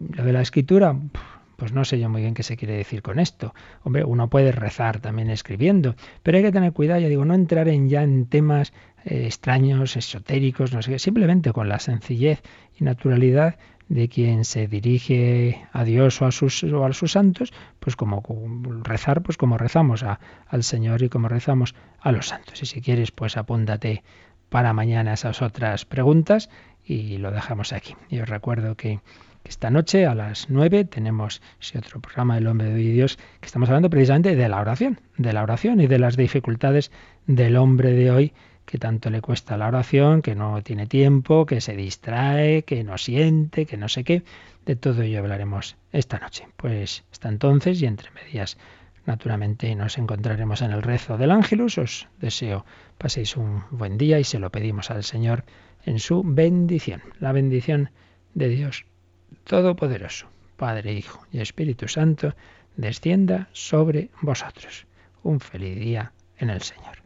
Lo 0.00 0.24
de 0.24 0.32
la 0.32 0.40
escritura, 0.40 0.96
pues 1.54 1.72
no 1.72 1.84
sé 1.84 2.00
yo 2.00 2.08
muy 2.08 2.22
bien 2.22 2.34
qué 2.34 2.42
se 2.42 2.56
quiere 2.56 2.74
decir 2.74 3.00
con 3.00 3.20
esto. 3.20 3.54
Hombre, 3.84 4.02
uno 4.02 4.28
puede 4.28 4.50
rezar 4.50 4.98
también 4.98 5.30
escribiendo, 5.30 5.94
pero 6.24 6.38
hay 6.38 6.42
que 6.42 6.52
tener 6.52 6.72
cuidado, 6.72 7.00
ya 7.00 7.08
digo, 7.08 7.24
no 7.24 7.34
entrar 7.34 7.68
en 7.68 7.88
ya 7.88 8.02
en 8.02 8.26
temas 8.26 8.72
eh, 9.06 9.26
extraños, 9.26 9.96
esotéricos, 9.96 10.72
no 10.72 10.82
sé 10.82 10.90
qué, 10.90 10.98
simplemente 10.98 11.52
con 11.52 11.68
la 11.68 11.78
sencillez 11.78 12.42
y 12.78 12.82
naturalidad 12.84 13.56
de 13.88 14.08
quien 14.08 14.44
se 14.44 14.66
dirige 14.66 15.64
a 15.72 15.84
Dios 15.84 16.20
o 16.20 16.26
a 16.26 16.32
sus, 16.32 16.64
o 16.64 16.84
a 16.84 16.92
sus 16.92 17.12
santos, 17.12 17.52
pues 17.78 17.94
como 17.94 18.20
rezar, 18.82 19.22
pues 19.22 19.36
como 19.36 19.58
rezamos 19.58 20.02
a, 20.02 20.18
al 20.48 20.64
Señor 20.64 21.02
y 21.02 21.08
como 21.08 21.28
rezamos 21.28 21.76
a 22.00 22.10
los 22.10 22.26
santos. 22.26 22.60
Y 22.62 22.66
si 22.66 22.80
quieres, 22.80 23.12
pues 23.12 23.36
apúntate 23.36 24.02
para 24.48 24.72
mañana 24.72 25.12
esas 25.12 25.40
otras 25.40 25.84
preguntas 25.84 26.50
y 26.84 27.18
lo 27.18 27.30
dejamos 27.30 27.72
aquí. 27.72 27.94
Y 28.10 28.18
os 28.18 28.28
recuerdo 28.28 28.74
que 28.74 28.98
esta 29.44 29.70
noche 29.70 30.06
a 30.06 30.16
las 30.16 30.50
9 30.50 30.84
tenemos 30.84 31.40
ese 31.60 31.78
otro 31.78 32.00
programa 32.00 32.34
del 32.34 32.48
Hombre 32.48 32.70
de 32.70 32.78
Dios 32.78 33.18
que 33.40 33.46
estamos 33.46 33.68
hablando 33.68 33.88
precisamente 33.88 34.34
de 34.34 34.48
la 34.48 34.60
oración, 34.60 35.00
de 35.16 35.32
la 35.32 35.44
oración 35.44 35.80
y 35.80 35.86
de 35.86 36.00
las 36.00 36.16
dificultades 36.16 36.90
del 37.28 37.56
hombre 37.56 37.92
de 37.92 38.10
hoy 38.10 38.32
que 38.66 38.78
tanto 38.78 39.10
le 39.10 39.22
cuesta 39.22 39.56
la 39.56 39.68
oración, 39.68 40.20
que 40.20 40.34
no 40.34 40.62
tiene 40.62 40.86
tiempo, 40.86 41.46
que 41.46 41.60
se 41.60 41.76
distrae, 41.76 42.64
que 42.64 42.84
no 42.84 42.98
siente, 42.98 43.64
que 43.64 43.76
no 43.76 43.88
sé 43.88 44.04
qué. 44.04 44.24
De 44.66 44.74
todo 44.74 45.02
ello 45.02 45.20
hablaremos 45.20 45.76
esta 45.92 46.18
noche. 46.18 46.48
Pues 46.56 47.04
hasta 47.12 47.28
entonces 47.28 47.80
y 47.80 47.86
entre 47.86 48.10
medias, 48.10 48.58
naturalmente 49.06 49.72
nos 49.76 49.96
encontraremos 49.98 50.60
en 50.62 50.72
el 50.72 50.82
rezo 50.82 51.16
del 51.16 51.30
ángelus. 51.30 51.78
Os 51.78 52.08
deseo 52.20 52.66
paséis 52.98 53.36
un 53.36 53.62
buen 53.70 53.96
día 53.96 54.18
y 54.18 54.24
se 54.24 54.40
lo 54.40 54.50
pedimos 54.50 54.90
al 54.90 55.04
Señor 55.04 55.44
en 55.84 56.00
su 56.00 56.22
bendición. 56.24 57.02
La 57.20 57.30
bendición 57.30 57.90
de 58.34 58.48
Dios 58.48 58.84
Todopoderoso, 59.44 60.28
Padre, 60.56 60.92
Hijo 60.92 61.24
y 61.30 61.38
Espíritu 61.38 61.86
Santo, 61.86 62.34
descienda 62.76 63.48
sobre 63.52 64.10
vosotros. 64.20 64.86
Un 65.22 65.38
feliz 65.38 65.78
día 65.78 66.12
en 66.38 66.50
el 66.50 66.62
Señor. 66.62 67.05